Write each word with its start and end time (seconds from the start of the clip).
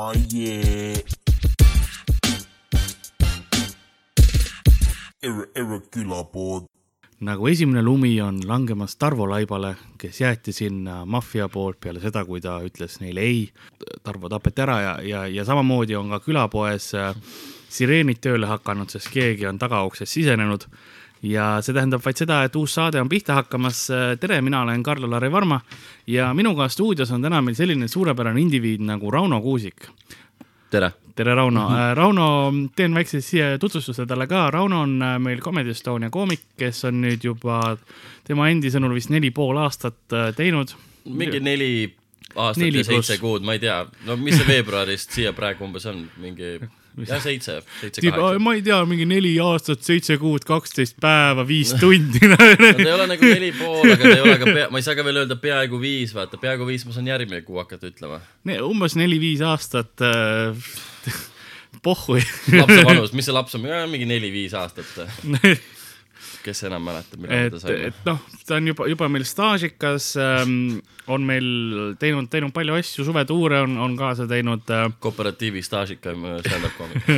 Oh 0.00 0.12
yeah. 0.32 1.02
Erre, 5.22 5.46
Erre 5.54 5.80
külapood. 5.90 6.68
nagu 7.18 7.48
esimene 7.50 7.82
lumi 7.82 8.12
on 8.22 8.38
langemas 8.46 8.94
Tarvo 8.94 9.26
Laibale, 9.26 9.72
kes 9.98 10.20
jäeti 10.20 10.54
sinna 10.54 11.00
maffia 11.04 11.48
poolt 11.50 11.80
peale 11.82 11.98
seda, 11.98 12.22
kui 12.24 12.38
ta 12.40 12.60
ütles 12.62 13.00
neile 13.02 13.26
ei. 13.26 13.40
Tarvo 14.06 14.30
tapeti 14.30 14.62
ära 14.62 14.78
ja, 14.84 14.94
ja, 15.02 15.24
ja 15.26 15.44
samamoodi 15.48 15.98
on 15.98 16.14
ka 16.14 16.22
külapoes 16.22 16.92
äh, 16.94 17.10
sireenid 17.68 18.22
tööle 18.22 18.46
hakanud, 18.46 18.94
sest 18.94 19.10
keegi 19.10 19.50
on 19.50 19.58
tagauksest 19.58 20.14
sisenenud. 20.14 20.68
Ja 21.22 21.58
see 21.62 21.74
tähendab 21.74 22.04
vaid 22.04 22.20
seda, 22.20 22.42
et 22.44 22.56
uus 22.56 22.74
saade 22.74 23.00
on 23.00 23.08
pihta 23.08 23.34
hakkamas. 23.34 23.88
tere, 24.20 24.40
mina 24.40 24.62
olen 24.62 24.82
Karl-Lari 24.82 25.32
Varma 25.32 25.60
ja 26.06 26.34
minuga 26.34 26.68
stuudios 26.68 27.10
on 27.10 27.22
täna 27.22 27.42
meil 27.42 27.56
selline 27.58 27.88
suurepärane 27.88 28.40
indiviid 28.40 28.80
nagu 28.80 29.10
Rauno 29.10 29.40
Kuusik 29.40 29.88
tere! 30.70 30.92
tere, 31.14 31.34
Rauno 31.34 31.68
mm. 31.68 31.74
-hmm. 31.74 31.94
Rauno, 31.94 32.52
teen 32.76 32.94
väikse 32.94 33.20
siia 33.20 33.58
tutvustuse 33.58 34.06
talle 34.06 34.26
ka. 34.26 34.50
Rauno 34.50 34.80
on 34.80 35.02
äh, 35.02 35.18
meil 35.18 35.40
Comedy 35.40 35.70
Estonia 35.70 36.10
koomik, 36.10 36.40
kes 36.56 36.84
on 36.84 37.00
nüüd 37.02 37.24
juba 37.24 37.76
tema 38.24 38.48
endi 38.48 38.70
sõnul 38.70 38.94
vist 38.94 39.10
neli 39.10 39.30
pool 39.30 39.56
aastat 39.56 40.12
äh, 40.12 40.34
teinud. 40.36 40.74
mingi 41.04 41.40
neli 41.40 41.94
aastat 42.36 42.62
neli 42.62 42.78
ja 42.78 42.84
seitse 42.84 43.18
kuud, 43.18 43.42
ma 43.42 43.52
ei 43.52 43.58
tea, 43.58 43.86
no 44.06 44.16
mis 44.16 44.36
see 44.36 44.46
veebruarist 44.46 45.10
siia 45.10 45.32
praegu 45.32 45.64
umbes 45.64 45.86
on, 45.86 46.06
mingi 46.16 46.58
jah, 47.06 47.22
seitse, 47.22 47.58
seitse, 47.80 48.02
kaheksa. 48.02 48.42
ma 48.42 48.54
ei 48.56 48.62
tea, 48.66 48.78
mingi 48.88 49.06
neli 49.08 49.34
aastat, 49.42 49.84
seitse 49.86 50.18
kuud, 50.20 50.46
kaksteist 50.48 50.98
päeva, 51.02 51.46
viis 51.48 51.74
tundi. 51.80 52.22
No 52.28 52.36
ta 52.36 52.82
ei 52.82 52.92
ole 52.92 53.06
nagu 53.10 53.30
neli 53.30 53.52
pool, 53.56 53.86
aga 53.92 54.02
ta 54.02 54.12
ei 54.16 54.24
ole 54.24 54.36
ka 54.40 54.50
pea, 54.50 54.66
ma 54.72 54.80
ei 54.80 54.86
saa 54.86 54.98
ka 54.98 55.06
veel 55.06 55.22
öelda 55.22 55.38
peaaegu 55.40 55.80
viis, 55.82 56.12
vaata, 56.16 56.40
peaaegu 56.40 56.66
viis 56.68 56.84
ma 56.88 56.94
saan 56.96 57.08
järgmine 57.10 57.42
kuu 57.46 57.60
hakata 57.62 57.90
ütlema. 57.90 58.20
umbes 58.66 58.98
neli-viis 58.98 59.42
aastat 59.46 60.04
äh, 60.04 60.68
pohhui 61.86 62.22
lapse 62.58 62.84
vanus, 62.88 63.14
mis 63.16 63.28
see 63.28 63.36
laps 63.36 63.58
on, 63.58 63.66
mingi 63.92 64.08
neli-viis 64.08 64.56
aastat 64.58 64.88
kes 66.44 66.62
enam 66.68 66.84
mäletab, 66.88 67.20
millal 67.22 67.50
ta 67.52 67.60
sai? 67.62 67.76
et 67.88 68.06
noh, 68.06 68.20
ta 68.46 68.58
on 68.58 68.70
juba, 68.70 68.86
juba 68.90 69.08
meil 69.12 69.26
staažikas 69.28 70.12
ähm,, 70.22 70.78
on 71.08 71.24
meil 71.26 71.48
teinud, 72.00 72.28
teinud 72.32 72.52
palju 72.56 72.76
asju, 72.78 73.06
suvetuure 73.08 73.62
on, 73.64 73.76
on 73.84 73.96
kaasa 73.98 74.28
teinud 74.30 74.68
äh.... 74.74 74.86
kooperatiivi 75.02 75.62
staažikam 75.64 76.26
stand-up 76.44 76.76
koomik. 76.78 77.08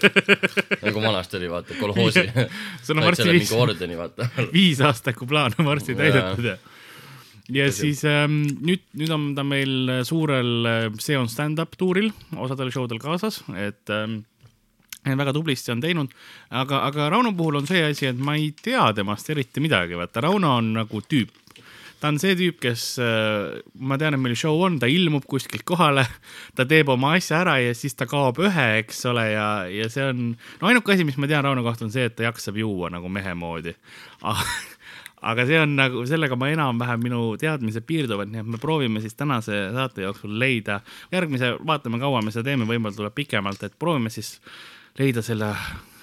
Nagu 0.86 1.04
vanasti 1.04 1.40
oli, 1.40 1.50
vaata, 1.52 1.78
kolhoosi. 1.80 2.26
Sul 2.86 3.00
on 3.00 3.08
varsti 3.08 3.28
viis, 3.30 3.54
ordeni, 3.56 3.98
viis 4.56 4.82
aastaku 4.84 5.28
plaan 5.30 5.56
on 5.58 5.72
varsti 5.72 5.98
täidetud 5.98 6.52
ja 6.52 6.58
ja 7.50 7.66
Tõsi. 7.66 7.80
siis 7.82 8.04
ähm, 8.06 8.42
nüüd, 8.62 8.82
nüüd 8.94 9.10
on 9.10 9.30
ta 9.34 9.42
meil 9.42 10.04
suurel 10.06 10.68
äh, 10.70 10.84
See 11.02 11.16
on 11.18 11.26
stand-up 11.30 11.74
tuuril, 11.78 12.12
osadel 12.38 12.70
show 12.70 12.86
del 12.90 13.00
kaasas, 13.02 13.40
et 13.58 13.90
ähm, 13.90 14.20
väga 15.04 15.32
tublisti 15.32 15.72
on 15.72 15.80
teinud, 15.80 16.14
aga, 16.50 16.84
aga 16.88 17.08
Rauno 17.14 17.32
puhul 17.36 17.60
on 17.60 17.68
see 17.68 17.82
asi, 17.86 18.08
et 18.10 18.18
ma 18.18 18.36
ei 18.36 18.50
tea 18.56 18.90
temast 18.96 19.30
eriti 19.32 19.62
midagi, 19.62 19.96
vaata 19.98 20.26
Rauno 20.26 20.56
on 20.58 20.74
nagu 20.80 21.02
tüüp. 21.02 21.36
ta 22.00 22.08
on 22.08 22.16
see 22.16 22.32
tüüp, 22.32 22.56
kes, 22.60 22.82
äh, 23.04 23.60
ma 23.76 23.98
tean, 24.00 24.16
et 24.16 24.20
meil 24.20 24.36
show 24.38 24.56
on, 24.64 24.78
ta 24.80 24.88
ilmub 24.88 25.26
kuskilt 25.28 25.66
kohale, 25.68 26.06
ta 26.56 26.64
teeb 26.64 26.88
oma 26.88 27.14
asja 27.18 27.42
ära 27.42 27.58
ja 27.60 27.74
siis 27.76 27.96
ta 27.96 28.08
kaob 28.08 28.40
ühe, 28.40 28.66
eks 28.80 29.04
ole, 29.10 29.26
ja, 29.34 29.48
ja 29.68 29.88
see 29.92 30.06
on, 30.08 30.30
no 30.60 30.70
ainuke 30.70 30.94
asi, 30.94 31.04
mis 31.04 31.20
ma 31.20 31.28
tean 31.28 31.44
Rauno 31.44 31.64
kohta 31.66 31.84
on 31.84 31.92
see, 31.92 32.08
et 32.08 32.16
ta 32.16 32.28
jaksab 32.28 32.56
juua 32.60 32.92
nagu 32.92 33.08
mehe 33.12 33.34
moodi. 33.36 33.76
Aga 35.20 35.44
see 35.44 35.58
on 35.60 35.74
nagu, 35.76 36.00
sellega 36.08 36.36
ma 36.40 36.48
enam-vähem 36.48 37.02
minu 37.04 37.20
teadmised 37.40 37.84
piirduvad, 37.84 38.30
nii 38.32 38.40
et 38.40 38.52
me 38.54 38.60
proovime 38.60 39.02
siis 39.04 39.12
tänase 39.18 39.66
saate 39.74 40.06
jooksul 40.06 40.32
leida, 40.40 40.78
järgmise, 41.12 41.58
vaatame, 41.68 42.00
kaua 42.00 42.22
me 42.24 42.32
seda 42.32 42.46
teeme, 42.48 42.64
võib-olla 42.68 42.96
tuleb 42.96 43.18
pikemalt, 43.18 43.66
et 43.68 43.76
proovime 43.76 44.08
siis 44.12 44.38
leida 44.98 45.22
selle, 45.22 45.52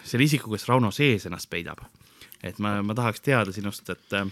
selle 0.03 0.27
isiku, 0.27 0.51
kes 0.53 0.67
Rauno 0.69 0.91
sees 0.91 1.25
ennast 1.27 1.49
peidab. 1.49 1.83
et 2.43 2.59
ma, 2.59 2.81
ma 2.85 2.93
tahaks 2.93 3.21
teada 3.25 3.51
sinust, 3.51 3.89
et 3.89 4.13
äh, 4.13 4.27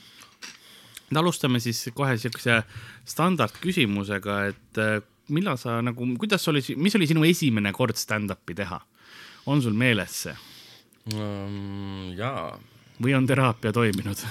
alustame 1.15 1.59
siis 1.59 1.89
kohe 1.93 2.17
siukse 2.21 2.61
standardküsimusega, 3.05 4.39
et 4.51 4.81
äh, 4.81 4.99
millal 5.33 5.57
sa 5.57 5.79
nagu, 5.81 6.07
kuidas 6.19 6.47
oli, 6.51 6.61
mis 6.77 6.95
oli 6.95 7.07
sinu 7.09 7.25
esimene 7.25 7.73
kord 7.73 7.97
stand-up'i 7.97 8.55
teha? 8.55 8.81
on 9.45 9.61
sul 9.61 9.73
meeles 9.77 10.23
see 10.23 10.35
um,? 11.13 12.13
jaa. 12.17 12.57
või 13.01 13.13
on 13.17 13.27
teraapia 13.29 13.73
toiminud 13.73 14.23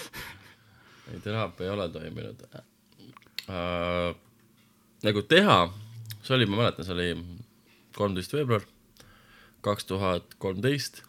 ei, 1.12 1.20
teraapia 1.20 1.66
ei 1.66 1.72
ole 1.74 1.88
toiminud 1.92 2.44
uh,. 2.54 4.16
nagu 5.04 5.22
teha, 5.28 5.58
see 6.22 6.36
oli, 6.36 6.48
ma 6.48 6.62
mäletan, 6.62 6.88
see 6.88 6.96
oli 6.96 7.10
kolmteist 7.96 8.32
veebruar 8.36 8.64
kaks 9.64 9.88
tuhat 9.88 10.36
kolmteist 10.42 11.02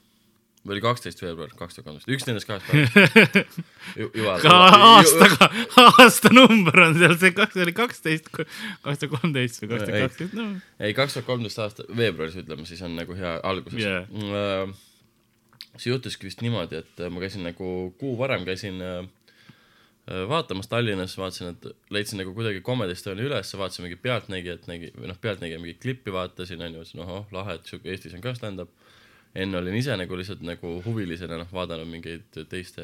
või 0.62 0.75
oli 0.75 0.84
kaksteist 0.84 1.23
veebruar 1.23 1.53
kaks 1.57 1.78
tuhat 1.78 1.88
kolmteist, 1.88 2.09
üks 2.13 2.28
nendest 2.28 2.50
kahest 2.50 2.67
päevast. 2.69 4.44
Ka 4.45 4.57
aastaga, 4.91 5.50
aastanumber 5.97 6.81
on 6.85 7.00
seal 7.00 7.17
see, 7.17 7.34
kas 7.38 7.56
see 7.56 7.66
oli 7.66 7.73
kaksteist, 7.78 8.29
kaks 8.35 9.01
tuhat 9.01 9.16
kolmteist 9.16 9.63
või 9.63 9.72
kaks 9.73 9.88
tuhat 9.88 10.06
kaksteist, 10.06 10.38
no. 10.38 10.47
ei, 10.78 10.94
kaks 10.97 11.17
tuhat 11.17 11.29
kolmteist 11.31 11.63
aasta 11.66 11.88
veebruaris 11.89 12.38
ütleme, 12.44 12.67
siis 12.69 12.84
on 12.85 12.94
nagu 13.00 13.17
hea 13.17 13.34
alguses. 13.47 13.81
Yeah.. 13.81 14.06
Äh, 14.12 15.73
see 15.79 15.89
juhtuski 15.89 16.29
vist 16.29 16.45
niimoodi, 16.45 16.83
et 16.83 17.03
ma 17.09 17.23
käisin 17.23 17.47
nagu 17.47 17.72
kuu 17.97 18.13
varem 18.19 18.45
käisin 18.45 18.78
Äh, 18.85 19.07
vaatamas 20.07 20.67
Tallinnas, 20.67 21.17
vaatasin, 21.17 21.47
et 21.47 21.66
leidsin 21.89 22.17
nagu 22.22 22.34
kuidagi 22.34 22.62
Comedy 22.62 22.91
Estonia'i 22.91 23.28
ülesse, 23.29 23.57
vaatasin 23.57 23.85
mingi 23.85 24.00
Pealtnägijat, 24.01 24.66
nägi, 24.67 24.89
või 24.97 25.12
noh, 25.12 25.19
Pealtnägija 25.22 25.59
mingit 25.62 25.81
klippi 25.81 26.13
vaatasin, 26.13 26.62
onju, 26.66 26.85
siis 26.88 26.97
noh, 26.97 27.12
oh 27.17 27.35
lahe, 27.35 27.59
et 27.59 27.69
sihuke 27.69 27.91
Eestis 27.91 28.16
on 28.17 28.23
ka 28.23 28.34
stand-up. 28.38 28.72
enne 29.35 29.57
olin 29.57 29.75
ise 29.75 29.95
nagu 29.95 30.17
lihtsalt 30.17 30.41
nagu 30.44 30.73
huvilisena 30.85 31.38
noh, 31.39 31.53
vaadanud 31.53 31.88
mingeid 31.88 32.41
teiste, 32.50 32.84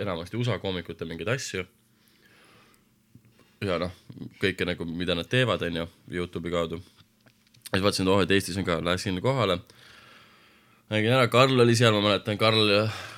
enamasti 0.00 0.36
USA 0.36 0.58
koomikute 0.58 1.04
mingeid 1.04 1.28
asju. 1.28 1.64
ja 3.64 3.78
noh, 3.78 3.94
kõike 4.42 4.66
nagu, 4.66 4.84
mida 4.84 5.14
nad 5.14 5.30
teevad, 5.30 5.62
onju, 5.62 5.86
Youtube'i 6.10 6.50
kaudu. 6.50 6.82
siis 7.70 7.82
vaatasin, 7.82 8.08
et 8.08 8.12
oh, 8.12 8.22
et 8.22 8.30
Eestis 8.30 8.58
on 8.58 8.66
ka, 8.66 8.80
läksin 8.82 9.22
kohale 9.22 9.60
nägin 10.92 11.14
ära, 11.16 11.28
Karl 11.32 11.60
oli 11.64 11.76
seal, 11.78 11.94
ma 11.96 12.02
mäletan, 12.08 12.38
Karl, 12.40 12.72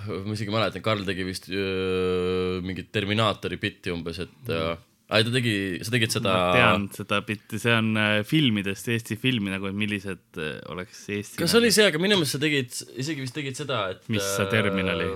ma 0.08 0.34
isegi 0.36 0.52
mäletan, 0.54 0.84
Karl 0.84 1.06
tegi 1.06 1.26
vist 1.26 1.48
öö, 1.50 2.60
mingit 2.64 2.92
Terminaatori 2.94 3.58
bitti 3.62 3.94
umbes, 3.94 4.20
et 4.22 4.50
mm. 4.52 4.84
ai, 5.10 5.24
ta 5.26 5.34
tegi, 5.34 5.54
sa 5.86 5.94
tegid 5.94 6.14
seda. 6.14 6.34
ma 6.34 6.52
tean 6.56 6.88
seda 6.94 7.22
bitti, 7.26 7.60
see 7.62 7.74
on 7.74 7.90
äh, 8.00 8.18
filmidest, 8.28 8.90
Eesti 8.94 9.18
filmi 9.20 9.54
nagu, 9.54 9.70
et 9.70 9.78
millised 9.78 10.42
äh, 10.42 10.60
oleks 10.72 11.06
Eesti. 11.08 11.40
kas 11.40 11.50
nagu... 11.50 11.62
oli 11.64 11.72
see, 11.74 11.88
aga 11.90 12.02
minu 12.02 12.20
meelest 12.20 12.38
sa 12.38 12.42
tegid, 12.42 12.76
isegi 12.96 13.26
vist 13.26 13.36
tegid 13.36 13.58
seda, 13.58 13.86
et. 13.96 14.06
mis 14.12 14.30
see 14.36 14.52
termin 14.52 14.94
oli? 14.94 15.10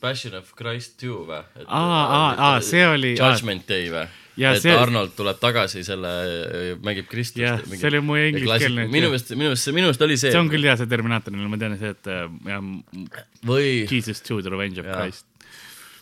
Passion 0.00 0.36
of 0.38 0.52
Christ 0.54 1.00
two 1.00 1.24
või? 1.26 1.40
aa, 1.66 1.80
aa, 1.80 2.30
aa, 2.36 2.54
see 2.62 2.84
oli. 2.86 3.16
Judgment 3.18 3.66
Day 3.68 3.90
või? 3.90 4.06
Et 4.36 4.62
see... 4.62 4.74
Arnold 4.76 5.14
tuleb 5.16 5.38
tagasi 5.40 5.82
selle, 5.86 6.10
mängib 6.84 7.08
Kristust. 7.10 7.40
jah, 7.40 7.62
see 7.70 7.88
oli 7.88 8.02
mu 8.04 8.18
ingliskeelne. 8.20 8.86
minu 8.92 9.10
meelest, 9.12 9.32
minu 9.32 9.50
meelest, 9.50 9.70
minu 9.72 9.88
meelest 9.88 10.04
oli 10.06 10.18
see. 10.20 10.32
see 10.34 10.40
on 10.40 10.50
küll 10.52 10.66
hea, 10.68 10.76
see 10.80 10.90
Terminaatoril, 10.90 11.46
ma 11.48 11.60
tean 11.60 11.76
see, 11.80 11.94
et 11.96 12.10
äh, 12.12 12.26
jah. 12.50 12.66
või. 13.48 13.70
Jesus 13.90 14.20
to 14.26 14.42
the 14.42 14.52
revenge 14.52 14.82
of 14.82 14.88
ja. 14.88 14.98
Christ. 15.00 15.26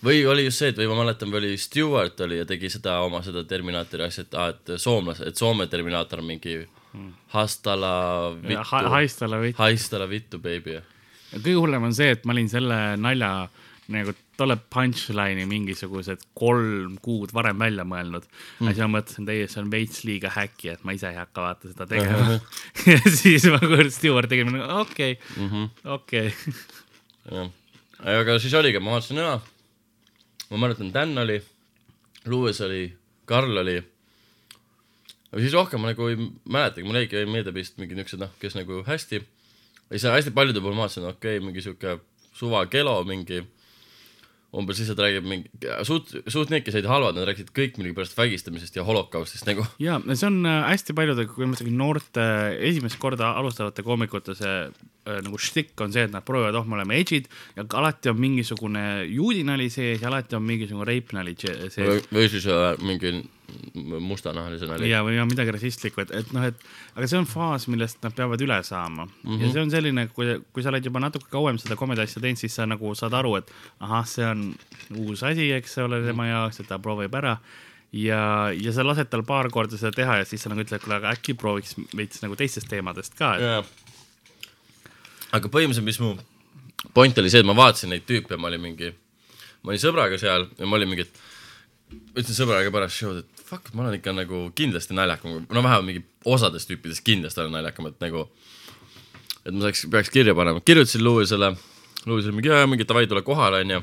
või 0.04 0.24
oli 0.30 0.48
just 0.48 0.62
see, 0.62 0.72
et 0.74 0.80
või 0.82 0.90
ma 0.90 0.98
mäletan, 1.04 1.30
või 1.32 1.44
oli 1.44 1.60
Stewart 1.62 2.24
oli 2.26 2.40
ja 2.40 2.48
tegi 2.48 2.72
seda 2.74 2.98
oma 3.06 3.22
seda 3.26 3.44
Terminaatori 3.48 4.08
asja, 4.08 4.26
et 4.26 4.38
aa, 4.38 4.50
et 4.54 4.74
soomlased, 4.82 5.30
et 5.30 5.38
Soome 5.38 5.68
Terminaator 5.70 6.24
on 6.24 6.28
mingi 6.32 6.58
hmm. 6.64 7.14
Hastala 7.36 7.94
vittu. 8.40 8.66
Haistala 8.96 9.40
vittu. 9.42 9.62
Haistala 9.62 10.10
vittu, 10.10 10.42
baby. 10.42 10.80
kõige 11.36 11.58
hullem 11.60 11.86
on 11.90 11.94
see, 11.94 12.10
et 12.18 12.26
ma 12.26 12.34
olin 12.34 12.50
selle 12.50 12.82
nalja 12.98 13.32
nagu 13.94 14.14
tolle 14.38 14.56
punchline'i 14.74 15.46
mingisugused 15.48 16.22
kolm 16.38 16.96
kuud 17.02 17.32
varem 17.34 17.60
välja 17.62 17.84
mõelnud 17.86 18.26
mm.. 18.26 18.66
ja 18.66 18.72
siis 18.72 18.82
ma 18.82 18.90
mõtlesin, 18.96 19.28
teie, 19.28 19.46
see 19.50 19.60
on 19.62 19.70
veits 19.72 20.02
liiga 20.06 20.32
häkki, 20.34 20.72
et 20.74 20.84
ma 20.86 20.94
ise 20.96 21.10
ei 21.10 21.18
hakka 21.18 21.44
vaata 21.44 21.70
seda 21.70 21.86
tegema 21.90 22.38
ja 22.92 22.98
siis 23.04 23.46
ma 23.52 23.60
kuulsin 23.62 23.94
Stewart 23.94 24.30
tegema, 24.30 24.66
okei, 24.80 25.18
mhm. 25.38 25.70
okei. 25.96 26.32
jah, 27.30 27.50
aga 28.18 28.38
siis 28.42 28.54
oligi, 28.58 28.82
ma 28.82 28.96
vaatasin 28.96 29.22
ära. 29.22 29.38
ma 30.50 30.62
mäletan, 30.66 30.92
Dan 30.94 31.18
oli, 31.22 31.40
Lewis 32.26 32.60
oli, 32.64 32.86
Karl 33.28 33.62
oli. 33.62 33.78
aga 35.30 35.44
siis 35.44 35.54
rohkem 35.54 35.84
ma 35.84 35.92
nagu 35.92 36.10
ei 36.10 36.18
mäletagi, 36.18 36.86
mul 36.88 37.02
jäigi 37.02 37.26
meelde 37.30 37.54
vist 37.54 37.78
mingid 37.78 38.02
niuksed, 38.02 38.22
noh, 38.22 38.34
kes 38.42 38.58
nagu 38.58 38.82
hästi. 38.88 39.22
ja 39.22 39.98
siis 39.98 40.10
hästi 40.10 40.34
paljude 40.34 40.64
puhul 40.64 40.74
ma 40.74 40.88
vaatasin, 40.88 41.06
okei 41.12 41.38
okay,, 41.38 41.46
mingi 41.46 41.62
sihuke 41.62 42.00
suva 42.34 42.66
Kelo 42.66 42.96
mingi 43.06 43.44
umbes 44.54 44.80
lihtsalt 44.80 45.02
räägib 45.02 45.26
mingi, 45.28 45.50
suht, 45.86 46.12
suht 46.30 46.52
need, 46.52 46.64
kes 46.66 46.78
olid 46.78 46.88
halvad, 46.88 47.18
nad 47.18 47.26
rääkisid 47.28 47.52
kõik 47.56 47.78
millegipärast 47.80 48.16
vägistamisest 48.18 48.78
ja 48.78 48.86
holokaustist 48.86 49.48
nagu. 49.48 49.66
ja 49.86 49.98
see 50.12 50.28
on 50.28 50.40
äh, 50.48 50.60
hästi 50.70 50.96
paljude, 50.96 51.26
kui 51.30 51.48
ma 51.48 51.58
ütlen 51.58 51.78
noorte, 51.78 52.26
esimest 52.70 53.00
korda 53.02 53.32
alustavate 53.40 53.84
koomikute 53.86 54.36
see 54.38 54.56
äh, 54.64 55.20
nagu 55.24 55.40
štikk 55.40 55.84
on 55.84 55.94
see, 55.94 56.06
et 56.06 56.14
nad 56.14 56.26
proovivad, 56.26 56.58
oh, 56.60 56.68
me 56.68 56.78
oleme 56.78 56.98
edge'id 57.02 57.30
ja 57.58 57.66
alati 57.80 58.12
on 58.12 58.20
mingisugune 58.20 58.84
juudinali 59.10 59.70
sees 59.72 60.02
ja 60.02 60.10
alati 60.12 60.38
on 60.38 60.46
mingisugune 60.46 60.88
rape 60.90 61.16
nali 61.18 61.36
sees. 61.38 61.80
või 62.12 62.28
siis 62.30 62.46
äh, 62.50 62.70
mingi 62.84 63.16
mustanahalise 64.00 64.66
nali. 64.66 64.88
ja, 64.90 65.02
või 65.04 65.16
ja 65.18 65.24
midagi 65.28 65.52
rassistlikku, 65.54 66.00
et, 66.04 66.10
et 66.16 66.32
noh, 66.32 66.46
et 66.48 66.56
aga 66.96 67.08
see 67.10 67.18
on 67.20 67.26
faas, 67.28 67.66
millest 67.68 68.00
nad 68.04 68.14
peavad 68.16 68.40
üle 68.40 68.56
saama 68.64 69.04
mm. 69.04 69.12
Mhm. 69.22 69.34
-hmm. 69.34 69.42
ja 69.44 69.52
see 69.52 69.62
on 69.62 69.70
selline, 69.74 70.06
kui, 70.16 70.38
kui 70.52 70.62
sa 70.64 70.72
oled 70.72 70.84
juba 70.84 71.00
natuke 71.04 71.28
kauem 71.30 71.58
seda 71.60 71.76
komedi 71.76 72.00
asja 72.06 72.22
teinud, 72.22 72.40
siis 72.40 72.54
sa 72.56 72.66
nagu 72.66 72.94
saad 72.94 73.12
aru, 73.12 73.36
et 73.36 73.52
ahah, 73.80 74.06
see 74.08 74.26
on 74.26 74.54
uus 74.96 75.22
asi, 75.22 75.50
eks 75.52 75.78
ole, 75.78 75.98
Mhm. 76.00 76.06
tema 76.06 76.26
jaoks, 76.26 76.60
et 76.60 76.68
ta 76.68 76.78
proovib 76.78 77.14
ära. 77.14 77.36
ja, 77.92 78.50
ja 78.50 78.72
sa 78.72 78.82
lased 78.82 79.06
tal 79.10 79.22
paar 79.22 79.46
korda 79.50 79.76
seda 79.78 79.92
teha 79.92 80.16
ja 80.18 80.24
siis 80.24 80.42
sa 80.42 80.48
nagu 80.50 80.60
ütled, 80.64 80.80
kuule, 80.82 80.96
aga 80.96 81.12
äkki 81.14 81.34
prooviks 81.38 81.76
veits 81.96 82.22
nagu 82.22 82.34
teistest 82.36 82.66
teemadest 82.68 83.14
ka, 83.14 83.36
et 83.36 83.66
aga 85.32 85.48
põhimõtteliselt, 85.48 85.84
mis 85.84 86.00
mu 86.00 86.16
point 86.94 87.18
oli 87.18 87.30
see, 87.30 87.40
et 87.40 87.46
ma 87.46 87.54
vaatasin 87.54 87.90
neid 87.94 88.04
tüüpe 88.08 88.34
ja 88.34 88.40
ma 88.40 88.48
olin 88.50 88.60
mingi, 88.60 88.90
ma 89.62 89.72
olin 89.72 89.82
sõbraga 89.82 90.18
seal 90.18 90.48
ja 90.58 90.66
ma 90.66 90.76
olin 90.76 90.90
mingi, 90.90 91.06
et 91.06 91.14
ütlesin 92.18 92.36
sõbrale 92.38 92.66
ka 92.66 92.74
pärast 92.74 92.98
show'd, 92.98 93.22
et 93.24 93.33
fuck, 93.44 93.70
ma 93.74 93.84
olen 93.84 93.98
ikka 93.98 94.14
nagu 94.16 94.46
kindlasti 94.56 94.96
naljakam, 94.96 95.44
no 95.44 95.62
vähemalt 95.62 95.88
mingi 95.88 96.04
osadest 96.24 96.70
tüüpidest 96.70 97.04
kindlasti 97.04 97.42
olen 97.42 97.58
naljakam, 97.58 97.90
et 97.90 98.00
nagu 98.02 98.26
et 99.44 99.52
ma 99.52 99.66
saaks, 99.66 99.86
peaks 99.92 100.12
kirja 100.12 100.34
panema, 100.36 100.62
kirjutasin 100.64 101.04
Lewisele, 101.04 101.52
Lewis 102.04 102.28
oli 102.28 102.38
mingi, 102.38 102.52
jaa, 102.52 102.68
mingi 102.68 102.86
davai, 102.88 103.06
tule 103.08 103.22
kohale, 103.24 103.62
onju. 103.64 103.82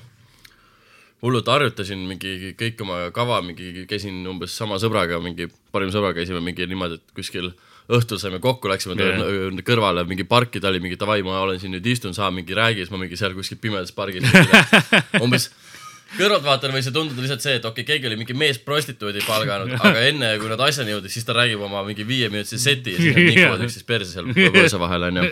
hullult 1.22 1.50
harjutasin 1.54 2.00
mingi 2.10 2.56
kõik 2.58 2.80
oma 2.82 3.04
kava, 3.14 3.42
mingi 3.46 3.86
käisin 3.90 4.24
umbes 4.30 4.56
sama 4.58 4.80
sõbraga, 4.82 5.20
mingi 5.22 5.46
parim 5.74 5.92
sõbraga 5.94 6.18
käisime 6.18 6.42
mingi 6.42 6.66
niimoodi, 6.66 6.98
et 6.98 7.14
kuskil 7.18 7.52
õhtul 7.92 8.18
saime 8.22 8.40
kokku, 8.42 8.70
läksime 8.72 8.96
yeah. 8.98 9.62
kõrvale 9.68 10.06
mingi 10.10 10.26
parki, 10.26 10.62
ta 10.62 10.72
oli 10.72 10.82
mingi 10.82 10.98
davai, 10.98 11.22
ma 11.26 11.42
olen 11.44 11.60
siin 11.62 11.76
nüüd 11.76 11.86
istun, 11.94 12.16
saa 12.18 12.32
mingi 12.34 12.58
räägi, 12.58 12.82
siis 12.82 12.94
ma 12.94 13.02
mingi 13.02 13.20
seal 13.20 13.36
kuskil 13.38 13.60
pimedas 13.62 13.94
pargis 13.94 14.26
umbes 15.24 15.52
kõrvaltvaatajana 16.18 16.76
võis 16.76 16.88
see 16.88 16.96
tunduda 16.96 17.24
lihtsalt 17.24 17.44
see, 17.46 17.56
et 17.60 17.66
okei 17.66 17.84
okay,, 17.84 17.88
keegi 17.96 18.10
oli 18.10 18.18
mingi 18.20 18.36
meesprostituudi 18.38 19.24
palganud, 19.26 19.74
aga 19.78 20.04
enne 20.10 20.32
kui 20.42 20.52
nad 20.52 20.62
asjani 20.66 20.96
jõudis, 20.96 21.16
siis 21.16 21.28
ta 21.28 21.36
räägib 21.38 21.64
oma 21.68 21.84
mingi 21.88 22.06
viieminutise 22.08 22.60
seti 22.62 22.96
ja 22.96 23.02
siis 23.02 23.16
nad 23.16 23.28
nikuvad 23.32 23.66
üksteist 23.68 23.88
perse 23.90 24.12
seal 24.16 24.32
põõsa 24.36 24.82
vahel 24.82 25.08
onju. 25.10 25.28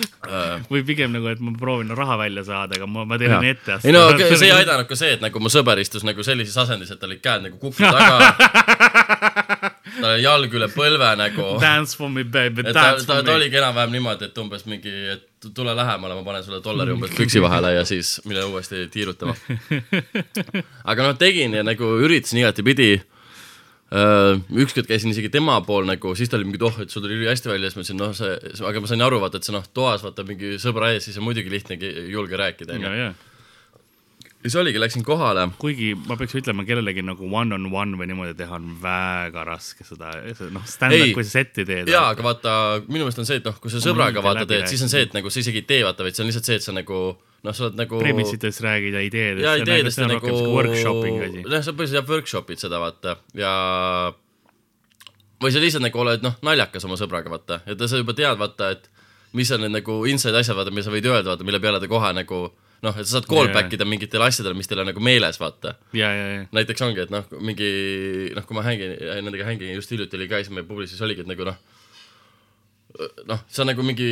või 0.72 0.84
pigem 0.88 1.14
nagu, 1.16 1.30
et 1.32 1.42
ma 1.44 1.54
proovin 1.58 1.92
raha 1.96 2.18
välja 2.20 2.46
saada, 2.50 2.78
aga 2.78 2.88
ma, 2.90 3.06
ma 3.08 3.20
teen 3.20 3.36
Jaa. 3.36 3.42
ette. 3.54 3.80
ei 3.84 3.96
no 3.96 4.06
okay, 4.12 4.36
see 4.36 4.50
ei 4.50 4.56
aidanud 4.60 4.88
ka 4.90 4.98
see, 4.98 5.16
et 5.16 5.24
nagu 5.24 5.42
mu 5.42 5.52
sõber 5.52 5.80
istus 5.82 6.06
nagu 6.06 6.26
sellises 6.26 6.56
asendis, 6.60 6.92
et 6.92 7.00
tal 7.00 7.12
olid 7.12 7.24
käed 7.24 7.48
nagu 7.48 7.60
kuku 7.60 7.80
taga. 7.80 9.59
Tal 10.00 10.14
oli 10.14 10.24
jalg 10.24 10.56
üle 10.58 10.68
põlve 10.72 11.10
nagu. 11.20 11.46
Dance 11.62 11.98
for 11.98 12.12
me 12.12 12.24
baby, 12.24 12.64
et 12.64 12.74
ta, 12.74 12.90
dance 12.90 13.06
ta, 13.06 13.18
for 13.18 13.26
ta 13.26 13.32
me. 13.32 13.36
oligi 13.38 13.60
enam-vähem 13.60 13.94
niimoodi, 13.94 14.30
et 14.30 14.42
umbes 14.42 14.66
mingi, 14.70 14.92
et 15.14 15.48
tule 15.56 15.74
lähemale, 15.76 16.16
ma 16.18 16.26
panen 16.26 16.44
sulle 16.46 16.60
dollari 16.64 16.94
umbes 16.96 17.14
püksi 17.16 17.42
vahele 17.44 17.74
ja 17.76 17.86
siis 17.88 18.18
mine 18.28 18.44
uuesti 18.48 18.86
tiirutama. 18.92 19.36
aga 20.90 21.08
noh, 21.08 21.16
tegin 21.20 21.56
ja 21.60 21.64
nagu 21.66 21.94
üritasin 22.02 22.42
igatepidi. 22.44 22.92
ükskord 23.90 24.86
käisin 24.86 25.10
isegi 25.10 25.32
tema 25.34 25.56
pool 25.66 25.88
nagu, 25.88 26.12
siis 26.14 26.30
ta 26.30 26.36
oli 26.38 26.46
mingi, 26.46 26.60
et 26.60 26.66
oh, 26.68 26.76
et 26.84 26.92
sul 26.92 27.02
tuli 27.02 27.16
ülihästi 27.18 27.50
välja, 27.50 27.72
siis 27.72 27.76
ma 27.76 27.82
ütlesin, 27.82 27.98
noh, 27.98 28.12
see, 28.14 28.68
aga 28.68 28.82
ma 28.84 28.86
sain 28.86 29.02
aru, 29.02 29.18
vaata, 29.18 29.40
et 29.40 29.48
see 29.48 29.54
noh, 29.56 29.64
toas 29.74 30.04
vaata 30.06 30.22
mingi 30.28 30.60
sõbra 30.62 30.92
ees, 30.94 31.08
siis 31.08 31.18
on 31.18 31.26
muidugi 31.26 31.50
lihtne 31.50 31.74
julge 32.06 32.38
rääkida, 32.38 32.78
ja, 32.78 32.92
onju. 32.92 33.08
ja, 34.40 34.48
siis 34.48 34.56
oligi, 34.56 34.80
läksin 34.80 35.04
kohale 35.04 35.46
kuigi 35.60 35.92
ma 36.08 36.16
peaks 36.20 36.34
ütlema, 36.40 36.64
kellelegi 36.68 37.04
nagu 37.04 37.28
one 37.28 37.54
on 37.56 37.66
one 37.68 37.98
või 38.00 38.08
niimoodi 38.10 38.36
teha 38.38 38.56
on 38.56 38.70
väga 38.82 39.44
raske 39.48 39.84
seda, 39.84 40.14
noh, 40.54 40.64
stand-up, 40.68 41.12
kui 41.16 41.26
sa 41.26 41.34
setti 41.40 41.66
teed. 41.68 41.90
jaa, 41.92 42.06
aga 42.14 42.24
vaata, 42.24 42.52
minu 42.86 43.04
meelest 43.04 43.20
on 43.20 43.28
see, 43.28 43.40
et 43.42 43.50
noh, 43.50 43.58
kui 43.60 43.72
sa 43.72 43.82
sõbraga 43.84 44.24
vaata 44.24 44.46
teed, 44.48 44.68
siis 44.70 44.86
on 44.86 44.92
see, 44.92 45.04
et 45.08 45.16
nagu 45.16 45.32
sa 45.32 45.42
isegi 45.42 45.60
ei 45.60 45.68
tee, 45.68 45.82
vaata, 45.84 46.06
vaid 46.06 46.16
see 46.16 46.24
on 46.24 46.32
lihtsalt 46.32 46.48
see, 46.48 46.60
et 46.60 46.66
sa 46.66 46.76
nagu 46.76 47.02
noh, 47.44 47.56
sa 47.56 47.66
oled 47.66 47.76
nagu 47.80 48.00
premissidest 48.00 48.64
räägid 48.64 48.96
ja 48.96 49.04
ideedest. 49.04 49.44
ja 49.44 49.54
ideedest 49.60 50.00
see 50.00 50.06
ja 50.06 50.14
nagu 50.14 50.32
workshopping 50.56 51.20
asi. 51.26 51.44
jah, 51.44 51.64
sa 51.64 51.76
põhiliselt 51.76 52.00
jah, 52.00 52.08
workshop'id 52.08 52.64
seda 52.64 52.80
vaata 52.82 53.16
ja 53.36 53.52
või 55.40 55.52
sa 55.52 55.62
lihtsalt 55.62 55.84
nagu 55.84 56.02
oled 56.02 56.24
noh, 56.24 56.36
naljakas 56.44 56.84
oma 56.88 56.98
sõbraga 57.00 57.32
vaata 57.32 57.60
ja 57.66 57.76
ta, 57.76 57.88
sa 57.88 58.00
juba 58.00 58.16
tead 58.16 58.40
vaata, 58.40 58.72
et 58.76 58.90
mis 59.36 59.52
on 59.54 59.64
need 59.64 59.76
nagu 59.78 60.00
inside 60.10 60.36
asjad, 60.36 60.58
vaata, 60.58 60.72
mida 60.74 60.88
sa 60.88 60.92
võid 60.92 61.08
öelda, 61.08 61.32
vaata, 61.32 61.46
mille 61.46 61.62
peale 61.62 61.80
ta 61.80 61.88
kohe 61.90 62.12
nagu 62.16 62.42
noh, 62.84 62.96
et 62.96 63.08
sa 63.08 63.18
saad 63.18 63.26
call 63.30 63.50
back 63.54 63.74
ida 63.76 63.86
mingitele 63.88 64.28
asjadele, 64.28 64.56
mis 64.58 64.70
teil 64.70 64.82
on 64.82 64.88
nagu 64.90 65.02
meeles, 65.04 65.40
vaata. 65.40 65.74
Ja, 65.96 66.12
ja, 66.16 66.30
ja, 66.34 66.46
näiteks 66.56 66.86
ongi, 66.86 67.04
et 67.04 67.12
noh, 67.12 67.26
mingi 67.40 67.68
noh, 68.36 68.46
kui 68.46 68.56
ma 68.56 68.64
hängin, 68.66 68.96
nendega 69.26 69.48
hängin 69.48 69.74
just 69.76 69.92
hiljuti 69.92 70.18
oli 70.18 70.30
ka, 70.30 70.40
siis 70.40 70.54
meie 70.54 70.66
publis 70.68 70.92
siis 70.92 71.04
oligi, 71.04 71.24
et 71.24 71.30
nagu 71.30 71.48
noh, 71.48 71.58
noh, 73.28 73.44
sa 73.52 73.66
nagu 73.68 73.84
mingi, 73.86 74.08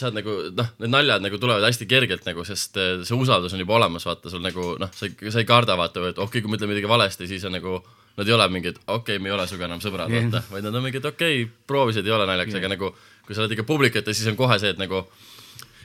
saad 0.00 0.16
nagu 0.16 0.38
noh, 0.56 0.72
need 0.82 0.94
naljad 0.94 1.24
nagu 1.24 1.40
tulevad 1.42 1.66
hästi 1.68 1.88
kergelt 1.90 2.26
nagu, 2.28 2.46
sest 2.48 2.80
eh, 2.80 2.96
see 3.06 3.20
usaldus 3.20 3.54
on 3.56 3.62
juba 3.62 3.78
olemas, 3.80 4.08
vaata 4.08 4.32
sul 4.32 4.44
nagu 4.44 4.74
noh, 4.80 4.96
sa 4.96 5.08
ei, 5.10 5.30
sa 5.30 5.42
ei 5.42 5.48
karda 5.48 5.78
vaata, 5.78 6.08
et 6.08 6.16
okei 6.16 6.26
okay,, 6.26 6.44
kui 6.44 6.52
ma 6.52 6.58
ütlen 6.60 6.72
midagi 6.72 6.90
valesti, 6.90 7.30
siis 7.30 7.46
on 7.48 7.56
nagu 7.58 7.80
Nad 8.16 8.30
ei 8.30 8.32
ole 8.32 8.46
mingid, 8.48 8.78
okei 8.86 9.18
okay,, 9.18 9.20
me 9.20 9.28
ei 9.28 9.32
ole 9.34 9.44
sinuga 9.44 9.66
enam 9.66 9.80
sõbrad, 9.84 10.08
vaata, 10.08 10.40
vaid 10.48 10.64
nad 10.64 10.76
on 10.78 10.84
mingid, 10.86 11.04
okei 11.04 11.42
okay,, 11.42 11.50
proovisid, 11.68 12.06
ei 12.08 12.14
ole 12.16 12.24
naljakas, 12.24 12.54
aga 12.56 12.70
nagu 12.72 12.88
kui 13.26 13.36
sa 13.36 13.42
oled 13.42 13.52
ikka 13.52 13.66
publik 13.68 13.98
ette, 13.98 14.14
siis 14.16 14.30
on 14.30 14.38
kohe 14.38 14.56
see, 14.62 14.70
et 14.72 14.80
nagu 14.80 15.02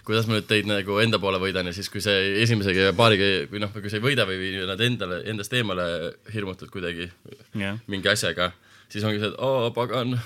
kuidas 0.07 0.29
ma 0.29 0.37
nüüd 0.37 0.47
teid 0.49 0.69
nagu 0.69 0.99
enda 1.03 1.19
poole 1.21 1.41
võidan 1.41 1.69
ja 1.69 1.75
siis, 1.75 1.89
kui 1.91 2.03
see 2.03 2.43
esimesega 2.43 2.89
ja 2.89 2.95
paariga, 2.97 3.31
kui 3.51 3.61
noh, 3.61 3.73
kui 3.75 3.91
sa 3.91 3.99
ei 3.99 4.05
võida 4.05 4.27
või 4.29 4.39
või 4.41 4.63
nad 4.69 4.85
endale, 4.85 5.21
endast 5.31 5.53
eemale 5.57 5.87
hirmutad 6.33 6.71
kuidagi 6.73 7.09
jah. 7.57 7.81
mingi 7.91 8.11
asjaga, 8.11 8.51
siis 8.91 9.05
ongi 9.07 9.21
see, 9.21 9.33
et 9.33 9.37
oo 9.41 9.69
pagan. 9.75 10.17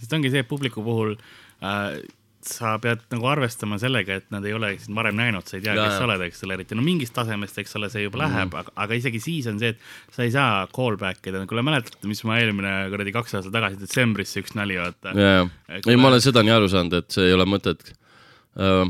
sest 0.00 0.14
ongi 0.16 0.32
see, 0.32 0.44
et 0.44 0.50
publiku 0.50 0.84
puhul 0.86 1.16
äh, 1.16 1.98
sa 2.46 2.76
pead 2.82 3.02
nagu 3.12 3.26
arvestama 3.28 3.78
sellega, 3.80 4.20
et 4.20 4.28
nad 4.34 4.44
ei 4.46 4.54
ole 4.56 4.70
sind 4.80 4.96
varem 4.96 5.16
näinud, 5.18 5.46
sa 5.48 5.58
ei 5.58 5.64
tea, 5.64 5.74
kes 5.78 5.96
sa 5.98 6.04
oled, 6.06 6.22
eks 6.26 6.44
ole, 6.46 6.58
eriti 6.58 6.78
no 6.78 6.84
mingist 6.84 7.14
tasemest, 7.16 7.58
eks 7.62 7.76
ole, 7.78 7.90
see 7.92 8.04
juba 8.04 8.22
läheb 8.22 8.46
mm, 8.46 8.52
-hmm. 8.52 8.60
aga, 8.62 8.74
aga 8.84 8.98
isegi 9.00 9.20
siis 9.22 9.48
on 9.50 9.58
see, 9.62 9.72
et 9.74 10.14
sa 10.14 10.22
ei 10.22 10.32
saa 10.34 10.66
call 10.76 10.98
back 11.00 11.26
ida, 11.26 11.42
kuule 11.50 11.64
mäletate, 11.66 12.06
mis 12.06 12.22
ma 12.28 12.38
eelmine 12.40 12.74
kuradi 12.92 13.14
kaks 13.16 13.38
aastat 13.38 13.54
tagasi 13.56 13.80
detsembris 13.80 14.32
see 14.32 14.44
üks 14.44 14.54
nali, 14.58 14.78
vaata. 14.80 15.14
jaa, 15.18 15.48
ei 15.82 15.96
ma 15.96 16.12
olen 16.12 16.22
seda 16.22 16.44
nii 16.46 16.54
aru 16.58 16.70
saanud, 16.70 17.00
et 17.02 17.18
see 17.18 17.26
ei 17.26 17.36
ole 17.36 17.48
mõtet 17.50 17.90
uh,. 17.90 18.86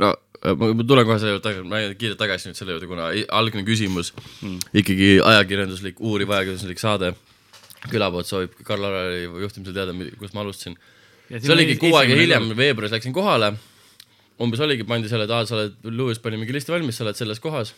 No 0.00 0.14
ma 0.40 0.70
ma 0.72 0.84
tulen 0.86 1.04
kohe 1.04 1.18
selle 1.20 1.34
juurde 1.34 1.44
tagasi, 1.44 1.66
ma 1.68 1.76
lähen 1.78 1.96
kiirelt 2.00 2.20
tagasi 2.20 2.48
nüüd 2.48 2.58
selle 2.58 2.74
juurde, 2.74 2.88
kuna 2.88 3.10
algne 3.36 3.64
küsimus 3.66 4.12
mm., 4.16 4.70
ikkagi 4.80 5.10
ajakirjanduslik, 5.32 6.00
uuriv 6.00 6.32
ajakirjanduslik 6.32 6.80
saade. 6.80 7.12
külapood 7.90 8.28
soovib 8.28 8.56
Karl 8.64 8.84
Alari 8.84 9.22
juhtimisel 9.24 9.72
teada, 9.76 9.92
kust 10.20 10.34
ma 10.36 10.42
alustasin. 10.42 10.76
see 11.30 11.52
oligi 11.52 11.76
kuu 11.80 11.94
aega 11.96 12.16
hiljem, 12.16 12.50
veebruaris 12.56 12.92
läksin 12.96 13.12
kohale. 13.12 13.52
umbes 14.40 14.60
oligi, 14.64 14.84
pandi 14.88 15.08
selle, 15.08 15.28
et 15.28 15.34
aa, 15.36 15.44
sa 15.46 15.56
oled, 15.58 15.76
Lewis 15.84 16.18
pani 16.18 16.40
mingi 16.40 16.56
listi 16.56 16.72
valmis, 16.72 16.96
sa 16.96 17.04
oled 17.04 17.20
selles 17.20 17.40
kohas. 17.40 17.74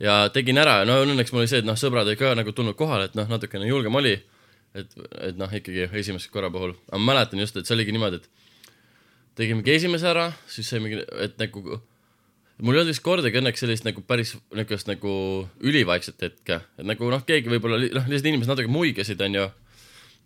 ja 0.00 0.28
tegin 0.32 0.58
ära 0.58 0.80
ja 0.80 0.88
no 0.88 1.02
õnneks 1.04 1.32
mul 1.32 1.44
oli 1.44 1.52
see, 1.52 1.60
et 1.60 1.68
noh, 1.68 1.76
sõbrad 1.76 2.08
olid 2.08 2.20
ka 2.20 2.32
nagu 2.36 2.52
tulnud 2.52 2.76
kohale, 2.76 3.10
et 3.10 3.14
noh, 3.18 3.28
natukene 3.28 3.68
julgem 3.68 3.94
oli. 4.00 4.16
et, 4.76 4.98
et 5.20 5.36
noh, 5.36 5.52
ikkagi 5.52 5.88
esimese 5.92 6.32
korra 6.32 6.50
puhul, 6.52 6.74
aga 6.88 7.00
ma 7.00 7.12
mäletan 7.12 7.40
just, 7.40 7.56
et 7.56 7.68
see 7.68 7.76
oligi 7.76 7.92
niimoodi, 7.96 8.20
et 8.20 8.45
tegimegi 9.36 9.74
esimese 9.76 10.08
ära, 10.10 10.30
siis 10.50 10.68
sai 10.70 10.80
mingi, 10.82 11.02
et 11.22 11.36
nagu 11.40 11.62
mul 12.62 12.76
ei 12.76 12.80
olnud 12.80 12.92
vist 12.92 13.04
kordagi 13.04 13.40
õnneks 13.40 13.62
sellist 13.62 13.84
nagu 13.86 14.02
päris 14.08 14.32
niisugust 14.56 14.88
nagu 14.88 15.12
ülivaikset 15.60 16.22
hetke, 16.24 16.60
et 16.78 16.88
nagu 16.88 17.10
noh, 17.12 17.24
keegi 17.26 17.52
võib-olla 17.52 17.78
noh, 17.82 18.06
lihtsalt 18.08 18.30
inimesed 18.30 18.52
natuke 18.52 18.72
muigasid, 18.72 19.20
onju. 19.26 19.48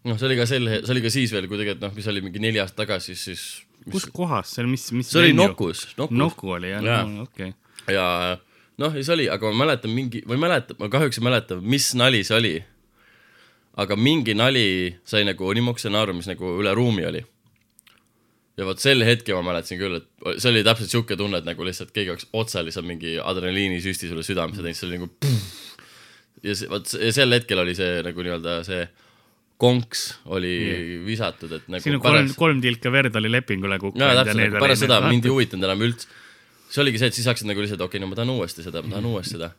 noh, 0.07 0.21
see 0.21 0.29
oli 0.29 0.39
ka 0.39 0.47
sel, 0.49 0.71
see 0.79 0.95
oli 0.95 1.03
ka 1.05 1.13
siis 1.13 1.35
veel, 1.35 1.49
kui 1.51 1.59
tegelikult 1.59 1.89
noh, 1.89 1.97
mis 1.97 2.11
oli 2.13 2.23
mingi 2.27 2.43
neli 2.43 2.63
aastat 2.63 2.85
tagasi, 2.85 3.17
siis 3.19 3.49
mis, 3.83 3.97
kus 3.97 4.07
kohas, 4.15 4.55
see 4.55 4.63
oli, 4.65 4.77
mis, 4.77 4.87
mis 4.95 5.11
see 5.11 5.25
oli? 5.25 5.35
Nokus, 5.37 5.89
Nokus. 5.99 6.21
Noku 6.23 6.55
oli 6.59 6.71
jah 6.71 6.87
Jaa. 6.87 7.03
no,, 7.09 7.27
okei 7.27 7.51
okay.. 7.51 7.97
ja 7.97 8.07
noh, 8.81 8.95
ja 8.95 9.03
see 9.03 9.17
oli, 9.17 9.27
aga 9.33 9.51
ma 9.51 9.65
mäletan 9.65 9.95
mingi, 9.95 10.23
ma 10.29 10.39
ei 10.39 10.45
mäleta, 10.47 10.79
ma 10.79 10.91
kahjuks 10.93 11.19
ei 11.19 11.27
mäleta, 11.27 11.59
mis 11.59 11.91
nali 11.99 12.23
see 12.27 12.39
oli. 12.39 12.55
aga 13.81 13.97
mingi 13.97 14.35
nali 14.39 14.95
sai 15.09 15.27
nagu 15.27 15.51
nii 15.57 15.67
mokse 15.67 15.91
naeru, 15.91 16.15
mis 16.15 16.31
nagu 16.31 16.59
üle 16.61 16.75
ruumi 16.77 17.07
oli. 17.11 17.25
Ja 18.61 18.67
vot 18.69 18.83
sel 18.83 19.05
hetkel 19.07 19.39
ma 19.39 19.51
mäletasin 19.51 19.81
küll, 19.81 20.01
et 20.01 20.41
see 20.43 20.51
oli 20.53 20.63
täpselt 20.67 20.93
sihuke 20.93 21.17
tunne, 21.17 21.41
et 21.41 21.49
nagu 21.49 21.65
lihtsalt 21.65 21.93
keegi 21.97 22.13
oleks 22.13 22.29
otse 22.37 22.63
lihtsalt 22.67 22.89
mingi 22.89 23.17
adrenaliinisüsti 23.23 24.11
sulle 24.11 24.25
südamesse 24.27 24.65
teinud, 24.65 24.77
see 24.77 24.89
oli 24.89 24.99
nagu 25.01 25.11
ja 26.45 26.57
see, 26.57 26.69
vot 26.73 26.91
sel 26.91 27.37
hetkel 27.37 27.63
oli 27.63 27.77
see 27.79 28.03
nagu 28.05 28.27
nii-öelda 28.27 28.59
see 28.69 28.85
konks 29.61 30.05
oli 30.33 30.53
yeah. 30.57 30.93
visatud, 31.05 31.53
et 31.57 31.67
nagu 31.73 31.85
siin 31.85 31.99
on 31.99 32.05
kolm, 32.05 32.31
kolm 32.37 32.61
tilka 32.65 32.93
verd 32.93 33.17
oli 33.21 33.33
lepingule 33.33 33.81
kukkunud 33.81 34.07
jaa, 34.07 34.23
täpselt, 34.23 34.45
nagu 34.47 34.63
pärast 34.63 34.87
seda 34.87 35.01
mind 35.05 35.29
ei 35.29 35.35
huvitanud 35.35 35.69
enam 35.69 35.85
üldse. 35.89 36.09
see 36.71 36.85
oligi 36.85 37.03
see, 37.03 37.11
et 37.13 37.19
siis 37.19 37.29
hakkasid 37.29 37.51
nagu 37.51 37.65
lihtsalt, 37.65 37.83
okei 37.85 37.99
okay,, 37.99 38.05
no 38.05 38.13
ma 38.13 38.17
tahan 38.17 38.33
uuesti 38.37 38.65
seda, 38.65 38.85
ma 38.85 38.97
tahan 38.97 39.11
uuesti 39.11 39.37
seda. 39.37 39.51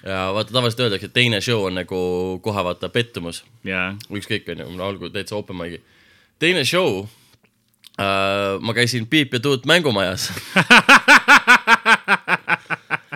ja 0.00 0.22
vaata, 0.36 0.56
tavaliselt 0.56 0.86
öeldakse, 0.86 1.10
et 1.10 1.16
teine 1.16 1.42
show 1.44 1.66
on 1.68 1.76
nagu 1.76 2.00
kohe 2.44 2.64
vaata 2.64 2.88
pettumus, 2.92 3.42
jaa, 3.68 3.90
ükskõik 4.08 4.48
on 4.54 4.64
ju, 4.64 4.72
mul 4.72 4.88
algul 4.88 5.12
täitsa 5.12 5.36
open 5.36 5.60
mic'i. 5.60 5.82
teine 6.40 6.64
show 6.64 7.04
ma 7.96 8.74
käisin 8.76 9.06
Piip 9.06 9.32
ja 9.32 9.40
Tuut 9.40 9.66
mängumajas. 9.66 10.32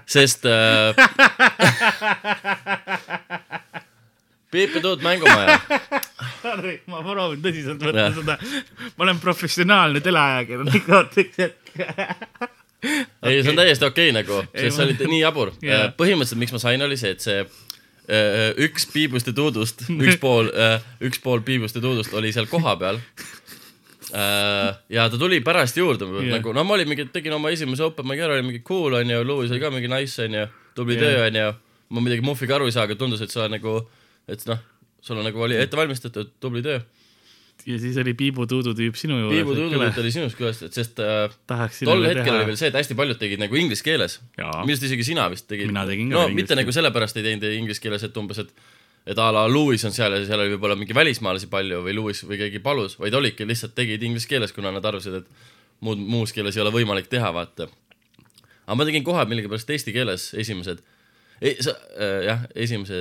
sest 0.07 0.47
äh, 0.47 0.97
Piip 4.51 4.75
ja 4.75 4.81
Tuut 4.81 5.03
mängumaja 5.03 5.61
Harri, 6.43 6.81
ma 6.89 7.03
proovin 7.05 7.43
tõsiselt 7.45 7.83
võtta 7.85 8.07
Jah. 8.07 8.15
seda, 8.17 8.39
ma 8.97 9.05
olen 9.07 9.21
professionaalne 9.21 10.01
teleajakirjanik, 10.05 10.89
ootaks 10.89 11.39
hetk. 11.39 11.75
ei, 13.23 13.43
see 13.43 13.53
on 13.53 13.61
täiesti 13.61 13.85
okei 13.85 14.09
okay, 14.11 14.17
nagu, 14.23 14.41
sest 14.55 14.79
see 14.79 14.87
ma- 14.87 14.89
oli 14.89 15.11
nii 15.13 15.21
jabur 15.21 15.53
yeah.. 15.61 15.91
põhimõtteliselt, 15.99 16.41
miks 16.41 16.57
ma 16.57 16.63
sain, 16.63 16.81
oli 16.87 16.97
see, 17.01 17.13
et 17.17 17.27
see 17.27 17.45
üks 18.67 18.89
Piibust 18.91 19.29
ja 19.29 19.35
Tuudust, 19.37 19.85
üks 19.93 20.17
pool, 20.23 20.49
üks 21.07 21.21
pool 21.23 21.45
Piibust 21.47 21.77
ja 21.79 21.83
Tuudust 21.85 22.15
oli 22.17 22.33
seal 22.35 22.49
kohapeal. 22.51 22.99
Ja 24.11 25.07
ta 25.11 25.19
tuli 25.19 25.41
pärast 25.45 25.77
juurde 25.79 26.09
yeah. 26.09 26.37
nagu, 26.37 26.53
no 26.57 26.65
ma 26.67 26.75
olin 26.77 26.89
mingi, 26.91 27.07
tegin 27.15 27.35
oma 27.37 27.53
esimese 27.55 27.85
open 27.87 28.09
mic'i 28.09 28.25
ära, 28.27 28.39
oli 28.39 28.47
mingi 28.47 28.63
cool 28.67 28.97
onju, 29.01 29.21
Louis 29.27 29.53
oli 29.53 29.63
ka 29.63 29.71
mingi 29.75 29.91
nice 29.91 30.25
onju, 30.27 30.47
tubli 30.79 30.97
Jah. 30.99 31.05
töö 31.07 31.27
onju. 31.29 31.51
ma 31.91 32.03
midagi 32.05 32.25
Muffiga 32.27 32.57
aru 32.59 32.71
ei 32.71 32.75
saa, 32.75 32.87
aga 32.89 32.97
tundus, 32.99 33.23
et 33.25 33.35
sa 33.35 33.49
nagu, 33.51 33.81
et 34.31 34.43
noh, 34.47 34.59
sul 35.03 35.19
on 35.19 35.27
nagu 35.27 35.47
oli 35.47 35.59
ette 35.59 35.79
valmistatud, 35.79 36.35
tubli 36.43 36.63
töö. 36.67 36.81
ja 37.67 37.79
siis 37.79 37.99
oli 38.03 38.15
Piibu 38.19 38.47
Tuudu 38.51 38.75
tüüp 38.75 38.99
sinu 38.99 39.19
juures. 39.19 39.37
Piibu 39.37 39.55
Tuudult 39.59 40.03
oli 40.03 40.13
sinust 40.15 40.39
küljest, 40.39 40.67
et 40.71 40.77
sest 40.81 41.03
äh, 41.05 41.31
tol 41.85 42.07
hetkel 42.09 42.35
oli 42.35 42.51
veel 42.51 42.59
see, 42.59 42.71
et 42.73 42.79
hästi 42.79 42.99
paljud 42.99 43.21
tegid 43.21 43.43
nagu 43.43 43.59
inglise 43.59 43.85
keeles. 43.87 44.19
Minu 44.39 44.65
arust 44.65 44.87
isegi 44.89 45.07
sina 45.13 45.29
vist 45.33 45.47
tegid. 45.51 45.71
Mina 45.71 45.87
tegin 45.89 46.11
ka 46.11 46.23
no 46.23 46.35
mitte 46.35 46.59
nagu 46.59 46.73
sellepärast 46.75 47.21
ei 47.21 47.27
teinud 47.27 47.51
inglise 47.53 47.83
keeles, 47.85 48.07
et 48.07 48.17
umbes, 48.23 48.41
et 48.43 48.55
et 49.07 49.19
a 49.19 49.31
la 49.33 49.47
Louis 49.49 49.85
on 49.85 49.95
seal 49.95 50.15
ja 50.17 50.25
seal 50.27 50.43
oli 50.45 50.55
võib-olla 50.55 50.77
mingi 50.79 50.95
välismaalasi 50.97 51.49
palju 51.53 51.81
või 51.87 51.97
Louis 51.97 52.25
või 52.27 52.41
keegi 52.41 52.61
palus, 52.65 52.99
vaid 53.01 53.15
olidki 53.17 53.47
lihtsalt 53.49 53.75
tegid 53.75 54.03
inglise 54.07 54.29
keeles, 54.29 54.53
kuna 54.57 54.73
nad 54.75 54.85
arvasid, 54.85 55.23
et 55.23 55.81
muud, 55.87 56.01
muus 56.01 56.35
keeles 56.37 56.57
ei 56.57 56.65
ole 56.65 56.75
võimalik 56.75 57.09
teha, 57.11 57.33
vaata. 57.35 57.69
aga 58.67 58.77
ma 58.79 58.87
tegin 58.89 59.07
kohe 59.07 59.25
millegipärast 59.31 59.71
eesti 59.71 59.97
keeles 59.97 60.31
esimesed, 60.35 60.85
sa 61.65 61.75
äh, 61.97 62.21
jah, 62.29 62.47
esimese 62.55 63.01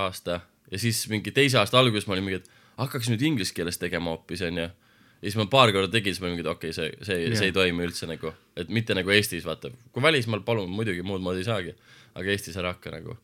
aasta 0.00 0.40
ja 0.70 0.80
siis 0.80 1.04
mingi 1.12 1.32
teise 1.34 1.60
aasta 1.60 1.78
alguses 1.78 2.08
ma 2.08 2.16
olin 2.16 2.26
mingi, 2.26 2.40
et 2.42 2.80
hakkaks 2.80 3.10
nüüd 3.12 3.22
inglise 3.28 3.54
keeles 3.56 3.78
tegema 3.80 4.14
hoopis, 4.14 4.42
onju. 4.46 4.64
ja 4.64 5.26
siis 5.26 5.36
ma 5.38 5.46
paar 5.50 5.72
korda 5.74 5.92
tegin, 5.92 6.14
siis 6.14 6.22
ma 6.22 6.28
olin 6.28 6.38
mingi, 6.38 6.46
et 6.46 6.52
okei 6.54 6.72
okay,, 6.72 6.78
see, 6.78 7.06
see 7.06 7.20
yeah., 7.26 7.36
see 7.38 7.50
ei 7.52 7.56
toimi 7.56 7.86
üldse 7.86 8.08
nagu, 8.10 8.32
et 8.58 8.72
mitte 8.72 8.96
nagu 8.96 9.12
Eestis, 9.14 9.46
vaata. 9.46 9.70
kui 9.92 10.02
välismaal, 10.02 10.42
palun, 10.46 10.72
muidugi 10.72 11.04
muud 11.06 11.22
moodi 11.24 11.44
ei 11.44 11.48
saagi, 11.48 11.76
aga 12.14 12.34
Eestis 12.34 12.58
ära 12.60 12.74
hakka 12.74 12.94
nagu. 12.96 13.18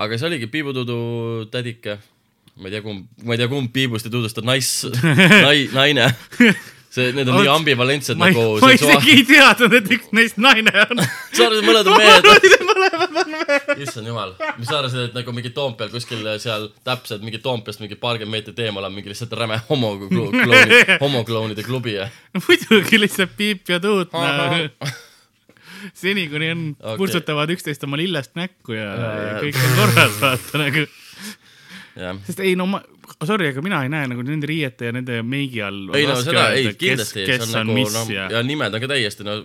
Aga 0.00 0.18
see 0.18 0.28
oligi 0.30 0.48
Piibutudu 0.50 0.98
tädike, 1.52 1.98
ma 2.56 2.68
ei 2.68 2.76
tea, 2.76 2.84
kumb, 2.84 3.06
ma 3.24 3.36
ei 3.36 3.40
tea, 3.40 3.48
kumb 3.52 3.72
Piibust 3.72 4.08
ja 4.08 4.12
Tudust 4.12 4.38
on 4.42 4.48
nais-, 4.48 4.86
nai-, 5.44 5.68
naine. 5.74 6.10
see, 6.90 7.12
need 7.14 7.28
on 7.28 7.36
nii 7.36 7.46
Oot, 7.46 7.56
ambivalentsed 7.58 8.18
ma 8.18 8.30
nagu 8.30 8.56
ma 8.64 8.72
isegi 8.74 9.12
ei 9.18 9.26
teadnud, 9.28 9.76
et 9.78 9.90
üks 9.94 10.08
neist 10.16 10.40
naine 10.42 10.72
on. 10.86 11.02
sa 11.36 11.46
arvasid, 11.46 11.66
mõned 11.68 11.90
on 11.92 12.00
mehed? 12.00 12.56
mõlemad 12.70 13.20
on 13.22 13.30
mehed. 13.34 13.84
issand 13.84 14.10
jumal, 14.10 14.32
mis 14.56 14.70
sa 14.70 14.80
arvasid, 14.80 15.10
et 15.10 15.20
nagu 15.20 15.36
mingi 15.36 15.52
Toompeal 15.54 15.92
kuskil 15.92 16.24
seal 16.42 16.70
täpselt 16.86 17.22
mingi 17.26 17.42
Toompeast 17.44 17.84
mingi 17.84 18.00
paarkümmend 18.00 18.40
meetrit 18.40 18.64
eemal 18.66 18.88
on 18.88 18.96
mingi 18.96 19.12
lihtsalt 19.12 19.36
räme 19.38 19.60
homoklouni, 19.68 20.80
homoklounide 21.04 21.66
klubi 21.68 21.98
ja 21.98 22.08
no 22.34 22.42
muidugi 22.48 23.04
lihtsalt 23.04 23.36
Piip 23.36 23.68
ja 23.68 23.78
Tuut 23.84 24.16
Ahah. 24.16 24.58
no.. 24.64 24.90
seni, 25.94 26.28
kuni 26.32 26.50
on 26.54 26.64
okay., 26.78 26.96
purtsutavad 27.00 27.52
üksteist 27.54 27.84
oma 27.86 27.98
lillest 28.00 28.34
näkku 28.38 28.76
ja, 28.76 28.88
ja, 28.88 29.10
ja. 29.26 29.36
kõik 29.44 29.60
on 29.60 29.76
korras, 29.78 30.16
vaata 30.22 30.62
nagu. 30.64 30.86
sest 32.26 32.42
ei 32.46 32.56
no 32.58 32.66
ma, 32.70 32.82
sorry, 33.26 33.50
aga 33.52 33.62
mina 33.64 33.82
ei 33.84 33.92
näe 33.92 34.10
nagu 34.12 34.24
nende 34.26 34.48
riiete 34.48 34.90
ja 34.90 34.96
nende 34.96 35.20
meigi 35.26 35.62
all. 35.64 35.88
ei 35.96 36.08
no 36.08 36.18
seda, 36.22 36.50
ei 36.56 36.72
kindlasti, 36.78 37.26
kes, 37.28 37.46
on, 37.50 37.62
on 37.64 37.76
mis 37.76 37.94
no, 37.94 38.04
ja, 38.12 38.28
ja 38.36 38.42
nimed 38.46 38.76
on 38.76 38.82
ka 38.82 38.90
täiesti 38.90 39.26
no 39.26 39.40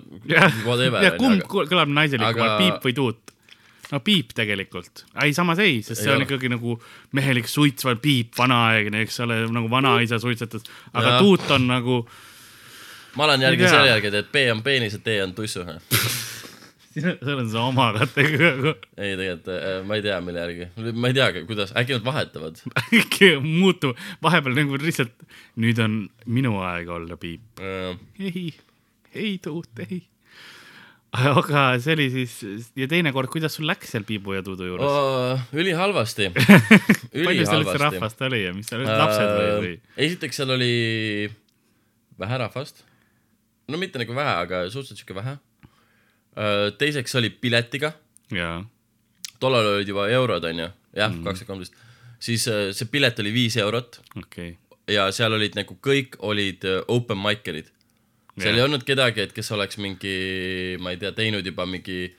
whatever 0.66 1.04
ja 1.04 1.16
kumb 1.20 1.42
aga... 1.42 1.70
kõlab 1.72 1.96
naiselikumalt 1.96 2.56
aga- 2.56 2.60
Piip 2.64 2.90
või 2.90 2.98
Tuut? 2.98 3.36
no 3.92 4.00
Piip 4.06 4.34
tegelikult, 4.38 5.06
ei 5.24 5.34
samas 5.38 5.60
ei, 5.64 5.80
sest 5.86 6.02
see 6.02 6.10
Ei 6.10 6.16
on 6.16 6.22
ole. 6.22 6.28
ikkagi 6.28 6.50
nagu 6.52 6.78
mehelik 7.18 7.50
suitsval 7.52 8.00
Piip, 8.02 8.34
vanaaegne, 8.38 9.04
eks 9.06 9.20
ole, 9.26 9.42
nagu 9.54 9.70
vanaisa 9.72 10.20
suitsetas, 10.22 10.66
aga 10.94 11.16
ja. 11.16 11.20
Tuut 11.22 11.52
on 11.56 11.68
nagu, 11.70 12.00
ma 13.16 13.28
olen 13.30 13.48
järgi 13.48 13.68
selle 13.68 13.92
järgi, 13.94 14.14
et 14.22 14.32
P 14.32 14.48
on 14.54 14.64
peenis 14.66 14.98
ja 14.98 15.04
T 15.04 15.20
on 15.24 15.36
tussu. 15.38 15.66
seal 16.96 17.40
on 17.42 17.50
see 17.52 17.60
oma 17.60 17.90
kategooria, 17.98 18.74
ei 18.96 19.16
tegelikult 19.20 19.52
äh, 19.52 19.78
ma 19.88 19.98
ei 19.98 20.04
tea, 20.06 20.18
mille 20.24 20.44
järgi, 20.46 20.68
ma 20.96 21.12
ei 21.12 21.18
teagi, 21.18 21.44
kuidas, 21.50 21.74
äkki 21.76 21.98
nad 21.98 22.06
vahetavad. 22.08 22.62
muutub, 23.44 24.00
vahepeal 24.24 24.56
nagu 24.62 24.80
lihtsalt, 24.80 25.26
nüüd 25.60 25.82
on 25.84 26.02
minu 26.26 26.56
aeg 26.64 26.92
olla 26.96 27.20
Piip. 27.20 27.64
ei, 28.20 28.48
ei 29.12 29.36
Tuut, 29.44 29.84
ei. 29.84 30.06
aga 31.16 31.68
see 31.84 31.96
oli 31.96 32.08
siis, 32.14 32.40
ja 32.80 32.88
teine 32.92 33.12
kord, 33.16 33.32
kuidas 33.34 33.60
sul 33.60 33.68
läks 33.68 33.92
seal 33.96 34.08
Piibu 34.08 34.38
ja 34.38 34.44
Tuudu 34.46 34.72
juures 34.72 34.88
oh,? 34.88 35.46
ülihalvasti, 35.56 36.32
palju 37.28 37.48
seal 37.48 37.64
üldse 37.64 37.80
rahvast 37.84 38.28
oli 38.28 38.44
ja 38.46 38.56
mis 38.56 38.72
seal 38.72 38.84
olid, 38.84 38.96
lapsed 39.04 39.36
või, 39.36 39.54
või? 39.68 39.78
esiteks 40.08 40.42
seal 40.42 40.56
oli 40.56 40.74
vähe 42.24 42.44
rahvast, 42.46 42.86
no 43.68 43.82
mitte 43.82 44.02
nagu 44.02 44.16
vähe, 44.16 44.38
aga 44.46 44.64
suhteliselt 44.70 45.02
sihuke 45.02 45.18
vähe. 45.18 45.38
teiseks 46.78 47.16
oli 47.16 47.30
piletiga, 47.30 47.94
tollal 49.40 49.76
olid 49.76 49.88
juba 49.88 50.08
eurod 50.12 50.44
onju, 50.50 50.68
jah 50.96 51.12
mm., 51.12 51.24
kaks 51.26 51.44
tuhat 51.44 51.52
kolmteist, 51.52 51.80
siis 52.20 52.48
äh, 52.52 52.68
see 52.76 52.90
pilet 52.92 53.20
oli 53.24 53.34
viis 53.36 53.58
eurot 53.62 54.00
okay.. 54.20 54.56
ja 54.92 55.08
seal 55.16 55.36
olid 55.36 55.58
nagu 55.58 55.78
kõik 55.84 56.20
olid 56.26 56.66
äh, 56.68 56.82
open 56.92 57.20
mic'erid. 57.22 57.72
seal 58.36 58.52
Jah. 58.52 58.60
ei 58.60 58.66
olnud 58.66 58.86
kedagi, 58.88 59.26
et 59.28 59.36
kes 59.36 59.52
oleks 59.56 59.80
mingi, 59.82 60.16
ma 60.84 60.94
ei 60.94 61.02
tea, 61.02 61.14
teinud 61.16 61.46
juba 61.46 61.68
mingi 61.70 62.10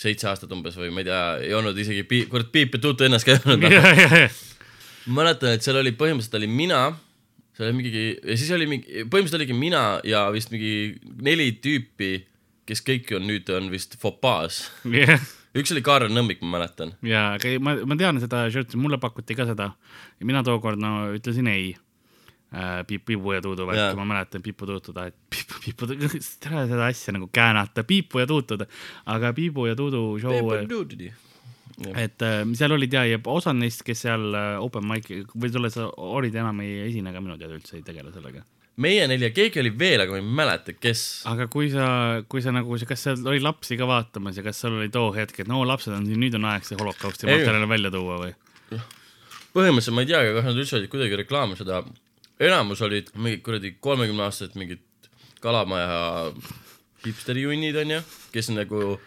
seitse 0.00 0.30
aastat 0.30 0.52
umbes 0.56 0.78
või 0.80 0.92
ma 0.94 1.02
ei 1.02 1.10
tea, 1.10 1.24
ei 1.44 1.54
olnud 1.56 1.76
isegi 1.76 2.06
pi-, 2.08 2.24
kurat, 2.30 2.48
Piip 2.52 2.76
ja 2.76 2.80
Tuut 2.80 3.04
ennast 3.04 3.28
ka 3.28 3.36
ei 3.36 3.42
olnud. 3.52 4.38
mäletan, 5.20 5.56
et 5.56 5.64
seal 5.64 5.80
oli 5.80 5.92
põhimõtteliselt 5.96 6.38
oli 6.40 6.48
mina, 6.48 6.86
seal 7.56 7.68
oli 7.70 7.76
mingi 7.80 8.04
ja 8.14 8.38
siis 8.38 8.50
oli 8.54 8.68
mingi, 8.70 9.04
põhimõtteliselt 9.04 9.40
oligi 9.40 9.56
mina 9.56 9.84
ja 10.06 10.24
vist 10.34 10.52
mingi 10.54 10.72
neli 11.24 11.50
tüüpi, 11.62 12.12
kes 12.68 12.82
kõik 12.86 13.10
on 13.18 13.26
nüüd 13.28 13.50
on 13.54 13.70
vist 13.72 13.96
Fopaas. 14.00 14.62
ja, 14.94 15.18
üks 15.58 15.74
oli 15.74 15.84
Kaarel 15.86 16.12
Nõmmik, 16.14 16.42
ma 16.44 16.58
mäletan. 16.58 16.94
ja, 17.06 17.30
aga 17.36 17.50
ei, 17.50 17.60
ma, 17.62 17.76
ma 17.84 17.98
tean 18.00 18.20
seda 18.22 18.46
shirt'i, 18.52 18.80
mulle 18.80 19.00
pakuti 19.02 19.36
ka 19.38 19.48
seda 19.48 19.72
ja 19.74 20.28
mina 20.28 20.44
tookord 20.46 20.80
no 20.80 21.10
ütlesin 21.16 21.50
ei 21.50 21.72
äh,. 21.74 22.80
Piip, 22.86 23.04
Piipu 23.06 23.36
ja 23.36 23.42
Tuudu 23.42 23.66
värki, 23.68 23.96
ma 23.98 24.06
mäletan 24.08 24.42
Piipu 24.42 24.66
Tuutu 24.70 24.94
tahet, 24.96 25.14
Piipu, 25.30 25.60
Piipu, 25.64 25.90
tere 25.90 26.66
seda 26.70 26.86
asja 26.86 27.14
nagu 27.14 27.30
käänata, 27.32 27.84
Piipu 27.86 28.22
ja 28.22 28.26
Tuutu, 28.30 28.58
aga 29.06 29.34
Piipu 29.36 29.66
ja 29.70 29.76
Tuudu 29.78 30.18
show, 30.22 30.34
et 31.88 32.24
äh, 32.24 32.40
seal 32.58 32.74
olid 32.76 32.94
ja, 32.94 33.04
ja 33.08 33.18
osad 33.32 33.58
neist, 33.58 33.84
kes 33.86 34.04
seal 34.06 34.30
äh, 34.36 34.54
open 34.62 34.86
mic'i 34.88 35.22
või 35.34 35.52
sulle 35.52 35.70
sa 35.72 35.88
olid 35.90 36.36
enam 36.36 36.60
ei 36.64 36.86
esine 36.88 37.14
ka 37.14 37.22
minu 37.22 37.38
teada 37.40 37.56
üldse 37.56 37.78
ei 37.78 37.84
tegele 37.86 38.12
sellega. 38.14 38.44
meie 38.80 39.06
neli 39.10 39.26
ja 39.26 39.32
keegi 39.34 39.60
oli 39.62 39.72
veel, 39.78 40.04
aga 40.04 40.14
ma 40.14 40.20
ei 40.20 40.28
mäleta, 40.40 40.74
kes. 40.76 41.04
aga 41.30 41.48
kui 41.52 41.70
sa, 41.72 41.88
kui 42.28 42.44
sa 42.44 42.54
nagu, 42.54 42.78
kas 42.88 43.06
seal 43.08 43.24
oli 43.32 43.42
lapsi 43.44 43.78
ka 43.80 43.88
vaatamas 43.88 44.38
ja 44.40 44.46
kas 44.46 44.60
seal 44.62 44.78
oli 44.78 44.92
too 44.92 45.10
hetk, 45.16 45.42
et 45.42 45.50
no 45.50 45.64
lapsed 45.68 45.94
on 45.96 46.06
siin, 46.08 46.20
nüüd 46.20 46.36
on 46.38 46.48
aeg 46.52 46.68
see 46.68 46.78
holokausti 46.80 47.28
materjal 47.30 47.68
välja 47.70 47.92
tuua 47.94 48.20
või? 48.24 48.36
põhimõtteliselt 49.50 49.96
ma 49.96 50.04
ei 50.04 50.12
teagi, 50.12 50.34
kas 50.36 50.46
nad 50.46 50.62
üldse 50.62 50.78
olid 50.78 50.92
kuidagi 50.92 51.16
reklaami 51.24 51.58
seda, 51.58 51.82
enamus 52.40 52.82
olid 52.86 53.10
mingid 53.16 53.42
kuradi 53.46 53.74
kolmekümne 53.82 54.28
aastased 54.28 54.54
mingid 54.60 54.84
kalamaja 55.42 56.30
hipsterijunnid 57.04 57.76
onju, 57.82 58.02
kes 58.34 58.52
nagu 58.52 58.98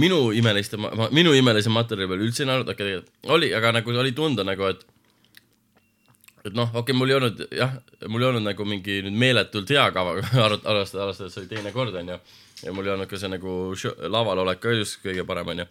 minu 0.00 0.32
imeliste, 0.34 0.78
minu 1.14 1.34
imelise 1.36 1.70
materjali 1.70 2.10
peal 2.10 2.24
üldse 2.26 2.42
ei 2.42 2.50
naernud, 2.50 2.70
okei 2.72 2.88
tegelikult 2.88 3.30
oli, 3.36 3.50
aga 3.54 3.72
nagu 3.78 3.94
oli 4.02 4.12
tunda 4.16 4.44
nagu, 4.46 4.66
et 4.72 4.82
et 6.44 6.52
noh, 6.52 6.68
okei 6.68 6.80
okay,, 6.82 6.96
mul 6.98 7.12
ei 7.12 7.16
olnud 7.18 7.44
jah, 7.54 7.76
mul 8.10 8.24
ei 8.24 8.28
olnud 8.32 8.44
nagu 8.44 8.66
mingi 8.68 8.98
nüüd 9.06 9.16
meeletult 9.22 9.70
hea 9.72 9.84
kava, 9.96 10.16
arvestades, 10.46 10.96
arvestades, 10.98 11.30
et 11.30 11.36
see 11.36 11.44
oli 11.44 11.52
teine 11.54 11.72
kord 11.76 11.94
onju. 12.00 12.18
ja 12.64 12.74
mul 12.74 12.88
ei 12.88 12.94
olnud 12.96 13.10
ka 13.10 13.20
see 13.20 13.30
nagu 13.32 13.54
laval 14.12 14.42
olek 14.44 14.60
ka 14.64 14.74
just 14.74 15.00
kõige 15.04 15.24
parem 15.28 15.54
onju. 15.54 15.68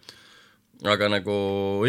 aga 0.96 1.12
nagu 1.12 1.36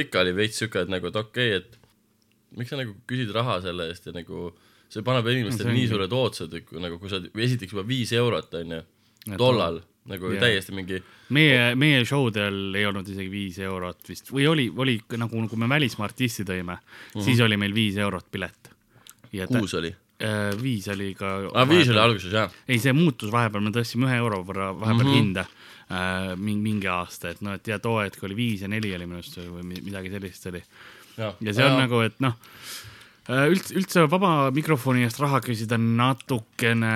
ikka 0.02 0.26
oli 0.26 0.36
veits 0.36 0.60
siuke, 0.60 0.84
et 0.84 0.92
nagu, 0.92 1.08
et 1.08 1.22
okei 1.22 1.56
okay,, 1.56 1.62
et 1.62 2.58
miks 2.58 2.74
sa 2.74 2.80
nagu 2.80 2.98
küsid 3.08 3.32
raha 3.34 3.60
selle 3.64 3.88
eest 3.92 4.10
ja 4.10 4.16
nagu 4.16 4.50
see 4.92 5.06
paneb 5.06 5.26
inimestele 5.30 5.72
nii 5.74 5.88
suured 5.90 6.12
ootused, 6.12 6.60
nagu 6.82 7.00
kui 7.00 7.10
sa 7.10 7.22
esiteks 7.22 7.72
juba 7.72 7.86
viis 7.88 8.12
eurot 8.14 8.60
onju, 8.60 8.84
Et 9.24 9.38
tollal 9.40 9.78
nagu 10.11 10.30
yeah. 10.34 10.42
täiesti 10.44 10.75
mingi 10.76 11.00
meie, 11.32 11.73
meie 11.80 12.04
show 12.04 12.28
del 12.32 12.76
ei 12.76 12.87
olnud 12.88 13.08
isegi 13.08 13.30
viis 13.32 13.58
eurot 13.64 14.08
vist 14.08 14.30
või 14.32 14.46
oli, 14.50 14.68
oli 14.68 14.99
nagu, 15.20 15.44
kui 15.49 15.61
me 15.61 15.68
välismaa 15.70 16.08
artisti 16.11 16.44
tõime 16.44 16.76
mm, 16.76 16.80
-hmm. 17.14 17.26
siis 17.26 17.40
oli 17.44 17.56
meil 17.61 17.75
viis 17.75 17.96
eurot 17.96 18.26
pilet. 18.30 18.70
ja 19.32 19.46
kuus 19.49 19.75
oli. 19.80 19.94
äh, 20.23 20.50
viis 20.62 20.88
oli 20.92 21.14
ka. 21.18 21.34
aa, 21.54 21.68
viis 21.68 21.88
oli 21.88 22.02
alguses 22.02 22.32
jah. 22.32 22.52
ei, 22.68 22.78
see 22.78 22.92
muutus 22.92 23.32
vahepeal, 23.32 23.64
me 23.64 23.73
tõstsime 23.75 24.11
ühe 24.11 24.20
euro 24.20 24.42
võrra 24.44 24.73
vahepeal 24.73 25.06
mm. 25.06 25.11
-hmm. 25.11 25.23
hinda 25.23 25.46
äh, 25.88 26.34
mingi, 26.37 26.62
mingi 26.62 26.90
aasta, 26.92 27.32
et 27.32 27.40
noh, 27.40 27.56
et 27.56 27.68
ja 27.68 27.78
too 27.78 28.00
hetk 28.02 28.23
oli 28.25 28.37
viis 28.37 28.62
ja 28.62 28.68
neli 28.68 28.94
oli 28.94 29.06
minu 29.06 29.23
arust 29.23 29.40
või 29.40 29.64
mi- 29.64 29.84
midagi 29.88 30.12
sellist 30.12 30.46
oli. 30.52 30.62
ja, 31.16 31.32
ja 31.40 31.54
see 31.54 31.64
on 31.64 31.80
nagu, 31.80 32.04
et 32.04 32.20
noh, 32.20 32.37
üldse, 33.28 33.73
üldse 33.78 34.04
vaba 34.11 34.50
mikrofoni 34.52 35.06
eest 35.06 35.20
raha 35.23 35.40
küsida 35.40 35.78
on 35.80 35.96
natukene 35.96 36.94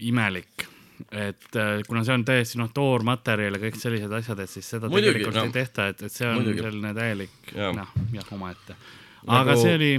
imelik. 0.00 0.68
Et 1.12 1.56
äh, 1.56 1.80
kuna 1.88 2.02
see 2.06 2.14
on 2.18 2.24
täiesti 2.26 2.58
noh, 2.60 2.70
toormaterjal 2.74 3.54
ja 3.56 3.62
kõik 3.62 3.76
sellised 3.80 4.12
asjad, 4.20 4.38
et 4.44 4.50
siis 4.50 4.66
seda 4.74 4.90
Muidugi, 4.90 5.18
tegelikult 5.20 5.38
no. 5.38 5.44
ei 5.48 5.54
tehta, 5.54 5.88
et, 5.92 6.02
et 6.08 6.12
see 6.14 6.26
on 6.28 6.40
Muidugi. 6.40 6.64
selline 6.66 6.94
täielik 6.96 7.52
Jaa. 7.54 7.72
noh, 7.76 7.92
jah, 8.16 8.32
omaette. 8.36 8.76
aga 9.26 9.44
Nagu- 9.52 9.60
see 9.62 9.74
oli, 9.78 9.92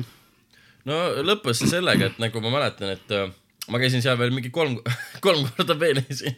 no 0.89 0.98
lõppes 1.29 1.62
see 1.63 1.72
sellega, 1.75 2.12
et 2.12 2.20
nagu 2.22 2.41
ma 2.44 2.51
mäletan, 2.58 2.91
et 2.98 3.15
äh, 3.15 3.29
ma 3.70 3.79
käisin 3.82 4.01
seal 4.03 4.18
veel 4.20 4.34
mingi 4.36 4.51
kolm, 4.53 4.79
kolm 5.25 5.48
korda 5.56 5.77
veel 5.79 6.01
esin. 6.03 6.36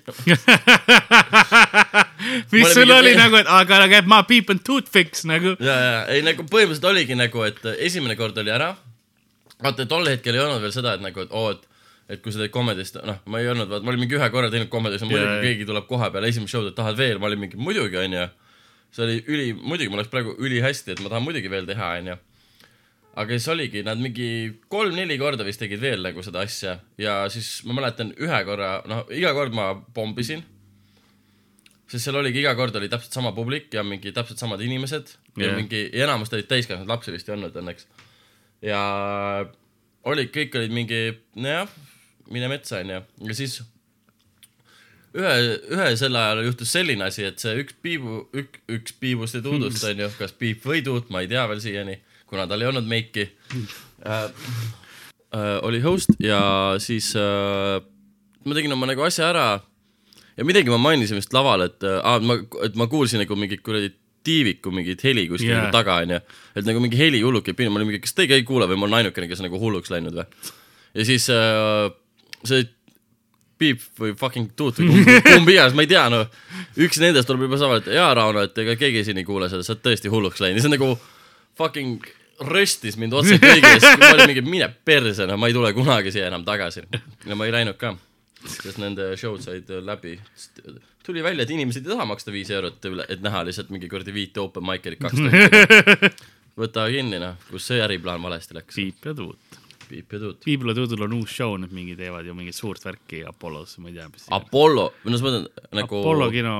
mis 2.52 2.74
sul 2.74 2.90
oli 2.92 3.12
mingi- 3.12 3.20
nagu, 3.20 3.40
et 3.42 3.50
aga 3.50 3.82
käib 3.96 4.08
ma 4.10 4.22
peep 4.28 4.50
and 4.54 4.64
toothfix 4.68 5.26
nagu. 5.30 5.56
ja, 5.60 5.76
ja 5.88 5.98
ei 6.14 6.24
nagu 6.26 6.46
põhimõtteliselt 6.46 6.90
oligi 6.92 7.18
nagu, 7.18 7.44
et 7.48 7.62
esimene 7.78 8.16
kord 8.20 8.38
oli 8.42 8.52
ära. 8.54 8.74
vaata, 9.62 9.86
tol 9.86 10.08
hetkel 10.10 10.36
ei 10.38 10.44
olnud 10.44 10.62
veel 10.64 10.74
seda, 10.74 10.96
et 10.98 11.04
nagu, 11.06 11.26
et 11.26 11.32
oo, 11.38 11.52
et, 11.56 11.68
et 12.12 12.22
kui 12.24 12.34
sa 12.34 12.42
teed 12.42 12.52
komedist, 12.52 12.98
noh, 13.08 13.22
ma 13.32 13.40
ei 13.40 13.48
olnud, 13.52 13.70
vaata, 13.72 13.86
ma 13.88 13.94
olin 13.94 14.04
mingi 14.04 14.18
ühe 14.18 14.28
korra 14.34 14.50
teinud 14.52 14.72
komedis 14.72 15.04
ja 15.04 15.08
muidugi 15.08 15.30
Jaa. 15.30 15.44
keegi 15.46 15.68
tuleb 15.70 15.88
koha 15.88 16.10
peale 16.12 16.32
esimest 16.32 16.52
show'd, 16.52 16.72
et 16.72 16.76
tahad 16.76 16.98
veel, 17.00 17.22
ma 17.22 17.30
olin 17.30 17.46
mingi 17.46 17.60
muidugi, 17.60 18.00
onju. 18.02 18.26
see 18.92 19.06
oli 19.06 19.22
üli, 19.32 19.48
muidugi 19.56 19.94
mul 19.94 20.02
läks 20.04 20.12
praegu 20.12 20.36
ülihästi, 20.44 20.96
et 20.96 21.04
ma 21.04 21.12
tahan 21.14 21.24
muidugi 21.24 21.52
veel 21.52 21.70
teha, 21.70 21.94
onju. 22.02 22.18
aga 23.22 23.38
siis 23.38 23.48
oligi, 23.54 23.84
nad 23.88 24.02
mingi 24.02 24.28
kolm-neli 24.72 25.18
korda 25.22 25.48
vist 25.48 25.64
tegid 25.64 25.84
veel 25.84 26.04
nagu 26.04 26.24
seda 26.24 26.44
asja 26.48 26.78
ja 27.00 27.22
siis 27.32 27.62
ma 27.68 27.80
mäletan 27.80 28.12
ühe 28.20 28.42
korra, 28.48 28.74
noh, 28.92 29.06
iga 29.16 29.32
kord 29.38 29.56
ma 29.56 29.72
pommisin 29.96 30.44
sest 31.92 32.08
seal 32.08 32.20
oligi 32.22 32.40
iga 32.40 32.54
kord 32.56 32.76
oli 32.80 32.88
täpselt 32.92 33.16
sama 33.16 33.34
publik 33.36 33.74
ja 33.76 33.84
mingi 33.84 34.14
täpselt 34.16 34.40
samad 34.40 34.62
inimesed 34.64 35.12
ja 35.36 35.50
Jah. 35.50 35.58
mingi 35.60 35.82
ja 35.92 36.06
enamus 36.06 36.32
olid 36.32 36.48
täiskasvanud 36.48 36.88
lapsi 36.88 37.12
vist 37.12 37.28
ei 37.28 37.36
olnud 37.36 37.58
õnneks 37.60 37.88
ja 38.64 38.82
olid 40.08 40.32
kõik 40.32 40.56
olid 40.60 40.76
mingi 40.76 41.02
nojah 41.36 41.68
mine 42.30 42.50
metsa 42.52 42.82
onju. 42.82 43.02
Ja 43.28 43.38
siis 43.38 43.62
ühe 45.18 45.34
ühe 45.74 45.90
sel 46.00 46.16
ajal 46.16 46.46
juhtus 46.46 46.72
selline 46.72 47.04
asi 47.10 47.26
et 47.28 47.42
see 47.44 47.58
üks 47.64 47.76
piibu 47.84 48.22
ük, 48.38 48.62
üks 48.72 48.96
piibust 49.00 49.36
ja 49.40 49.44
tuudust 49.46 49.84
onju. 49.90 50.12
Kas 50.20 50.36
piip 50.38 50.64
või 50.68 50.84
tuut 50.86 51.10
ma 51.12 51.26
ei 51.26 51.32
tea 51.32 51.48
veel 51.50 51.64
siiani 51.64 52.00
kuna 52.32 52.48
tal 52.48 52.64
ei 52.64 52.70
olnud 52.72 52.88
meiki. 52.88 53.28
Äh, 54.08 54.24
äh, 55.36 55.58
oli 55.68 55.82
host 55.84 56.16
ja 56.24 56.40
siis 56.80 57.12
äh, 57.20 57.82
ma 58.46 58.58
tegin 58.58 58.74
oma 58.74 58.88
nagu 58.90 59.04
asja 59.06 59.28
ära. 59.34 59.48
Ja 60.38 60.48
midagi 60.48 60.72
ma 60.72 60.80
mainisin 60.80 61.20
vist 61.20 61.36
laval, 61.36 61.68
et 61.68 61.84
äh, 61.84 62.00
ma, 62.24 62.40
et 62.66 62.78
ma 62.80 62.88
kuulsin 62.90 63.20
nagu 63.22 63.36
mingit 63.36 63.62
kuradi 63.66 63.92
tiiviku 64.24 64.72
mingit 64.72 65.02
heli 65.04 65.26
kuskil 65.28 65.50
yeah. 65.50 65.64
nagu 65.66 65.74
taga 65.74 65.98
onju, 66.04 66.20
et 66.56 66.68
nagu 66.68 66.82
mingi 66.84 67.00
heli 67.00 67.20
hullult 67.26 67.44
käib 67.48 67.58
pinna, 67.58 67.74
ma 67.74 67.80
olin 67.80 67.90
mingi, 67.90 68.04
kas 68.04 68.14
teie 68.14 68.30
ka 68.30 68.38
ei 68.38 68.46
kuule 68.46 68.68
või 68.70 68.78
ma 68.78 68.86
olen 68.86 69.00
ainukene, 69.00 69.28
kes 69.28 69.42
on 69.42 69.48
nagu 69.50 69.58
hulluks 69.60 69.90
läinud 69.90 70.14
või? 70.14 70.28
ja 70.94 71.06
siis 71.10 71.26
äh, 71.34 71.88
see 72.48 72.68
piip 73.62 73.84
või 74.00 74.16
fucking 74.18 74.54
tuut 74.58 74.80
või 74.80 74.90
kumb, 74.90 75.12
kumb 75.36 75.52
iganes, 75.54 75.76
ma 75.78 75.86
ei 75.86 75.92
tea 75.92 76.08
noh, 76.12 76.26
üks 76.82 77.02
nendest 77.02 77.30
tuleb 77.30 77.46
juba 77.46 77.60
sama, 77.62 77.78
et 77.82 77.92
jaa, 77.94 78.10
Rauno, 78.18 78.46
et 78.48 78.58
ega 78.64 78.78
keegi 78.80 79.06
siin 79.08 79.22
ei 79.22 79.28
kuule 79.28 79.50
seda, 79.52 79.66
sa 79.66 79.76
oled 79.76 79.84
tõesti 79.86 80.12
hulluks 80.14 80.42
läinud 80.42 80.60
ja 80.60 80.66
see 80.66 80.72
on 80.72 80.76
nagu 80.78 80.90
fucking 81.60 82.08
röstis 82.50 82.98
mind 82.98 83.14
otse 83.18 83.38
kõigi 83.44 83.74
ees, 83.76 83.86
ma 84.02 84.14
olin 84.16 84.32
mingi 84.32 84.46
mine 84.46 84.70
perse, 84.86 85.28
noh, 85.30 85.38
ma 85.40 85.50
ei 85.52 85.58
tule 85.58 85.74
kunagi 85.78 86.14
siia 86.14 86.30
enam 86.32 86.46
tagasi. 86.48 86.88
ja 87.28 87.38
ma 87.38 87.48
ei 87.48 87.54
läinud 87.54 87.78
ka, 87.82 87.94
sest 88.42 88.82
nende 88.82 89.12
show'd 89.20 89.46
said 89.46 89.70
läbi. 89.86 90.18
tuli 91.06 91.24
välja, 91.24 91.46
et 91.46 91.54
inimesed 91.54 91.86
ei 91.86 91.94
taha 91.94 92.10
maksta 92.10 92.34
viis 92.34 92.50
eurot, 92.50 92.82
et 93.08 93.22
näha 93.22 93.46
lihtsalt 93.46 93.70
mingi 93.74 93.90
kuradi 93.92 94.14
viite 94.14 94.42
open 94.42 94.66
mic'erit 94.66 95.02
kaks 95.02 95.22
tundi. 95.22 96.14
võta 96.62 96.88
kinni 96.92 97.22
noh, 97.22 97.38
kus 97.50 97.70
see 97.72 97.82
äriplaan 97.82 98.22
valesti 98.24 98.58
läks. 98.58 98.76
piip 98.76 99.06
ja 99.06 99.14
tuut. 99.18 99.61
Ja 99.92 100.76
Tuudul 100.78 101.06
on 101.08 101.18
uus 101.20 101.34
show, 101.36 101.58
nüüd 101.60 101.74
mingi 101.76 101.98
teevad 102.00 102.28
ju 102.28 102.36
mingit 102.38 102.58
suurt 102.58 102.84
värki 102.86 103.24
Apollos, 103.28 103.78
ma 103.82 103.92
ei 103.92 103.98
tea, 103.98 104.08
mis. 104.12 104.30
Apollo, 104.32 104.88
no 105.04 105.12
ma 105.12 105.26
mõtlen 105.28 105.46
nagu. 105.82 106.00
Apollo 106.02 106.32
kino 106.34 106.56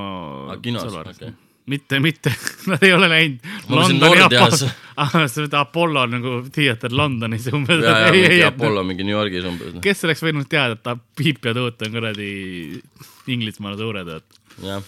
Ah, 0.52 0.60
kinos, 0.62 0.96
okei. 1.02 1.34
mitte, 1.72 2.00
mitte, 2.04 2.34
nad 2.72 2.84
ei 2.84 2.94
ole 2.96 3.10
läinud 3.12 3.46
Ma 3.46 3.82
mõtlesin 3.82 4.00
Londoni 4.02 4.22
Nordias. 4.22 4.64
Apollo, 4.96 5.28
sa 5.32 5.42
mõtled 5.42 5.58
Apollo 5.62 6.06
nagu 6.12 6.38
teater 6.54 6.96
Londonis 6.96 7.50
umbes. 7.54 7.84
ja, 7.86 7.98
ja 8.06 8.16
mingi 8.16 8.42
Apollo 8.48 8.86
mingi 8.88 9.08
New 9.08 9.16
Yorgis 9.16 9.48
umbes. 9.48 9.78
kes 9.86 10.08
oleks 10.10 10.26
võinud 10.26 10.50
teada, 10.52 10.80
et 10.80 11.54
Tuut 11.56 11.86
on 11.88 11.94
kuradi 11.94 12.32
Inglismaal 13.32 13.78
suured, 13.80 14.10
et 14.18 14.42
jah, 14.66 14.82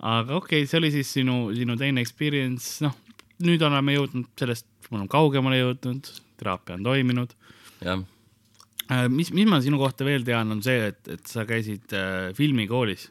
aga 0.00 0.36
okei 0.36 0.64
okay,, 0.64 0.68
see 0.70 0.80
oli 0.80 0.90
siis 0.94 1.12
sinu, 1.20 1.42
sinu 1.56 1.76
teine 1.80 2.02
experience, 2.02 2.80
noh, 2.84 2.96
nüüd 3.44 3.62
oleme 3.64 3.94
jõudnud 3.96 4.28
sellest, 4.38 4.66
me 4.90 4.98
oleme 4.98 5.12
kaugemale 5.12 5.60
jõudnud, 5.60 6.08
teraapia 6.40 6.78
on 6.78 6.86
toiminud. 6.86 7.34
jah, 7.84 8.04
mis, 9.08 9.32
mis 9.36 9.48
ma 9.48 9.60
sinu 9.64 9.80
kohta 9.80 10.06
veel 10.06 10.24
tean, 10.26 10.52
on 10.54 10.62
see, 10.64 10.90
et, 10.90 11.00
et 11.16 11.30
sa 11.30 11.46
käisid 11.48 11.94
äh, 11.96 12.30
filmikoolis, 12.36 13.08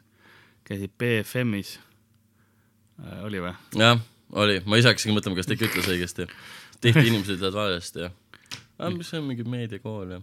käisid 0.68 0.94
BFM-is 1.00 1.76
äh,, 1.78 3.20
oli 3.26 3.42
või? 3.42 3.54
jah, 3.78 4.00
oli, 4.38 4.60
ma 4.66 4.80
ise 4.80 4.92
hakkasingi 4.92 5.16
mõtlema, 5.16 5.40
kas 5.40 5.50
ta 5.50 5.56
ikka 5.56 5.70
ütles 5.70 5.90
õigesti. 5.94 6.28
tihti 6.80 7.06
inimesed 7.08 7.38
ütlevad 7.38 7.58
valesti 7.58 8.06
ja, 8.06 8.12
mis 8.94 9.10
see 9.10 9.20
on 9.20 9.28
mingi 9.28 9.46
meediakool 9.48 10.16
ja. 10.16 10.20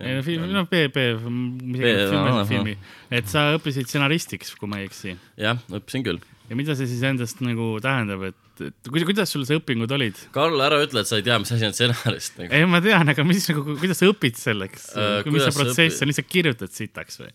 ei 0.00 0.18
no 0.18 0.24
film, 0.26 0.46
noh, 0.52 0.68
B, 0.70 0.86
B, 0.92 1.08
mis 1.24 1.84
iganes 1.84 2.48
filmi, 2.50 2.76
et 3.14 3.28
sa 3.30 3.50
õppisid 3.56 3.88
stsenaristiks, 3.88 4.54
kui 4.58 4.70
ma 4.70 4.80
ei 4.80 4.88
eksi. 4.88 5.16
jah, 5.40 5.60
õppisin 5.72 6.06
küll. 6.06 6.22
ja 6.50 6.58
mida 6.58 6.76
see 6.78 6.90
siis 6.90 7.04
endast 7.06 7.44
nagu 7.44 7.74
tähendab, 7.84 8.26
et, 8.30 8.40
et 8.62 8.90
kuidas, 8.90 9.06
kuidas 9.08 9.32
sul 9.34 9.46
see 9.48 9.58
õpingud 9.58 9.94
olid? 9.96 10.18
Karl, 10.34 10.60
ära 10.62 10.80
ütle, 10.84 11.02
et 11.02 11.10
sa 11.10 11.18
ei 11.18 11.26
tea, 11.26 11.38
mis 11.42 11.52
asi 11.54 11.66
on 11.66 11.74
stsenarist 11.74 12.36
nagu.. 12.40 12.52
ei, 12.54 12.66
ma 12.70 12.80
tean, 12.84 13.10
aga 13.10 13.24
mis 13.26 13.48
nagu, 13.50 13.64
kuidas 13.80 14.00
sa 14.00 14.10
õpid 14.10 14.38
selleks 14.40 14.90
uh,, 14.94 15.22
mis 15.26 15.46
see 15.46 15.56
protsess 15.56 15.80
õpid? 15.80 16.02
on, 16.04 16.12
lihtsalt 16.12 16.30
kirjutad 16.30 16.76
sitaks 16.76 17.18
või? 17.22 17.32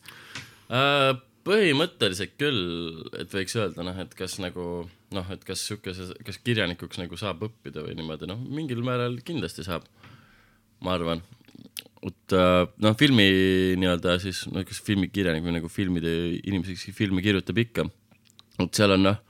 Äh, 0.69 1.11
põhimõtteliselt 1.47 2.35
küll, 2.39 2.63
et 3.19 3.33
võiks 3.33 3.55
öelda 3.57 3.85
noh, 3.87 3.99
et 4.03 4.13
kas 4.17 4.37
nagu 4.43 4.65
noh, 5.15 5.33
et 5.33 5.43
kas 5.47 5.63
siukese, 5.69 6.11
kas 6.25 6.39
kirjanikuks 6.45 7.01
nagu 7.01 7.19
saab 7.19 7.43
õppida 7.47 7.83
või 7.85 7.97
niimoodi, 7.97 8.29
noh, 8.29 8.39
mingil 8.39 8.83
määral 8.85 9.17
kindlasti 9.25 9.65
saab, 9.65 9.87
ma 10.85 10.95
arvan. 10.97 11.23
et 12.05 12.35
äh, 12.35 12.65
noh, 12.83 12.95
filmi 12.99 13.29
nii-öelda 13.79 14.19
siis, 14.23 14.45
no 14.51 14.63
kas 14.67 14.79
filmikirjanik 14.85 15.43
või 15.43 15.57
nagu 15.57 15.71
filmide 15.71 16.13
inimesi, 16.39 16.77
kes 16.77 16.95
filmi 16.95 17.25
kirjutab 17.25 17.57
ikka, 17.59 17.89
et 18.59 18.77
seal 18.77 18.95
on 18.95 19.07
noh, 19.09 19.25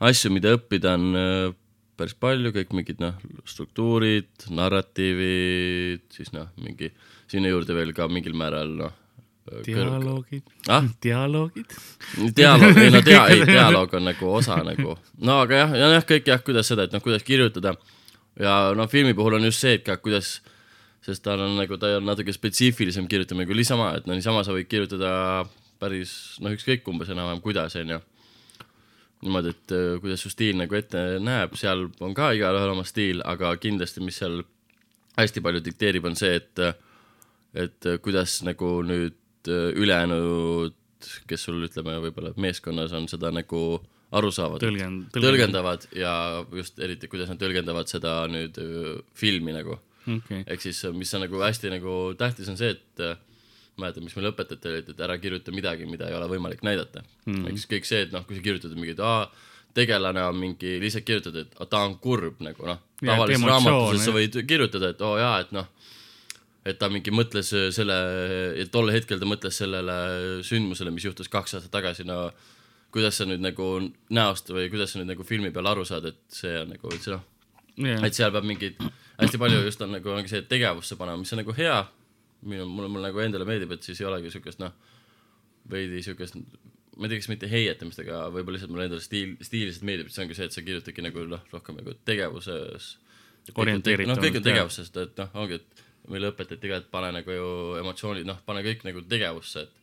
asju, 0.00 0.32
mida 0.34 0.54
õppida 0.56 0.94
on 0.98 1.18
äh, 1.18 1.52
päris 2.00 2.16
palju, 2.16 2.52
kõik 2.56 2.72
mingid 2.76 3.02
noh, 3.02 3.18
struktuurid, 3.48 4.48
narratiivid, 4.56 6.06
siis 6.14 6.32
noh, 6.36 6.48
mingi 6.60 6.90
sinna 7.30 7.52
juurde 7.52 7.76
veel 7.76 7.92
ka 7.96 8.08
mingil 8.10 8.36
määral 8.38 8.72
noh, 8.78 8.96
dialoogid 9.66 10.44
ah?, 10.70 10.84
dialoogid. 11.02 11.72
dialoog, 12.36 12.76
ei 12.78 12.92
no 12.92 13.00
dia-, 13.08 13.26
ei 13.34 13.44
dialoog 13.48 13.94
on 13.98 14.06
nagu 14.10 14.32
osa 14.32 14.60
nagu, 14.66 14.96
no 15.20 15.40
aga 15.44 15.64
jah, 15.64 15.74
ja 15.80 15.90
jah, 15.96 16.06
kõik 16.06 16.30
jah, 16.32 16.42
kuidas 16.44 16.70
seda, 16.70 16.86
et 16.86 16.94
noh, 16.94 17.02
kuidas 17.04 17.26
kirjutada 17.26 17.74
ja 18.40 18.54
noh, 18.76 18.88
filmi 18.90 19.14
puhul 19.16 19.38
on 19.38 19.48
just 19.48 19.64
see, 19.64 19.76
et 19.78 19.86
ka 19.86 19.98
kuidas, 20.00 20.38
sest 21.04 21.24
tal 21.24 21.42
on 21.44 21.56
nagu, 21.58 21.78
ta 21.80 21.96
on 21.98 22.06
natuke 22.08 22.32
spetsiifilisem 22.34 23.08
kirjutamine 23.10 23.48
kui 23.48 23.58
niisama, 23.58 23.94
et 23.98 24.08
no 24.08 24.16
niisama 24.16 24.44
sa 24.46 24.54
võid 24.56 24.70
kirjutada 24.70 25.12
päris 25.80 26.14
noh, 26.44 26.54
ükskõik 26.54 26.88
umbes 26.92 27.10
enam-vähem 27.12 27.42
kuidas, 27.44 27.76
onju. 27.80 28.00
niimoodi, 29.24 29.52
et 29.54 29.74
äh, 29.76 29.92
kuidas 30.00 30.24
su 30.24 30.32
stiil 30.32 30.58
nagu 30.60 30.76
ette 30.78 31.20
näeb, 31.22 31.56
seal 31.60 31.88
on 32.00 32.16
ka 32.16 32.30
igalühel 32.36 32.72
oma 32.72 32.86
stiil, 32.88 33.20
aga 33.28 33.52
kindlasti, 33.60 34.02
mis 34.04 34.20
seal 34.22 34.40
hästi 35.18 35.42
palju 35.44 35.62
dikteerib, 35.64 36.06
on 36.08 36.16
see, 36.18 36.38
et 36.40 36.64
et 37.54 37.86
äh, 37.86 37.98
kuidas 38.02 38.40
nagu 38.46 38.78
nüüd 38.86 39.50
äh, 39.50 39.70
ülejäänud, 39.76 40.76
kes 41.28 41.46
sul 41.48 41.64
ütleme, 41.66 41.96
võib-olla 42.04 42.34
meeskonnas 42.40 42.92
on 42.96 43.08
seda 43.10 43.32
nagu 43.34 43.80
aru 44.16 44.30
saavad, 44.34 44.62
tõlgend-, 44.62 45.08
tõlgendavad 45.14 45.86
ja 45.96 46.12
just 46.56 46.78
eriti, 46.82 47.08
kuidas 47.10 47.30
nad 47.30 47.40
tõlgendavad 47.40 47.90
seda 47.90 48.24
nüüd 48.30 48.58
öö, 48.60 48.98
filmi 49.16 49.54
nagu. 49.54 49.78
okei, 50.10 50.42
ehk 50.46 50.64
siis, 50.64 50.82
mis 50.96 51.12
on 51.14 51.24
nagu 51.26 51.42
hästi 51.42 51.70
nagu 51.72 51.96
tähtis, 52.18 52.48
on 52.50 52.58
see, 52.60 52.74
et 52.74 53.04
äh, 53.04 53.18
mäletan, 53.80 54.04
mis 54.06 54.16
meile 54.16 54.32
õpetati, 54.34 54.70
olid, 54.70 54.90
et 54.92 55.04
ära 55.06 55.16
kirjuta 55.20 55.54
midagi, 55.54 55.88
mida 55.90 56.08
ei 56.10 56.16
ole 56.16 56.28
võimalik 56.30 56.64
näidata 56.66 57.02
mm.. 57.26 57.46
ehk 57.48 57.58
siis 57.58 57.70
kõik 57.70 57.88
see, 57.88 58.04
et 58.06 58.14
noh, 58.14 58.26
kui 58.28 58.38
sa 58.38 58.44
kirjutad 58.44 58.76
mingit, 58.78 59.00
aa, 59.04 59.24
tegelane 59.76 60.22
on 60.26 60.38
mingi, 60.38 60.76
lihtsalt 60.82 61.06
kirjutad, 61.06 61.40
et 61.44 61.58
ta 61.70 61.84
on 61.86 61.96
kurb 62.02 62.40
nagu 62.44 62.68
noh, 62.68 62.80
tavalises 63.02 63.46
raamatuses 63.46 64.06
sa 64.08 64.14
võid 64.14 64.40
kirjutada, 64.48 64.92
et 64.94 65.04
oo 65.04 65.14
oh, 65.14 65.20
jaa, 65.20 65.34
et 65.44 65.52
noh, 65.56 65.68
et 66.66 66.78
ta 66.78 66.90
mingi 66.92 67.12
mõtles 67.14 67.52
selle, 67.74 67.98
et 68.60 68.70
tol 68.72 68.90
hetkel 68.92 69.20
ta 69.20 69.28
mõtles 69.28 69.60
sellele 69.62 69.98
sündmusele, 70.46 70.92
mis 70.94 71.06
juhtus 71.08 71.30
kaks 71.32 71.56
aastat 71.56 71.72
tagasi, 71.72 72.06
no 72.08 72.28
kuidas 72.90 73.20
sa 73.20 73.26
nüüd 73.28 73.42
nagu 73.42 73.66
näost 74.10 74.50
või 74.50 74.66
kuidas 74.72 74.92
sa 74.92 75.00
nüüd 75.00 75.12
nagu 75.12 75.26
filmi 75.26 75.52
peal 75.54 75.70
aru 75.70 75.86
saad, 75.86 76.10
et 76.10 76.20
see 76.34 76.52
on 76.58 76.74
nagu, 76.74 76.90
et 76.90 77.06
see 77.06 77.14
noh, 77.14 77.24
et 77.78 78.16
seal 78.16 78.34
peab 78.34 78.46
mingid, 78.46 78.82
hästi 79.20 79.40
palju 79.40 79.62
just 79.68 79.82
on 79.86 79.94
nagu 79.94 80.12
ongi 80.16 80.32
see 80.32 80.44
tegevusse 80.50 80.98
panema, 81.00 81.22
mis 81.22 81.32
on 81.34 81.42
nagu 81.44 81.54
hea. 81.56 81.78
minu, 82.42 82.66
mulle, 82.68 82.88
mulle 82.88 83.10
nagu 83.10 83.22
endale 83.22 83.46
meeldib, 83.48 83.74
et 83.76 83.86
siis 83.86 84.00
ei 84.00 84.08
olegi 84.08 84.32
siukest 84.34 84.62
noh, 84.62 84.74
veidi 85.70 86.02
siukest, 86.04 86.38
ma 86.96 87.06
ei 87.06 87.12
tea, 87.12 87.20
kas 87.20 87.30
mitte 87.32 87.50
heietamist, 87.50 88.02
aga 88.04 88.22
võib-olla 88.32 88.58
lihtsalt 88.58 88.74
mulle 88.74 88.88
endale 88.88 89.04
stiil, 89.04 89.36
stiililiselt 89.44 89.86
meeldib, 89.88 90.10
et 90.10 90.16
see 90.16 90.24
ongi 90.24 90.38
see, 90.38 90.48
et 90.50 90.56
sa 90.56 90.64
kirjutadki 90.64 91.04
nagu 91.04 91.26
noh, 91.30 91.44
rohkem 91.52 91.80
nagu 91.80 91.96
tegevuses. 92.08 92.94
Orienteeritumalt, 93.56 94.20
noh, 94.20 94.26
kõik 94.26 94.40
on 94.40 94.46
tegevuses, 94.46 94.90
et 95.00 95.20
noh, 95.20 95.36
ongi, 95.42 95.60
et 95.60 95.84
meile 96.10 96.30
õpetati 96.32 96.70
ka, 96.70 96.80
et 96.82 96.90
pane 96.92 97.12
nagu 97.16 97.36
ju 97.36 97.50
emotsioonid, 97.80 98.28
noh, 98.28 98.40
pane 98.46 98.62
kõik 98.66 98.84
nagu 98.88 99.04
tegevusse, 99.08 99.66
et 99.66 99.80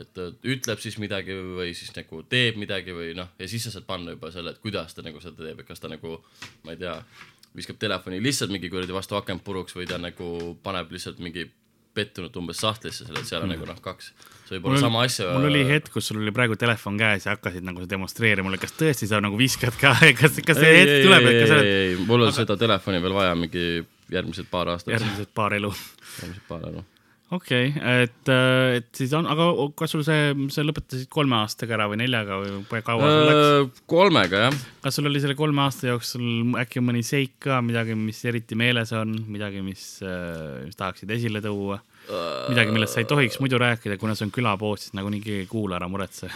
et 0.00 0.20
ütleb 0.46 0.80
siis 0.80 0.96
midagi 1.02 1.34
või 1.34 1.72
siis 1.76 1.90
nagu 1.96 2.22
teeb 2.30 2.56
midagi 2.60 2.94
või 2.94 3.10
noh, 3.18 3.32
ja 3.40 3.48
siis 3.50 3.66
sa 3.66 3.72
saad 3.74 3.84
panna 3.88 4.14
juba 4.14 4.30
selle, 4.32 4.54
et 4.54 4.60
kuidas 4.62 4.94
ta 4.96 5.02
nagu 5.04 5.20
seda 5.20 5.42
teeb, 5.42 5.60
et 5.60 5.68
kas 5.68 5.82
ta 5.82 5.90
nagu, 5.90 6.14
ma 6.64 6.72
ei 6.72 6.80
tea, 6.80 6.94
viskab 7.58 7.80
telefoni 7.82 8.20
lihtsalt 8.22 8.52
mingi 8.54 8.70
kuradi 8.70 8.94
vastu 8.94 9.18
akent 9.18 9.42
puruks 9.44 9.74
või 9.76 9.88
ta 9.90 9.98
nagu 10.00 10.54
paneb 10.62 10.92
lihtsalt 10.94 11.18
mingi 11.22 11.48
pettunud 11.94 12.36
umbes 12.40 12.60
sahtlisse 12.62 13.06
selle, 13.06 13.22
et 13.22 13.28
seal 13.28 13.44
on 13.44 13.50
nagu 13.52 13.66
noh, 13.66 13.78
kaks. 13.82 14.12
see 14.46 14.56
võib 14.56 14.70
olla 14.70 14.82
sama 14.82 15.02
asja. 15.06 15.30
mul 15.34 15.48
oli 15.50 15.64
hetk, 15.68 15.92
kus 15.94 16.10
sul 16.10 16.20
oli 16.22 16.34
praegu 16.34 16.58
telefon 16.60 16.98
käes 17.00 17.26
ja 17.26 17.34
hakkasid 17.34 17.66
nagu 17.66 17.86
demonstreerima 17.90 18.46
mulle, 18.48 18.60
kas 18.62 18.76
tõesti 18.78 19.08
sa 19.10 19.22
nagu 19.22 19.38
viskad 19.40 19.76
ka, 19.80 19.94
kas, 20.20 20.38
kas 20.46 20.60
see 20.62 20.76
hetk 20.78 20.94
tuleb, 21.08 21.26
et 21.30 21.40
kas 21.42 21.52
sa 21.52 21.58
oled 21.58 21.72
ei, 21.72 21.98
mul 22.06 22.28
on 22.28 22.36
seda 22.36 22.58
telefoni 22.60 23.02
veel 23.02 23.16
vaja 23.16 23.34
mingi 23.38 23.66
järgmised 24.10 24.50
paar 24.52 24.74
aastat, 24.74 24.94
järgmised 24.96 25.34
paar 25.34 25.58
elu 25.58 25.72
järgmised 25.72 26.46
paar 26.48 26.66
elu. 26.70 26.86
Okei 27.30 27.68
okay,, 27.70 28.04
et, 28.04 28.32
et 28.80 28.88
siis 28.96 29.12
on, 29.16 29.28
aga 29.30 29.48
kas 29.78 29.94
sul 29.94 30.04
see, 30.06 30.32
sa 30.54 30.64
lõpetasid 30.66 31.10
kolme 31.12 31.38
aastaga 31.40 31.76
ära 31.78 31.88
või 31.90 32.00
neljaga 32.02 32.40
või 32.42 32.82
kaua 32.86 33.10
sul 33.10 33.28
läks? 33.30 33.42
Äh, 33.42 33.84
kolmega 33.90 34.46
jah, 34.46 34.58
kas 34.84 34.98
sul 34.98 35.10
oli 35.10 35.22
selle 35.22 35.38
kolme 35.38 35.64
aasta 35.66 35.92
jooksul 35.92 36.56
äkki 36.62 36.82
mõni 36.84 37.04
seik 37.06 37.38
ka, 37.46 37.60
midagi, 37.64 37.98
mis 37.98 38.22
eriti 38.28 38.58
meeles 38.58 38.94
on, 38.96 39.14
midagi, 39.30 39.62
mis, 39.66 39.86
mis 40.66 40.80
tahaksid 40.80 41.16
esile 41.18 41.44
tuua? 41.44 41.80
midagi, 42.50 42.72
millest 42.74 42.96
sa 42.96 43.02
ei 43.02 43.06
tohiks 43.06 43.36
muidu 43.42 43.58
rääkida, 43.60 43.98
kuna 44.00 44.16
see 44.18 44.26
on 44.26 44.32
külapood, 44.34 44.80
siis 44.82 44.94
nagunii 44.98 45.20
keegi 45.22 45.44
ei 45.44 45.50
kuula, 45.50 45.76
ära 45.78 45.88
muretse. 45.90 46.30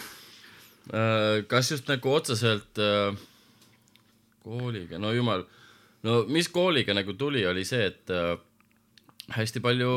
Äh, 0.93 1.43
kas 1.49 1.71
just 1.73 1.89
nagu 1.89 2.13
otseselt 2.13 2.79
äh, 2.83 3.17
kooliga, 4.45 5.01
no 5.01 5.15
jumal, 5.17 5.47
no 6.05 6.23
mis 6.29 6.51
kooliga 6.53 6.97
nagu 6.97 7.17
tuli, 7.17 7.47
oli 7.49 7.65
see, 7.65 7.89
et 7.89 8.13
äh, 8.13 8.37
hästi 9.39 9.63
palju 9.65 9.95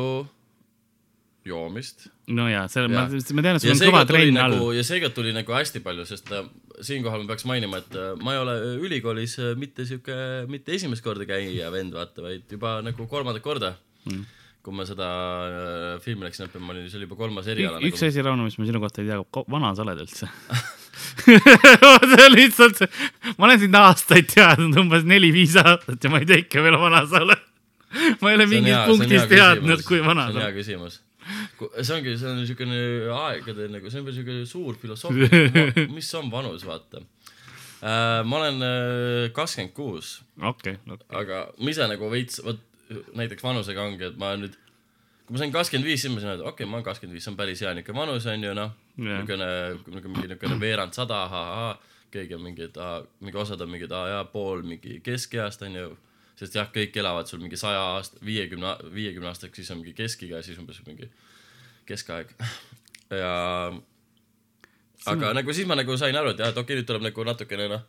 joomist 1.49 2.07
no 2.33 2.47
ja, 2.49 2.65
selle, 2.71 2.91
ma 2.91 3.05
Jaa. 3.07 3.35
ma 3.37 3.45
tean, 3.45 3.59
et 3.59 3.65
sul 3.65 3.73
on 3.73 3.81
kõva 3.81 4.03
trenn 4.09 4.39
all 4.41 4.55
nagu, 4.57 4.71
ja 4.75 4.85
seega 4.87 5.11
tuli 5.15 5.33
nagu 5.35 5.57
hästi 5.57 5.81
palju, 5.85 6.07
sest 6.09 6.31
äh, 6.35 6.47
siinkohal 6.85 7.23
ma 7.23 7.33
peaks 7.33 7.47
mainima, 7.49 7.81
et 7.83 7.97
äh, 7.97 8.15
ma 8.23 8.35
ei 8.35 8.41
ole 8.43 8.57
ülikoolis 8.87 9.37
äh, 9.43 9.53
mitte 9.59 9.87
sihuke, 9.89 10.17
mitte 10.51 10.75
esimest 10.77 11.05
korda 11.05 11.27
käija 11.29 11.71
vend, 11.73 11.95
vaata, 11.97 12.25
vaid 12.25 12.57
juba 12.57 12.79
nagu 12.85 13.07
kolmandat 13.11 13.45
korda 13.45 13.75
mm.. 14.07 14.25
kui 14.65 14.75
ma 14.75 14.87
seda 14.89 15.11
äh, 15.45 15.91
filmi 16.03 16.27
läksin 16.27 16.47
õppima, 16.47 16.69
ma 16.69 16.75
olin, 16.75 16.89
see 16.91 17.01
oli 17.01 17.09
juba 17.09 17.21
kolmas 17.21 17.47
eriala 17.53 17.81
üks 17.81 18.01
nagu. 18.01 18.11
asi, 18.11 18.25
Rauno, 18.25 18.49
mis 18.49 18.59
ma 18.59 18.69
sinu 18.69 18.83
kohta 18.83 19.05
ei 19.05 19.13
tea, 19.13 19.21
vana 19.47 19.75
sa 19.77 19.87
oled 19.87 20.05
üldse 20.05 20.31
see 21.25 22.25
on 22.25 22.35
lihtsalt 22.35 22.79
see, 22.79 22.89
ma 23.37 23.47
olen 23.47 23.59
sind 23.61 23.77
aastaid 23.77 24.29
teadnud, 24.31 24.77
umbes 24.81 25.05
neli-viis 25.07 25.57
aastat 25.61 26.03
ja 26.03 26.11
ma 26.11 26.21
ei 26.21 26.29
tea 26.29 26.41
ikka 26.43 26.63
veel, 26.65 26.77
vana 26.81 27.03
sa 27.09 27.21
oled. 27.25 27.43
ma 28.21 28.31
ei 28.31 28.39
ole 28.39 28.47
See 28.47 28.59
on 28.59 28.65
mingist 28.65 28.73
see 28.73 28.79
on 28.79 28.89
punktist 28.91 29.29
teadnud 29.31 29.83
kui 29.87 30.01
vana 30.05 30.27
see 30.27 30.35
sa 30.35 30.41
on 30.41 30.45
hea 30.45 30.55
küsimus. 30.57 30.99
See 31.81 31.95
ongi, 31.97 32.15
see 32.19 32.29
on 32.29 32.39
niisugune 32.41 32.79
aegade 33.17 33.67
nagu, 33.73 33.91
see 33.91 34.01
on 34.01 34.07
niisugune 34.09 34.45
suur 34.49 34.77
filosoofia, 34.81 35.65
mis 35.97 36.13
on 36.19 36.31
vanus, 36.33 36.65
vaata? 36.67 37.03
Uh,. 37.77 38.23
ma 38.25 38.39
olen 38.39 38.63
kakskümmend 39.37 39.75
kuus, 39.77 40.15
okei, 40.41 40.79
aga 41.13 41.43
ma 41.61 41.73
ise 41.73 41.85
nagu 41.91 42.09
veits, 42.09 42.41
vot 42.45 42.63
näiteks 43.17 43.43
vanusega 43.43 43.83
ongi, 43.83 44.07
et 44.07 44.17
ma 44.19 44.31
nüüd, 44.39 44.55
kui 45.27 45.35
ma 45.35 45.41
sain 45.41 45.53
kakskümmend 45.53 45.89
viis, 45.89 46.01
siis 46.01 46.13
ma 46.13 46.23
sain, 46.23 46.37
et 46.37 46.41
okei 46.41 46.63
okay,, 46.63 46.69
ma 46.71 46.79
olen 46.79 46.87
kakskümmend 46.87 47.17
viis, 47.17 47.27
see 47.27 47.33
on 47.33 47.39
päris 47.39 47.61
hea 47.61 47.75
niisugune 47.77 48.01
vanus 48.01 48.25
on 48.31 48.47
ju 48.47 48.55
noh, 48.57 48.73
Jah. 48.97 49.21
niisugune, 49.21 49.51
mingi 50.07 50.25
niisugune 50.31 50.59
veerand 50.63 50.97
sada, 50.97 51.21
ahah, 51.27 51.93
keegi 52.13 52.37
on 52.37 52.43
mingi, 52.45 52.67
et 52.71 52.77
aa, 52.81 53.01
mingi 53.21 53.41
osad 53.41 53.61
on 53.61 53.71
mingid, 53.71 53.93
aa 53.93 54.13
jaa, 54.13 54.23
pool 54.31 54.63
mingi 54.65 55.01
keskeast 55.05 55.65
on 55.67 55.75
ju, 55.75 55.89
sest 56.37 56.57
jah, 56.57 56.69
kõik 56.73 56.97
elavad 57.01 57.29
sul 57.29 57.41
mingi 57.41 57.59
saja 57.59 57.81
aasta, 57.95 58.19
viiekümne, 58.25 58.75
viiekümne 58.93 59.31
aastaseks, 59.31 59.61
siis 59.61 59.71
on 59.73 59.81
mingi 59.81 59.95
keskiga 59.97 60.39
ja 60.39 60.45
siis 60.45 60.59
umbes 60.61 60.81
mingi 60.85 61.09
keskaeg 61.87 62.33
ja 63.15 63.31
aga 65.07 65.31
nagu 65.37 65.55
siis 65.55 65.69
ma 65.69 65.77
nagu 65.79 65.97
sain 65.97 66.15
aru, 66.15 66.35
et 66.35 66.43
jah, 66.43 66.51
et 66.51 66.59
okei 66.59 66.75
okay,, 66.75 66.81
nüüd 66.81 66.89
tuleb 66.89 67.07
nagu 67.07 67.25
natukene 67.27 67.67
noh, 67.71 67.83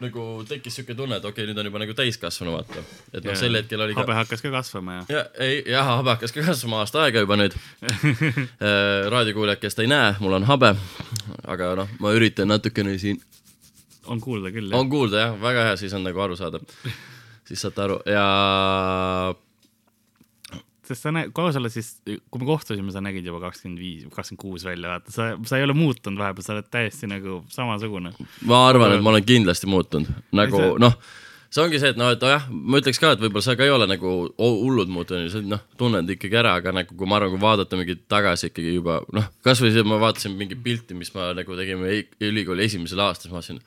nagu 0.00 0.26
tekkis 0.48 0.80
siuke 0.80 0.94
tunne, 0.96 1.18
et 1.20 1.24
okei 1.24 1.44
okay,, 1.44 1.48
nüüd 1.50 1.60
on 1.60 1.68
juba 1.70 1.82
nagu 1.82 1.96
täiskasvanu, 1.96 2.54
vaata. 2.56 2.84
et 3.12 3.24
noh, 3.24 3.36
sel 3.38 3.58
hetkel 3.58 3.84
oli 3.84 3.96
ka 3.96 4.04
habe 4.04 4.16
hakkas 4.20 4.44
ka 4.44 4.52
kasvama 4.54 5.00
ja. 5.00 5.04
ja 5.16 5.24
ei, 5.46 5.60
jah, 5.68 5.88
habe 5.96 6.14
hakkas 6.14 6.34
ka 6.36 6.44
kasvama 6.46 6.82
aasta 6.84 7.04
aega 7.06 7.24
juba 7.24 7.40
nüüd. 7.40 7.56
raadiokuulajad, 9.14 9.62
kes 9.62 9.78
te 9.78 9.86
ei 9.86 9.92
näe, 9.92 10.14
mul 10.22 10.38
on 10.40 10.48
habe, 10.50 10.74
aga 11.48 11.74
noh, 11.82 11.92
ma 12.00 12.14
üritan 12.16 12.50
natukene 12.52 12.96
siin, 13.00 13.20
on 14.10 14.20
kuulda 14.22 14.50
küll, 14.54 14.70
jah. 14.72 14.80
on 14.80 14.90
kuulda 14.92 15.24
jah, 15.26 15.36
väga 15.42 15.68
hea, 15.70 15.76
siis 15.80 15.94
on 15.96 16.02
nagu 16.06 16.20
aru 16.26 16.36
saada. 16.38 16.60
siis 17.48 17.62
saate 17.62 17.82
aru 17.86 18.00
ja 18.10 18.24
sest 20.90 21.04
sa 21.06 21.12
näed, 21.14 21.30
kaua 21.36 21.52
sa 21.54 21.60
oled 21.62 21.70
siis, 21.70 21.92
kui 22.02 22.40
me 22.42 22.46
kohtusime, 22.48 22.90
sa 22.94 23.02
nägid 23.04 23.26
juba 23.28 23.38
kakskümmend 23.44 23.78
viis, 23.78 24.04
kakskümmend 24.10 24.42
kuus 24.42 24.64
välja, 24.66 24.90
vaata, 24.96 25.12
sa, 25.14 25.28
sa 25.46 25.58
ei 25.60 25.66
ole 25.66 25.76
muutunud 25.78 26.18
vahepeal, 26.18 26.46
sa 26.46 26.56
oled 26.56 26.66
täiesti 26.72 27.06
nagu 27.10 27.40
samasugune. 27.52 28.10
ma 28.50 28.62
arvan, 28.68 28.96
et 28.96 29.04
ma 29.04 29.12
olen 29.14 29.26
kindlasti 29.26 29.70
muutunud, 29.70 30.10
nagu 30.34 30.58
See- 30.58 30.80
noh, 30.82 30.96
see 31.50 31.62
ongi 31.62 31.78
see, 31.82 31.92
et 31.94 32.00
noh, 32.00 32.10
et 32.14 32.26
jah, 32.26 32.48
ma 32.50 32.80
ütleks 32.82 32.98
ka, 33.02 33.12
et 33.14 33.22
võib-olla 33.22 33.46
sa 33.46 33.54
ka 33.58 33.68
ei 33.68 33.70
ole 33.74 33.86
nagu 33.90 34.16
hullult 34.40 34.90
muutunud, 34.90 35.30
sa 35.30 35.44
noh, 35.46 35.62
tunned 35.78 36.10
ikkagi 36.16 36.40
ära, 36.42 36.56
aga 36.58 36.74
nagu 36.80 36.98
kui 36.98 37.06
ma 37.10 37.20
arvan, 37.20 37.36
kui 37.36 37.42
vaadata 37.44 37.78
mingit 37.78 38.02
tagasi 38.10 38.50
ikkagi 38.50 38.74
juba 38.80 38.98
noh, 39.14 39.30
kasvõi 39.46 39.70
see, 39.76 39.86
ma 39.86 40.00
vaatasin 40.02 40.34
mingit 40.42 40.58
pilti, 40.66 40.98
mis 40.98 41.14
ma 41.14 41.30
nagu 41.38 41.54
tegime 41.58 41.86
ei- 41.94 42.08
ülikooli 42.32 42.66
esimesel 42.66 43.06
aastal, 43.06 43.28
siis 43.30 43.34
ma 43.36 43.38
mõtlesin, 43.38 43.62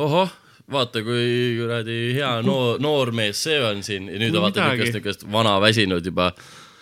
ohoh, 0.00 0.32
vaata, 0.70 1.04
kui 1.06 1.26
kuradi 1.58 1.98
hea 2.16 2.38
noor, 2.46 2.80
noor 2.82 3.12
mees 3.16 3.42
see 3.48 3.60
on 3.64 3.84
siin 3.86 4.08
ja 4.10 4.22
nüüd 4.22 4.36
on 4.36 4.48
vaata 4.48 4.72
niisugust, 4.72 4.94
niisugust 4.94 5.30
vana 5.32 5.58
väsinud 5.62 6.06
juba. 6.06 6.30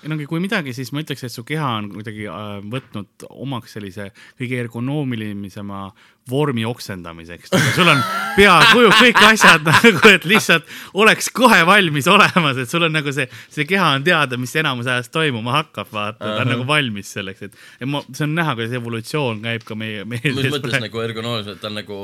ei 0.02 0.12
no 0.12 0.18
kui 0.30 0.38
midagi, 0.42 0.74
siis 0.76 0.92
ma 0.94 1.02
ütleks, 1.02 1.24
et 1.26 1.34
su 1.34 1.42
keha 1.46 1.72
on 1.80 1.88
kuidagi 1.96 2.28
äh, 2.30 2.52
võtnud 2.74 3.26
omaks 3.30 3.74
sellise 3.74 4.12
kõige 4.38 4.60
ergonoomilisema 4.62 5.88
vormi 6.28 6.66
oksendamiseks. 6.68 7.50
sul 7.74 7.88
on 7.88 8.04
peakuju, 8.36 8.92
kõik 9.00 9.24
asjad 9.30 9.66
nagu, 9.66 10.04
et 10.12 10.28
lihtsalt 10.28 10.68
oleks 10.94 11.32
kohe 11.34 11.64
valmis 11.66 12.06
olemas, 12.12 12.60
et 12.60 12.70
sul 12.70 12.86
on 12.86 12.94
nagu 12.94 13.14
see, 13.16 13.26
see 13.50 13.66
keha 13.66 13.94
on 13.96 14.06
teada, 14.06 14.38
mis 14.38 14.54
enamus 14.60 14.86
ajast 14.86 15.14
toimuma 15.16 15.56
hakkab, 15.62 15.90
vaata, 15.90 16.20
ta 16.22 16.38
on 16.44 16.54
nagu 16.54 16.68
valmis 16.68 17.16
selleks, 17.16 17.48
et 17.48 17.88
ma, 17.88 18.04
see 18.12 18.28
on 18.28 18.36
näha, 18.38 18.54
kuidas 18.60 18.78
evolutsioon 18.78 19.42
käib 19.48 19.66
ka 19.66 19.78
meie, 19.80 20.06
meie 20.06 20.36
mis 20.36 20.52
mõttes 20.52 20.80
nagu 20.86 21.06
ergonoomiliselt, 21.08 21.62
ta 21.64 21.72
on 21.72 21.80
nagu 21.80 22.02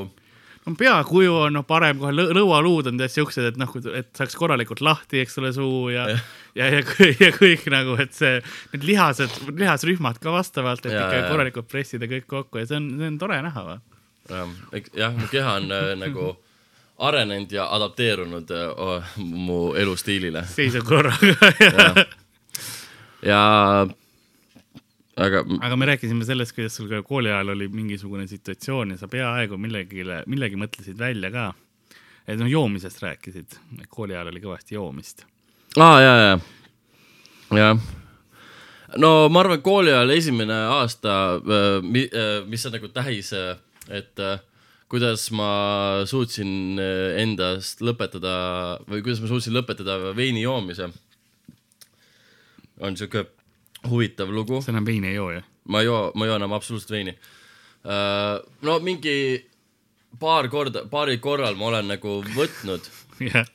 no 0.67 0.75
peakuju 0.81 1.35
on 1.47 1.53
noh, 1.59 1.65
parem 1.69 1.99
kohe 2.01 2.13
lõ- 2.17 2.31
lõualuud 2.39 2.87
on 2.89 2.99
täitsa 3.01 3.19
siuksed, 3.21 3.45
et 3.51 3.59
noh, 3.61 3.73
et 3.95 4.09
saaks 4.17 4.37
korralikult 4.41 4.81
lahti, 4.85 5.21
eks 5.25 5.37
ole, 5.43 5.51
suu 5.57 5.91
ja, 5.93 6.07
ja, 6.11 6.19
ja, 6.57 6.69
ja, 6.71 7.09
ja 7.21 7.31
kõik 7.37 7.67
nagu, 7.75 7.97
et 8.01 8.15
see, 8.17 8.39
need 8.73 8.87
lihased, 8.89 9.35
lihasrühmad 9.61 10.19
ka 10.23 10.33
vastavalt, 10.33 10.87
et 10.87 10.93
Ja, 10.95 11.03
ikka 11.05 11.19
ja, 11.19 11.25
ja. 11.27 11.29
korralikult 11.33 11.69
pressida 11.69 12.09
kõik 12.09 12.25
kokku 12.31 12.63
ja 12.63 12.67
see 12.71 12.79
on, 12.81 12.89
see 12.99 13.11
on 13.13 13.19
tore 13.21 13.43
näha. 13.45 13.67
jah, 14.31 14.49
jah, 14.97 15.13
mu 15.21 15.29
keha 15.31 15.59
on 15.61 15.71
äh, 15.77 15.91
nagu 16.07 16.31
arenenud 17.05 17.51
ja 17.53 17.67
adapteerunud 17.75 18.51
äh, 18.55 19.17
mu 19.21 19.75
elustiilile 19.77 20.45
seisa 20.49 20.81
korraga. 20.87 22.07
ja 23.31 23.41
aga 25.17 25.43
aga 25.63 25.77
me 25.79 25.89
rääkisime 25.93 26.27
sellest, 26.27 26.55
kuidas 26.57 26.77
sul 26.77 26.89
ka 26.91 27.03
kooli 27.07 27.31
ajal 27.31 27.55
oli 27.55 27.69
mingisugune 27.71 28.27
situatsioon 28.31 28.95
ja 28.95 29.01
sa 29.01 29.09
peaaegu 29.11 29.59
millegile, 29.61 30.23
millegi 30.31 30.59
mõtlesid 30.59 30.99
välja 30.99 31.31
ka. 31.35 31.53
et 32.27 32.39
noh, 32.41 32.49
joomisest 32.51 33.03
rääkisid, 33.03 33.59
kooli 33.89 34.17
ajal 34.17 34.33
oli 34.33 34.43
kõvasti 34.43 34.79
joomist. 34.79 35.27
aa 35.79 36.01
ja, 36.01 36.15
ja, 36.17 36.39
jah. 37.59 37.79
no 38.99 39.13
ma 39.29 39.45
arvan, 39.45 39.63
kooli 39.63 39.93
ajal 39.93 40.17
esimene 40.17 40.59
aasta, 40.81 41.39
mis 41.85 42.67
on 42.67 42.77
nagu 42.79 42.91
tähis, 42.91 43.31
et 43.89 44.19
äh, 44.19 44.43
kuidas 44.91 45.29
ma 45.31 46.03
suutsin 46.11 46.81
äh, 46.81 47.21
endast 47.23 47.85
lõpetada 47.85 48.35
või 48.89 49.05
kuidas 49.05 49.23
ma 49.23 49.31
suutsin 49.31 49.55
lõpetada 49.55 50.15
veini 50.17 50.43
joomise, 50.43 50.91
on 52.83 52.99
siuke 52.99 53.29
huvitav 53.91 54.31
lugu. 54.33 54.61
sa 54.63 54.73
enam 54.73 54.87
veini 54.87 55.13
ei 55.13 55.19
joo, 55.19 55.31
jah? 55.35 55.45
ma 55.69 55.81
ei 55.81 55.87
joo, 55.89 56.13
ma 56.15 56.25
ei 56.25 56.33
joo 56.33 56.37
enam 56.43 56.53
absoluutselt 56.57 56.91
veini. 56.97 57.17
no 58.63 58.79
mingi 58.85 59.17
paar 60.21 60.49
korda, 60.49 60.85
paaril 60.91 61.19
korral 61.23 61.59
ma 61.59 61.73
olen 61.73 61.89
nagu 61.95 62.21
võtnud. 62.37 62.89
jah. 63.33 63.47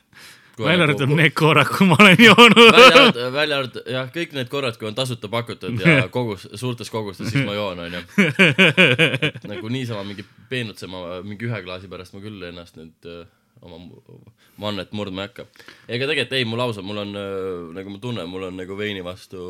Välja 0.60 0.76
nagu- 0.76 0.90
arvatud 0.90 1.12
need 1.16 1.32
korrad, 1.32 1.68
kui 1.72 1.86
ma 1.88 1.96
olen 2.02 2.18
joonud. 2.20 2.58
välja 2.76 2.98
arvatud, 2.98 3.32
välja 3.32 3.58
arvatud 3.62 3.86
jah, 3.94 4.10
kõik 4.12 4.34
need 4.36 4.50
korrad, 4.52 4.76
kui 4.76 4.88
on 4.90 4.96
tasuta 4.98 5.30
pakutud 5.32 5.80
ja 5.80 6.02
kogus, 6.16 6.44
suurtes 6.60 6.90
kogustes, 6.92 7.30
siis 7.32 7.46
ma 7.46 7.54
joon, 7.56 7.80
onju. 7.86 8.02
nagu 9.54 9.70
niisama 9.72 10.04
mingi 10.04 10.26
peenutsema 10.50 11.22
mingi 11.24 11.48
ühe 11.48 11.62
klaasi 11.64 11.88
pärast 11.88 12.12
ma 12.16 12.20
küll 12.20 12.44
ennast 12.50 12.76
nüüd 12.76 13.08
öö, 13.08 13.24
oma 13.60 13.78
vannet 14.60 14.92
murdma 14.96 15.24
ei 15.24 15.30
hakka. 15.30 15.44
ega 15.88 16.08
tegelikult 16.08 16.36
ei, 16.38 16.46
mul 16.48 16.62
ausalt, 16.64 16.86
mul 16.86 17.00
on 17.02 17.12
öö, 17.16 17.50
nagu 17.76 17.92
ma 17.92 18.00
tunnen, 18.02 18.28
mul 18.30 18.46
on 18.48 18.56
nagu 18.60 18.76
veini 18.78 19.02
vastu 19.04 19.42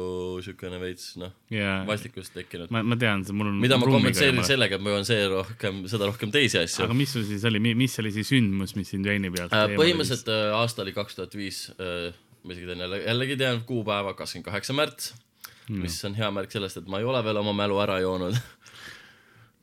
siukene 0.44 0.80
veits 0.82 1.14
noh, 1.20 1.32
jaa, 1.54 1.80
vastikust 1.88 2.34
tekkinud. 2.36 2.72
ma, 2.74 2.82
ma 2.86 2.98
tean, 3.00 3.24
mul 3.36 3.52
on. 3.52 3.60
mida 3.62 3.78
ma 3.80 3.90
kompenseerin. 3.90 4.42
sellega, 4.46 4.78
et 4.78 4.84
ma 4.84 4.96
joon 4.96 5.08
see 5.08 5.24
rohkem, 5.30 5.82
seda 5.90 6.10
rohkem 6.10 6.34
teisi 6.34 6.60
asju 6.62 6.86
aga. 6.86 6.98
mis 6.98 7.14
sul 7.16 7.26
siis 7.28 7.46
oli, 7.50 7.62
mis 7.62 7.98
oli 8.02 8.14
see 8.18 8.26
sündmus, 8.34 8.76
mis 8.78 8.92
sind 8.94 9.06
veini 9.06 9.32
pealt 9.34 9.54
Äh, 9.56 9.74
põhimõtteliselt 9.78 10.30
äh, 10.30 10.52
aasta 10.58 10.84
oli 10.84 10.94
kaks 10.96 11.18
tuhat 11.18 11.34
viis, 11.38 11.64
ma 11.78 12.54
isegi 12.54 12.68
tean 12.70 12.86
jälle, 12.86 13.02
jällegi 13.04 13.40
tean 13.40 13.64
kuupäeva, 13.68 14.14
kakskümmend 14.18 14.48
kaheksa 14.50 14.76
märts, 14.76 15.12
mis 15.70 15.98
on 16.08 16.16
hea 16.18 16.30
märk 16.34 16.52
sellest, 16.54 16.80
et 16.80 16.88
ma 16.90 16.98
ei 17.00 17.06
ole 17.06 17.20
veel 17.24 17.38
oma 17.42 17.54
mälu 17.56 17.78
ära 17.82 18.00
joonud. 18.02 18.38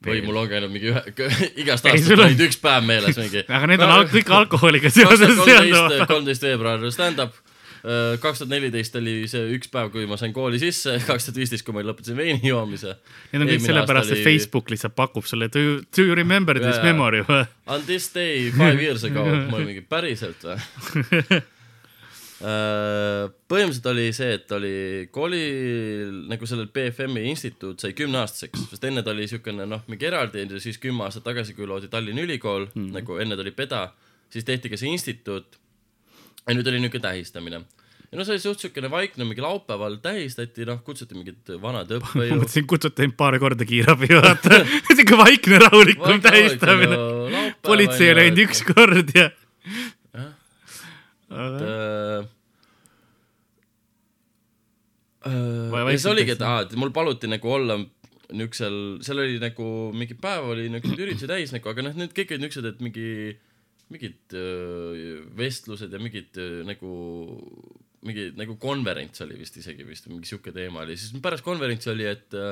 või 0.05 0.21
mul 0.25 0.37
on 0.43 0.47
käinud 0.51 0.71
mingi 0.71 0.91
ühe, 0.91 1.01
igast 1.63 1.85
aastast 1.89 2.13
on- 2.13 2.25
olid 2.27 2.41
üks 2.47 2.59
päev 2.61 2.85
meeles 2.85 3.17
mingi. 3.17 3.43
aga 3.57 3.69
need 3.71 3.83
on 3.83 3.93
al 3.95 4.07
kõik 4.11 4.31
alkoholiga 4.43 4.91
seoses 4.93 5.37
seonduvad. 5.41 6.03
kolmteist 6.09 6.45
veebruar 6.45 6.85
stand-up, 6.93 7.33
kaks 8.21 8.41
tuhat 8.41 8.51
neliteist 8.51 8.95
oli 8.99 9.15
see 9.31 9.43
üks 9.57 9.71
päev, 9.73 9.89
kui 9.93 10.05
ma 10.09 10.17
sain 10.19 10.33
kooli 10.35 10.59
sisse, 10.61 10.97
kaks 11.09 11.29
tuhat 11.29 11.41
viisteist, 11.41 11.65
kui 11.65 11.75
ma 11.75 11.85
lõpetasin 11.87 12.17
veini 12.19 12.41
joomise. 12.51 12.97
Need 13.33 13.45
on 13.45 13.51
kõik 13.53 13.65
sellepärast, 13.65 14.13
et. 14.15 14.23
Facebook 14.25 14.71
lihtsalt 14.73 14.95
pakub 14.97 15.27
sulle 15.29 15.49
do 15.53 15.63
you, 15.63 15.83
do 15.95 16.07
you 16.09 16.17
remember 16.17 16.59
this 16.61 16.77
jaa. 16.77 16.87
memory 16.91 17.25
või? 17.27 17.43
On 17.73 17.85
this 17.89 18.09
day 18.13 18.49
five 18.55 18.81
years 18.81 19.05
ago, 19.07 19.25
ma 19.25 19.59
olin 19.59 19.71
mingi 19.73 19.85
päriselt 19.87 20.45
või? 20.45 21.41
Põhimõtteliselt 22.37 23.87
oli 23.89 24.09
see, 24.13 24.35
et 24.37 24.51
oli 24.53 24.73
koolil 25.13 26.19
nagu 26.29 26.49
sellel 26.49 26.67
BFM-i 26.73 27.31
instituut 27.31 27.81
sai 27.81 27.95
kümneaastaseks, 27.97 28.67
sest 28.73 28.83
enne 28.85 29.01
ta 29.01 29.13
oli 29.15 29.25
siukene 29.29 29.65
noh, 29.65 29.81
mingi 29.89 30.05
eraldi 30.05 30.45
siis 30.61 30.77
kümme 30.81 31.07
aastat 31.07 31.25
tagasi, 31.25 31.55
kui 31.57 31.65
loodi 31.69 31.89
Tallinna 31.89 32.21
Ülikool 32.27 32.67
mm., 32.67 32.91
nagu 32.93 33.17
enne 33.23 33.37
ta 33.37 33.41
oli 33.45 33.55
PEDA, 33.57 33.87
siis 34.29 34.45
tehti 34.45 34.69
ka 34.69 34.77
see 34.77 34.93
instituut. 34.93 35.57
ja 36.45 36.53
nüüd 36.53 36.69
oli 36.69 36.83
niuke 36.83 37.01
tähistamine. 37.01 37.63
ja 38.11 38.19
no 38.19 38.23
see 38.23 38.37
oli 38.37 38.45
suht 38.45 38.61
siukene 38.67 38.91
vaikne, 38.93 39.25
mingi 39.25 39.41
laupäeval 39.41 39.97
tähistati, 40.03 40.69
noh, 40.69 40.83
kutsuti 40.85 41.17
mingid 41.17 41.55
vanad 41.57 41.89
ma 41.95 42.03
õppejõud. 42.03 42.43
mõtlesin, 42.43 42.69
kutsuti 42.69 43.01
ainult 43.01 43.17
paar 43.17 43.39
korda 43.41 43.65
kiirabi, 43.65 44.13
vaata. 44.13 44.61
siuke 44.93 45.17
vaikne 45.17 45.63
rahulikum 45.65 46.21
tähistamine. 46.21 47.01
politsei 47.65 48.13
oli 48.13 48.27
ainult 48.27 48.45
üks 48.45 48.61
kord 48.69 49.15
ja. 49.17 49.31
Äh, 51.31 52.23
Vai- 55.27 55.83
äh, 55.83 55.91
ja 55.91 55.99
see 55.99 56.11
oligi, 56.13 56.35
et 56.37 56.43
aa, 56.45 56.61
et 56.65 56.75
mul 56.79 56.93
paluti 56.95 57.27
nagu 57.29 57.49
olla 57.51 57.75
niisugusel, 58.27 58.77
seal 59.05 59.21
oli 59.23 59.37
nagu 59.41 59.65
mingi 59.95 60.15
päev 60.19 60.51
oli 60.53 60.67
niisuguseid 60.71 61.03
üritusi 61.05 61.29
täis 61.31 61.53
nagu, 61.55 61.69
aga 61.71 61.85
noh, 61.87 61.97
need 61.99 62.15
kõik 62.15 62.33
olid 62.35 62.43
niisugused, 62.45 62.69
et 62.73 62.81
mingi, 62.83 63.09
mingid 63.93 64.35
öö, 64.35 65.19
vestlused 65.39 65.93
ja 65.95 65.99
mingid 66.03 66.39
öö, 66.43 66.63
nagu, 66.67 66.91
mingi 68.07 68.29
nagu 68.39 68.57
konverents 68.61 69.23
oli 69.25 69.39
vist 69.39 69.59
isegi 69.59 69.87
vist, 69.87 70.09
mingi 70.11 70.27
sihuke 70.29 70.51
teema 70.55 70.83
oli, 70.83 70.97
siis 70.99 71.15
pärast 71.23 71.45
konverentsi 71.47 71.91
oli, 71.93 72.07
et 72.11 72.35
öö, 72.35 72.51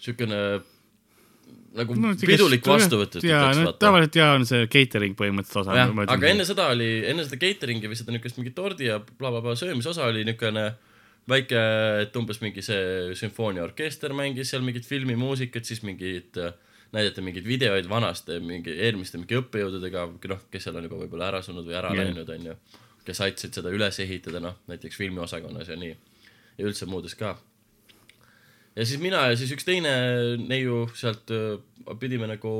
siukene 0.00 0.40
nagu 1.76 1.94
no, 1.98 2.12
pidulik 2.18 2.66
vastuvõtt, 2.66 3.20
jaa, 3.24 3.50
no 3.54 3.72
tavaliselt 3.78 4.16
jaa, 4.18 4.30
on 4.38 4.46
see 4.48 4.66
catering 4.72 5.16
põhimõtteliselt 5.18 5.62
osa. 5.62 5.76
jah, 5.78 5.92
aga 6.14 6.30
enne 6.30 6.46
seda 6.48 6.70
oli, 6.74 6.88
enne 7.10 7.26
seda 7.26 7.38
catering'i 7.42 7.90
või 7.90 7.98
seda 7.98 8.14
niukest 8.14 8.40
mingi 8.40 8.52
tordi 8.56 8.88
ja 8.88 8.98
blablabla 9.00 9.54
söömise 9.58 9.92
osa 9.92 10.08
oli 10.10 10.24
niukene 10.26 10.64
väike, 11.30 11.60
et 12.06 12.16
umbes 12.18 12.40
mingi 12.42 12.64
see 12.64 13.14
sümfooniaorkester 13.18 14.14
mängis 14.16 14.50
seal 14.50 14.64
mingit 14.66 14.88
filmimuusikat, 14.88 15.68
siis 15.68 15.84
mingid, 15.86 16.38
näidati 16.94 17.22
mingeid 17.22 17.46
videoid 17.46 17.90
vanast, 17.90 18.32
mingi 18.42 18.74
eelmiste 18.88 19.20
mingi 19.20 19.38
õppejõududega, 19.38 20.06
noh, 20.32 20.46
kes 20.50 20.66
seal 20.66 20.80
on 20.80 20.88
juba 20.88 20.98
võib-olla 21.04 21.30
ära 21.30 21.42
surnud 21.46 21.68
või 21.68 21.78
ära 21.78 21.92
yeah. 21.94 22.08
läinud, 22.08 22.34
onju. 22.34 22.56
kes 23.06 23.22
aitasid 23.26 23.60
seda 23.60 23.70
üles 23.74 24.00
ehitada, 24.02 24.42
noh, 24.42 24.58
näiteks 24.70 24.98
filmiosakonnas 24.98 25.70
ja 25.70 25.78
nii. 25.78 25.94
ja 26.58 26.66
üldse 26.66 26.90
muudes 26.90 27.14
ka 27.18 27.36
ja 28.76 28.86
siis 28.86 29.00
mina 29.02 29.26
ja 29.30 29.36
siis 29.38 29.52
üks 29.56 29.66
teine 29.66 29.92
neiu 30.40 30.84
sealt 30.98 31.30
öö, 31.34 31.58
pidime 32.00 32.28
nagu 32.30 32.50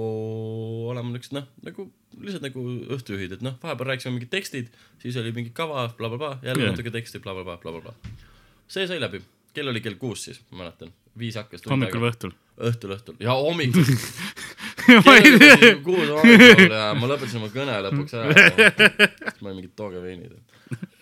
olema 0.90 1.12
niisugused 1.12 1.36
noh, 1.36 1.48
nagu 1.66 1.86
lihtsalt 2.20 2.44
nagu 2.44 2.64
õhtujuhid, 2.96 3.36
et 3.36 3.44
noh, 3.44 3.56
vahepeal 3.62 3.92
rääkisime 3.92 4.16
mingid 4.16 4.32
tekstid, 4.32 4.72
siis 5.02 5.18
oli 5.20 5.32
mingi 5.36 5.52
kava 5.54 5.86
bla,, 5.88 6.10
blablabla, 6.10 6.40
jälle 6.46 6.66
Jah. 6.66 6.74
natuke 6.74 6.92
teksti 6.94 7.20
bla,, 7.22 7.34
blablabla, 7.36 7.62
blablabla. 7.70 8.16
see 8.70 8.88
sai 8.90 9.00
läbi, 9.02 9.22
kell 9.54 9.70
oli 9.70 9.82
kell 9.84 9.98
kuus 10.00 10.26
siis, 10.28 10.40
ma 10.50 10.64
mäletan, 10.64 10.92
viis 11.18 11.38
hakkas 11.38 11.64
hommikul 11.70 12.02
või 12.02 12.12
õhtul? 12.12 12.34
õhtul, 12.70 12.96
õhtul 12.96 13.20
ja 13.22 13.36
hommikul 13.38 13.86
ma 15.06 15.16
ei 15.20 15.38
tea. 15.38 15.72
kuus 15.84 16.10
hommikul 16.16 16.66
ja 16.66 16.90
ma 16.98 17.12
lõpetasin 17.12 17.40
oma 17.40 17.52
kõne 17.54 17.78
lõpuks 17.86 18.18
ära. 18.18 18.50
siis 19.30 19.40
ma 19.40 19.50
olin 19.50 19.60
mingid 19.62 19.74
tooge 19.78 20.02
veinid. 20.02 20.36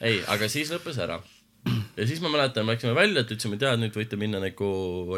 ei, 0.00 0.20
aga 0.28 0.50
siis 0.52 0.72
lõppes 0.74 1.00
ära. 1.02 1.20
Ja 1.96 2.06
siis 2.06 2.20
ma 2.24 2.28
mäletan, 2.32 2.66
me 2.66 2.72
läksime 2.74 2.94
välja, 2.96 3.20
et 3.24 3.30
ütlesime, 3.34 3.58
jaa, 3.60 3.76
nüüd 3.80 3.94
võite 3.96 4.16
minna 4.20 4.40
nagu 4.42 4.68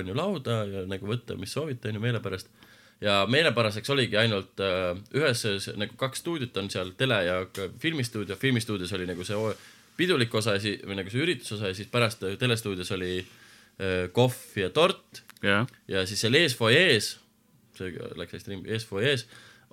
onju 0.00 0.14
lauda 0.16 0.60
ja 0.68 0.84
nagu 0.90 1.06
võtta, 1.10 1.36
mis 1.40 1.52
soovite 1.56 1.88
onju 1.92 2.00
meele 2.02 2.20
pärast. 2.24 2.48
ja 3.00 3.22
meelepäraseks 3.32 3.90
oligi 3.90 4.16
ainult 4.20 4.60
äh, 4.60 4.96
ühes 5.16 5.44
nagu 5.80 5.94
kaks 5.96 6.20
stuudiot 6.20 6.56
on 6.60 6.68
seal, 6.70 6.90
tele 6.98 7.20
ja 7.24 7.38
filmistuudio, 7.80 8.36
filmistuudios 8.36 8.92
oli 8.92 9.06
nagu 9.08 9.24
see 9.24 9.38
pidulik 9.96 10.34
osa 10.34 10.54
ja 10.58 10.60
siis, 10.60 10.82
või 10.84 10.96
nagu 10.98 11.10
see 11.12 11.22
ürituse 11.24 11.54
osa 11.56 11.70
ja 11.72 11.74
siis 11.78 11.88
pärast 11.92 12.22
äh, 12.28 12.36
telestuudios 12.40 12.90
oli 12.96 13.18
äh, 13.20 14.08
kohv 14.12 14.36
ja 14.60 14.68
tort 14.70 15.22
jah, 15.42 15.64
ja 15.88 16.04
siis 16.06 16.20
seal 16.20 16.36
ees 16.36 16.56
fuajees, 16.56 17.14
see 17.78 17.94
läks 18.20 18.36
hästi 18.36 18.52
ringi, 18.54 18.68
ees 18.72 18.84
fuajees 18.88 19.26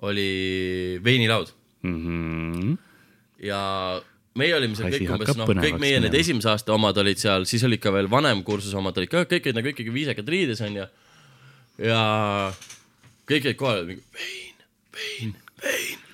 oli 0.08 1.00
veinilaud 1.04 1.52
Mhm. 1.82 2.72
ja 3.44 3.58
meie 4.38 4.56
olime 4.56 4.78
seal 4.78 4.90
kõik 4.94 5.12
umbes 5.14 5.38
noh, 5.38 5.52
kõik 5.58 5.78
meie 5.82 6.00
need 6.02 6.16
esimese 6.18 6.50
aasta 6.52 6.74
omad 6.74 6.98
olid 7.02 7.20
seal, 7.20 7.46
siis 7.48 7.64
olid 7.66 7.82
ka 7.82 7.92
veel 7.94 8.10
vanem 8.10 8.42
kursuse 8.46 8.76
omad 8.78 8.98
olid 9.00 9.12
ka, 9.12 9.24
kõik 9.30 9.48
olid 9.48 9.60
nagu 9.60 9.72
ikkagi 9.72 9.94
viisakad 9.94 10.34
riides 10.34 10.62
onju. 10.64 10.88
ja 11.84 12.02
kõik 13.28 13.48
olid 13.48 13.58
kohal, 13.60 13.88
vein, 13.88 14.60
vein, 14.98 15.32
vein. 15.62 16.04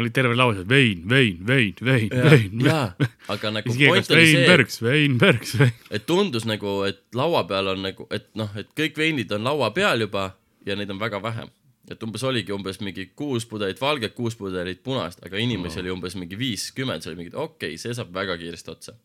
oli 0.00 0.12
terve 0.14 0.36
lause 0.38 0.64
vein, 0.68 1.04
vein, 1.08 1.40
vein, 1.46 1.74
vein, 1.90 2.08
vein. 2.28 2.62
jaa, 2.68 2.86
aga 3.34 3.52
nagu 3.58 3.76
point 3.76 4.14
oli 4.16 4.22
vein, 4.22 4.38
see, 4.38 4.46
Bergs, 4.50 4.80
vein, 4.82 5.18
Bergs, 5.20 5.58
vein. 5.60 5.76
et 5.90 6.06
tundus 6.08 6.48
nagu, 6.48 6.80
et 6.88 7.04
laua 7.14 7.44
peal 7.50 7.74
on 7.74 7.84
nagu, 7.86 8.08
et 8.14 8.30
noh, 8.38 8.50
et 8.58 8.72
kõik 8.76 8.98
veinid 8.98 9.36
on 9.36 9.46
laua 9.46 9.70
peal 9.76 10.06
juba 10.06 10.32
ja 10.66 10.76
neid 10.78 10.90
on 10.90 11.00
väga 11.00 11.22
vähe. 11.22 11.46
Et 11.90 12.02
umbes 12.06 12.22
oligi 12.24 12.52
umbes 12.54 12.80
mingi 12.80 13.10
kuus 13.16 13.44
pudelit 13.48 13.80
valget, 13.80 14.14
kuus 14.16 14.36
pudelit 14.38 14.80
punast, 14.84 15.20
aga 15.26 15.40
inimesi 15.40 15.78
no. 15.78 15.84
oli 15.84 15.92
umbes 15.92 16.16
mingi 16.16 16.38
viiskümmend, 16.40 17.04
see 17.04 17.12
oli 17.12 17.20
mingi 17.22 17.34
okei 17.34 17.74
okay,, 17.74 17.80
see 17.80 17.94
saab 17.96 18.12
väga 18.14 18.36
kiiresti 18.40 18.72
otsa. 18.72 18.96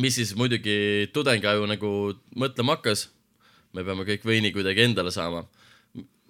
mis 0.00 0.16
siis 0.16 0.34
muidugi 0.38 1.10
tudengaju 1.12 1.66
nagu 1.68 1.90
mõtlema 2.40 2.78
hakkas, 2.78 3.08
me 3.76 3.84
peame 3.84 4.06
kõik 4.08 4.24
veini 4.26 4.52
kuidagi 4.54 4.86
endale 4.86 5.12
saama. 5.12 5.44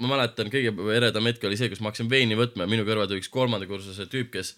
ma 0.01 0.15
mäletan, 0.15 0.51
kõige 0.51 0.73
eredam 0.97 1.29
hetk 1.29 1.45
oli 1.45 1.61
see, 1.61 1.69
kus 1.71 1.81
ma 1.81 1.93
hakkasin 1.93 2.11
veini 2.11 2.39
võtma 2.39 2.67
ja 2.67 2.73
minu 2.73 2.89
kõrval 2.89 3.09
tuli 3.09 3.23
üks 3.23 3.31
kolmanda 3.31 3.69
kursuse 3.71 4.09
tüüp, 4.11 4.33
kes 4.35 4.57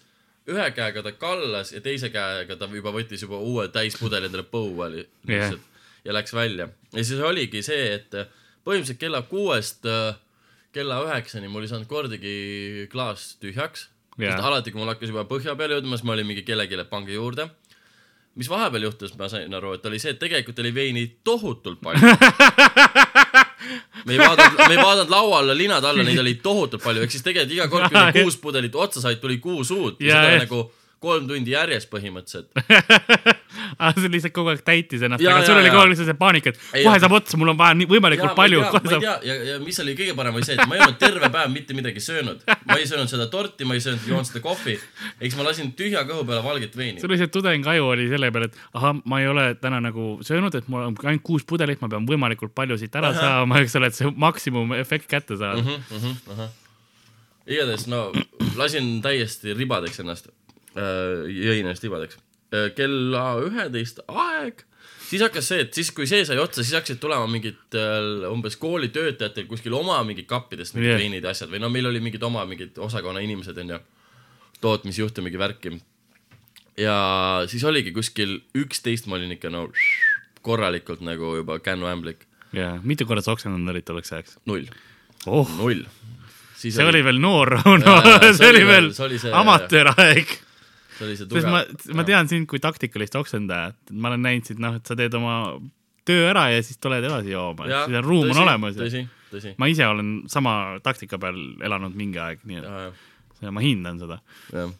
ühe 0.49 0.69
käega 0.75 1.03
ta 1.03 1.13
kallas 1.15 1.71
ja 1.75 1.81
teise 1.83 2.09
käega 2.11 2.57
ta 2.59 2.67
juba 2.71 2.91
võttis 2.95 3.21
juba 3.23 3.37
uue 3.39 3.67
täispudeli 3.71 4.27
endale 4.27 4.47
põua 4.47 4.89
lihtsalt 4.91 5.61
ja 6.03 6.15
läks 6.15 6.33
välja. 6.33 6.67
ja 6.93 7.03
siis 7.03 7.19
oligi 7.19 7.61
see, 7.63 7.93
et 7.99 8.17
põhimõtteliselt 8.63 9.01
kella 9.01 9.23
kuuest 9.29 9.87
äh, 9.89 10.13
kella 10.73 11.01
üheksani 11.05 11.49
mul 11.51 11.65
ei 11.65 11.71
saanud 11.71 11.89
kordagi 11.89 12.35
klaas 12.91 13.33
tühjaks 13.41 13.89
Jah. 14.17 14.35
sest 14.35 14.45
alati, 14.45 14.71
kui 14.71 14.81
mul 14.81 14.91
hakkas 14.93 15.09
juba 15.09 15.25
põhja 15.29 15.55
peale 15.57 15.77
jõudma, 15.77 15.97
siis 15.97 16.05
ma 16.05 16.13
olin 16.15 16.27
mingi 16.29 16.43
kellelegi, 16.45 16.77
pange 16.89 17.15
juurde. 17.15 17.47
mis 18.37 18.49
vahepeal 18.49 18.87
juhtus, 18.87 19.13
ma 19.17 19.27
sain 19.29 19.53
aru, 19.53 19.75
et 19.77 19.85
oli 19.85 19.99
see, 20.01 20.13
et 20.15 20.19
tegelikult 20.21 20.59
oli 20.61 20.71
veini 20.73 21.03
tohutult 21.25 21.81
palju. 21.81 22.01
me 24.05 24.15
ei 24.15 24.21
vaadanud, 24.21 24.57
me 24.57 24.73
ei 24.73 24.79
vaadanud 24.79 25.11
laua 25.13 25.39
alla, 25.39 25.53
linade 25.57 25.89
alla, 25.89 26.05
neid 26.05 26.21
oli 26.21 26.33
tohutult 26.41 26.81
palju, 26.83 27.03
ehk 27.05 27.13
siis 27.13 27.25
tegelikult 27.25 27.57
iga 27.57 27.67
kord, 27.69 27.89
kui 27.89 27.99
need 27.99 28.17
kuus 28.23 28.39
pudelit 28.41 28.77
otsa 28.85 29.03
said, 29.03 29.21
tuli 29.21 29.37
kuus 29.43 29.69
uut 29.73 30.01
ja 30.01 30.15
Jaa, 30.15 30.23
seda 30.23 30.33
jah. 30.33 30.45
nagu 30.47 30.63
kolm 31.03 31.27
tundi 31.29 31.53
järjest 31.53 31.91
põhimõtteliselt. 31.91 32.49
aga 33.83 33.93
see 33.99 34.11
lihtsalt 34.11 34.33
kogu 34.35 34.51
aeg 34.53 34.63
täitis 34.65 35.03
ennast, 35.05 35.23
aga 35.23 35.43
sul 35.45 35.59
oli 35.59 35.71
kogu 35.71 35.83
aeg 35.83 35.91
lihtsalt 35.93 36.09
see 36.11 36.19
paanika, 36.19 36.53
et 36.53 36.61
kohe 36.85 36.95
saab 37.03 37.15
otsa, 37.17 37.39
mul 37.41 37.53
on 37.53 37.59
vaja 37.59 37.77
nii 37.79 37.89
võimalikult 37.89 38.31
Jaa, 38.31 38.37
palju. 38.37 38.63
ei 38.63 39.03
tea 39.03 39.15
ja, 39.27 39.37
ja 39.51 39.57
mis 39.63 39.79
oli 39.83 39.95
kõige 39.99 40.15
parem 40.17 40.39
oli 40.39 40.47
see, 40.47 40.57
et 40.57 40.69
ma 40.69 40.77
ei 40.77 40.83
olnud 40.85 40.99
terve 41.01 41.29
päev 41.33 41.51
mitte 41.53 41.77
midagi 41.77 42.03
söönud. 42.03 42.43
ma 42.69 42.77
ei 42.79 42.87
söönud 42.89 43.11
seda 43.11 43.27
torti, 43.33 43.67
ma 43.69 43.77
ei 43.77 43.83
söönud, 43.83 44.05
joonud 44.09 44.29
seda 44.29 44.43
kohvi. 44.45 44.77
eks 45.21 45.37
ma 45.39 45.47
lasin 45.47 45.73
tühja 45.77 46.03
kõhu 46.09 46.25
peale 46.29 46.43
valget 46.45 46.77
veini 46.77 47.03
sul. 47.03 47.11
lihtsalt 47.13 47.33
tudengaju 47.35 47.89
oli 47.93 48.09
selle 48.11 48.31
peale, 48.35 48.49
et 48.51 48.59
ahah, 48.79 48.97
ma 49.05 49.21
ei 49.23 49.29
ole 49.31 49.47
täna 49.61 49.81
nagu 49.83 50.09
söönud, 50.25 50.55
et 50.59 50.69
mul 50.71 50.89
on 50.89 50.97
ainult 51.03 51.25
kuus 51.25 51.47
pudelit, 51.47 51.81
ma 51.83 51.91
pean 51.91 52.07
võimalikult 52.09 52.55
palju 52.55 52.79
siit 52.81 52.95
ära 52.99 53.13
saama, 53.17 53.59
eks 53.63 53.79
ole, 53.79 53.91
et 53.91 53.99
see 53.99 54.11
maksimumefekt 54.27 55.09
kätte 55.11 55.39
saada. 55.39 55.63
Mhm. 55.63 56.51
igatahes 57.43 57.89
no 57.91 58.05
lasin 58.55 59.01
täiesti 59.03 59.53
ribadeks 59.57 59.99
ennast, 59.99 60.29
jõin 60.77 61.63
ennast 61.63 61.83
ribadeks. 61.85 62.19
kella 62.77 63.25
üheteist 63.41 64.03
aeg, 64.07 64.63
siis 65.13 65.23
hakkas 65.25 65.47
see, 65.51 65.63
et 65.65 65.77
siis, 65.77 65.89
kui 65.95 66.07
see 66.09 66.23
sai 66.27 66.39
otsa, 66.41 66.63
siis 66.63 66.75
hakkasid 66.77 67.01
tulema 67.01 67.27
mingid 67.29 67.77
äh, 67.77 68.25
umbes 68.31 68.57
koolitöötajatel 68.61 69.47
kuskil 69.49 69.75
oma 69.77 69.99
mingid 70.07 70.27
kappidest 70.29 70.77
mingid 70.77 70.93
yeah. 70.93 71.01
veinid 71.01 71.25
ja 71.25 71.33
asjad 71.33 71.51
või 71.53 71.61
no 71.63 71.69
meil 71.73 71.89
oli 71.89 72.01
mingid 72.03 72.23
oma 72.25 72.45
mingid 72.49 72.77
osakonna 72.81 73.23
inimesed 73.25 73.57
onju, 73.63 73.79
tootmisjuhte 74.63 75.25
mingi 75.25 75.41
värki. 75.41 75.75
ja 76.79 76.97
siis 77.49 77.63
oligi 77.69 77.93
kuskil 77.95 78.39
üksteist, 78.57 79.09
ma 79.09 79.19
olin 79.19 79.35
ikka 79.37 79.51
no 79.53 79.67
korralikult 80.43 81.03
nagu 81.05 81.35
juba 81.39 81.59
kännuämblik, 81.63 82.25
jaa, 82.55 82.79
mitu 82.83 83.05
korda 83.09 83.23
sa 83.25 83.35
oksendanud 83.35 83.69
olid 83.75 83.85
tolleks 83.87 84.13
ajaks? 84.13 84.39
null, 84.49 84.65
oh, 85.25 85.49
null. 85.57 85.85
see 86.57 86.85
oli 86.85 87.03
veel 87.05 87.21
noor 87.21 87.53
Rauno 87.57 87.99
see 88.31 88.49
oli 88.49 88.65
veel 88.67 88.93
see 88.95 89.05
oli 89.09 89.21
see- 89.21 89.35
amatööraeg. 89.35 90.39
See 90.97 91.07
oli 91.07 91.15
see 91.19 91.29
sest 91.29 91.49
ma 91.49 91.63
tugev,, 91.67 91.95
ma 91.99 92.05
tean 92.07 92.29
sind 92.31 92.49
kui 92.51 92.61
taktikalist 92.63 93.15
oksendajat, 93.19 93.79
ma 93.93 94.11
olen 94.11 94.23
näinud 94.27 94.49
sind, 94.49 94.61
noh, 94.63 94.77
et 94.79 94.89
sa 94.89 94.97
teed 94.99 95.15
oma 95.19 95.37
töö 96.07 96.27
ära 96.29 96.47
ja 96.51 96.61
siis 96.63 96.79
tuled 96.83 97.03
edasi 97.03 97.33
jooma, 97.33 97.67
et 97.67 97.91
see 97.91 98.03
ruum 98.03 98.31
on 98.33 98.43
olemas. 98.43 98.77
tõsi, 98.77 99.05
tõsi. 99.31 99.55
ma 99.59 99.69
ise 99.71 99.87
olen 99.87 100.13
sama 100.31 100.53
taktika 100.83 101.19
peal 101.21 101.39
elanud 101.63 101.95
mingi 101.97 102.21
aeg, 102.21 102.43
nii 102.47 102.61
et 102.61 103.51
ma 103.51 103.63
hindan 103.63 103.99
seda. 104.03 104.21
jah. 104.53 104.71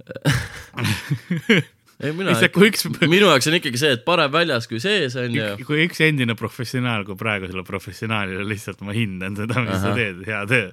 ei 2.00 2.12
mina 2.16 2.32
kui 2.54 2.70
üks, 2.70 2.86
minu 3.02 3.28
jaoks 3.28 3.48
on 3.50 3.56
ikkagi 3.58 3.80
see, 3.80 3.92
et 3.98 4.04
parem 4.06 4.32
väljas 4.32 4.68
kui 4.70 4.80
sees 4.82 5.16
on 5.20 5.34
ju. 5.36 5.48
kui 5.68 5.84
üks 5.84 6.00
endine 6.06 6.36
professionaal, 6.38 7.04
kui 7.08 7.18
praegusele 7.20 7.64
professionaalile 7.66 8.46
lihtsalt 8.48 8.80
ma 8.86 8.96
hindan 8.96 9.36
seda, 9.38 9.60
mis 9.66 9.76
sa 9.76 9.90
Ahah. 9.90 9.98
teed, 10.00 10.22
hea 10.28 10.42
töö. 10.50 10.70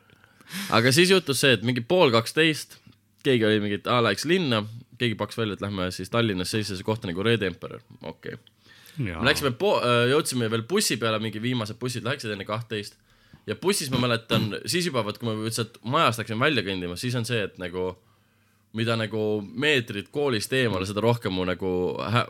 aga 0.79 0.95
siis 0.95 1.11
juhtus 1.11 1.43
see, 1.43 1.57
et 1.57 1.65
mingi 1.67 1.83
pool 1.83 2.13
kaksteist, 2.15 2.79
keegi 3.27 3.47
oli 3.47 3.63
mingi, 3.63 3.81
et 3.81 3.89
aa 3.91 4.03
läks 4.05 4.25
linna, 4.29 4.63
keegi 4.97 5.17
pakkus 5.19 5.39
välja, 5.39 5.57
et 5.57 5.65
lähme 5.65 5.89
siis 5.95 6.11
Tallinnas 6.13 6.53
sellisesse 6.53 6.85
kohta 6.87 7.09
nagu 7.09 7.25
Red 7.25 7.45
Emperor, 7.47 7.83
okei 8.01 8.37
okay.. 8.37 8.39
me 8.97 9.27
läksime, 9.27 9.53
jõudsime 10.13 10.49
veel 10.53 10.65
bussi 10.69 10.97
peale, 11.01 11.21
mingi 11.23 11.41
viimased 11.43 11.79
bussid 11.81 12.07
läksid 12.07 12.33
enne 12.33 12.47
kahtteist 12.47 12.97
ja 13.47 13.55
bussis 13.55 13.91
ma 13.93 14.01
mäletan, 14.03 14.51
siis 14.65 14.89
juba 14.89 15.05
vaat, 15.05 15.21
kui 15.21 15.31
me 15.31 15.53
sealt 15.53 15.79
majast 15.87 16.23
läksime 16.23 16.47
välja 16.47 16.65
kõndima, 16.65 16.97
siis 16.99 17.15
on 17.19 17.27
see, 17.27 17.45
et 17.47 17.59
nagu 17.61 17.93
mida 18.77 18.97
nagu 18.99 19.21
meetrid 19.41 20.09
koolist 20.13 20.51
eemale, 20.53 20.85
seda 20.87 21.01
rohkem 21.03 21.33
mu 21.33 21.45
nagu 21.47 21.71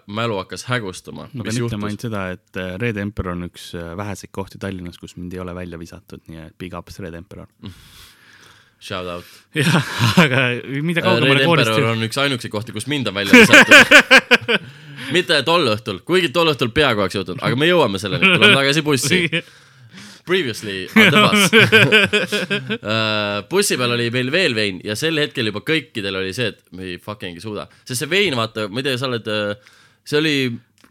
mälu 0.06 0.38
hakkas 0.40 0.68
hägustama. 0.70 1.28
ma 1.34 1.48
pean 1.48 1.60
ütlema 1.66 1.90
ainult 1.90 2.06
seda, 2.06 2.28
et 2.36 2.60
äh, 2.62 2.76
Red 2.82 3.00
Emperor 3.02 3.34
on 3.34 3.48
üks 3.50 3.72
äh, 3.76 3.96
väheseid 3.98 4.32
kohti 4.36 4.62
Tallinnas, 4.62 5.00
kus 5.02 5.18
mind 5.18 5.34
ei 5.34 5.42
ole 5.44 5.56
välja 5.58 5.80
visatud, 5.82 6.24
nii 6.30 6.46
et 6.46 6.58
big 6.62 6.78
ups 6.78 7.02
Red 7.04 7.18
Emperor. 7.18 7.50
Shout 8.80 9.08
out. 9.10 9.26
jah, 9.58 9.78
aga 10.22 10.42
mida 10.86 11.02
kaugemale 11.02 11.46
koolist 11.48 11.72
Emperor 11.72 11.96
on 11.96 12.04
üks 12.06 12.20
ainukeseid 12.22 12.54
kohti, 12.54 12.76
kus 12.76 12.86
mind 12.92 13.10
on 13.10 13.16
välja 13.18 13.34
visatud. 13.34 13.74
mitte 15.16 15.40
tol 15.48 15.72
õhtul, 15.72 16.04
kuigi 16.06 16.30
tol 16.36 16.52
õhtul 16.52 16.70
peaaegu 16.76 17.02
oleks 17.06 17.18
jõudnud, 17.18 17.42
aga 17.42 17.58
me 17.58 17.70
jõuame 17.70 18.02
selleni, 18.02 18.30
tuleme 18.36 18.54
tagasi 18.60 18.84
bussi. 18.86 19.24
Previously 20.28 20.90
on 20.92 21.06
the 21.08 21.20
bus. 21.24 21.40
bussi 23.48 23.78
peal 23.80 23.94
oli 23.96 24.10
meil 24.12 24.28
veel 24.28 24.58
vein 24.58 24.82
ja 24.84 24.92
sel 25.00 25.16
hetkel 25.22 25.48
juba 25.54 25.62
kõikidel 25.64 26.20
oli 26.20 26.34
see, 26.36 26.50
et 26.52 26.60
me 26.76 26.84
ei 26.84 26.98
fucking 27.00 27.40
ei 27.40 27.44
suuda, 27.44 27.64
sest 27.88 28.04
see 28.04 28.12
vein, 28.12 28.36
vaata, 28.36 28.68
ma 28.68 28.84
ei 28.84 28.90
tea, 28.90 29.00
sa 29.00 29.08
oled, 29.08 29.30
see 30.04 30.20
oli 30.20 30.36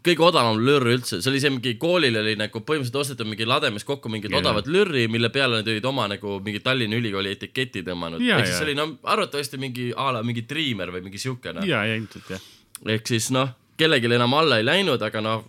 kõige 0.05 0.23
odavam 0.27 0.59
lürr 0.61 0.91
üldse, 0.93 1.19
see 1.21 1.31
oli 1.31 1.41
see 1.43 1.51
mingi 1.53 1.73
koolil 1.81 2.19
oli 2.21 2.35
nagu 2.39 2.61
põhimõtteliselt 2.63 2.99
ostetud 3.01 3.29
mingi 3.29 3.47
lademes 3.47 3.85
kokku 3.87 4.11
mingid 4.11 4.31
Jaa. 4.31 4.39
yeah. 4.39 4.45
odavad 4.45 4.69
lürri, 4.71 5.07
mille 5.11 5.29
peale 5.33 5.61
nad 5.61 5.69
olid 5.71 5.85
oma 5.89 6.07
nagu 6.11 6.37
mingi 6.43 6.61
Tallinna 6.65 6.99
Ülikooli 6.99 7.33
etiketi 7.35 7.83
tõmmanud. 7.87 8.23
Jaa, 8.23 8.39
ehk 8.39 8.49
siis 8.49 8.55
jaa. 8.55 8.63
see 8.63 8.69
oli 8.69 8.77
no 8.77 8.87
arvatavasti 9.03 9.61
mingi 9.61 9.89
a 9.95 10.09
la 10.15 10.23
mingi 10.27 10.45
Dreamer 10.49 10.93
või 10.95 11.05
mingi 11.07 11.21
siukene. 11.21 11.65
ja, 11.67 11.83
ja 11.87 11.97
ilmselt 11.99 12.35
jah. 12.35 12.49
ehk 12.95 13.09
siis 13.09 13.31
noh, 13.35 13.53
kellelgi 13.77 14.11
enam 14.19 14.37
alla 14.37 14.61
ei 14.61 14.67
läinud, 14.67 15.01
aga 15.09 15.23
noh, 15.23 15.45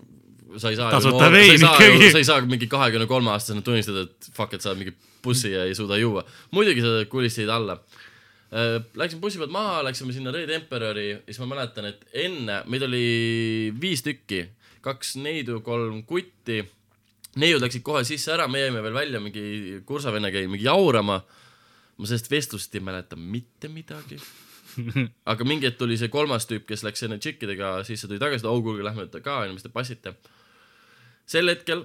sa 0.56 0.72
ei 0.72 0.78
saa 0.78 0.90
Tasuta 0.92 1.30
vein 1.32 1.54
ikkagi. 1.56 2.10
sa 2.12 2.22
ei 2.22 2.28
saa 2.28 2.40
mingi 2.46 2.70
kahekümne 2.70 3.08
kolme 3.10 3.32
aastasena 3.34 3.64
tunnistada, 3.64 4.06
et 4.08 4.30
fuck, 4.36 4.54
et 4.54 4.64
sa 4.64 4.72
oled 4.72 4.84
mingi 4.84 4.96
bussi 5.24 5.52
ja 5.52 5.64
ei 5.68 5.74
suuda 5.76 5.98
juua. 6.00 6.24
muidugi 6.50 6.84
sa 6.84 7.02
kulistasid 7.10 7.52
alla. 7.52 7.78
Läksime 8.48 9.20
bussi 9.20 9.36
pealt 9.40 9.52
maha, 9.52 9.82
läksime 9.84 10.14
sinna 10.16 10.32
Red 10.32 10.48
Emperori 10.56 11.08
ja 11.10 11.18
siis 11.26 11.40
ma 11.42 11.50
mäletan, 11.50 11.90
et 11.90 12.06
enne, 12.16 12.62
meid 12.72 12.86
oli 12.86 13.02
viis 13.80 14.00
tükki, 14.06 14.46
kaks 14.84 15.18
neidu, 15.20 15.60
kolm 15.64 16.00
kutti. 16.08 16.62
neiud 17.36 17.60
läksid 17.60 17.84
kohe 17.84 18.00
sisse 18.08 18.32
ära, 18.32 18.48
me 18.48 18.62
jäime 18.62 18.80
veel 18.82 18.96
välja, 18.96 19.20
mingi 19.20 19.82
kursavennaga 19.84 20.40
mingi 20.48 20.64
jaurama. 20.64 21.20
ma 21.98 22.06
sellest 22.06 22.30
vestlusest 22.30 22.74
ei 22.74 22.80
mäleta 22.80 23.16
mitte 23.16 23.68
midagi 23.68 24.16
aga 25.32 25.44
mingi 25.44 25.66
hetk 25.66 25.78
tuli 25.78 25.96
see 25.98 26.08
kolmas 26.08 26.46
tüüp, 26.46 26.64
kes 26.68 26.84
läks 26.86 27.02
enne 27.02 27.18
tšikkidega 27.18 27.82
sisse, 27.84 28.08
tuli 28.08 28.20
tagasi, 28.22 28.44
et 28.44 28.50
oh 28.50 28.62
kuulge, 28.62 28.84
lähme 28.86 29.08
ka, 29.20 29.40
mis 29.52 29.62
te 29.62 29.68
passite. 29.68 30.14
sel 31.26 31.52
hetkel, 31.52 31.84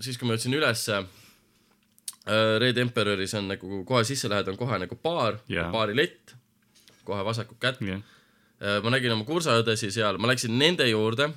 siis 0.00 0.16
kui 0.16 0.28
ma 0.28 0.36
jõudsin 0.36 0.56
ülesse 0.56 1.00
äh, 1.02 1.27
Red 2.60 2.76
Emperoris 2.82 3.32
on 3.38 3.48
nagu 3.48 3.84
kohe 3.88 4.02
sisse 4.04 4.28
lähed, 4.28 4.48
on 4.52 4.56
kohe 4.60 4.76
nagu 4.82 4.98
baar 5.02 5.38
Jaa., 5.48 5.70
baarilett, 5.72 6.34
kohe 7.08 7.22
vasakut 7.24 7.58
kätt. 7.62 7.80
jah, 7.84 8.00
ma 8.84 8.88
nägin 8.92 9.14
oma 9.14 9.24
kursaõdesi 9.28 9.90
seal, 9.94 10.18
ma 10.20 10.28
läksin 10.28 10.58
nende 10.58 10.86
juurde. 10.90 11.30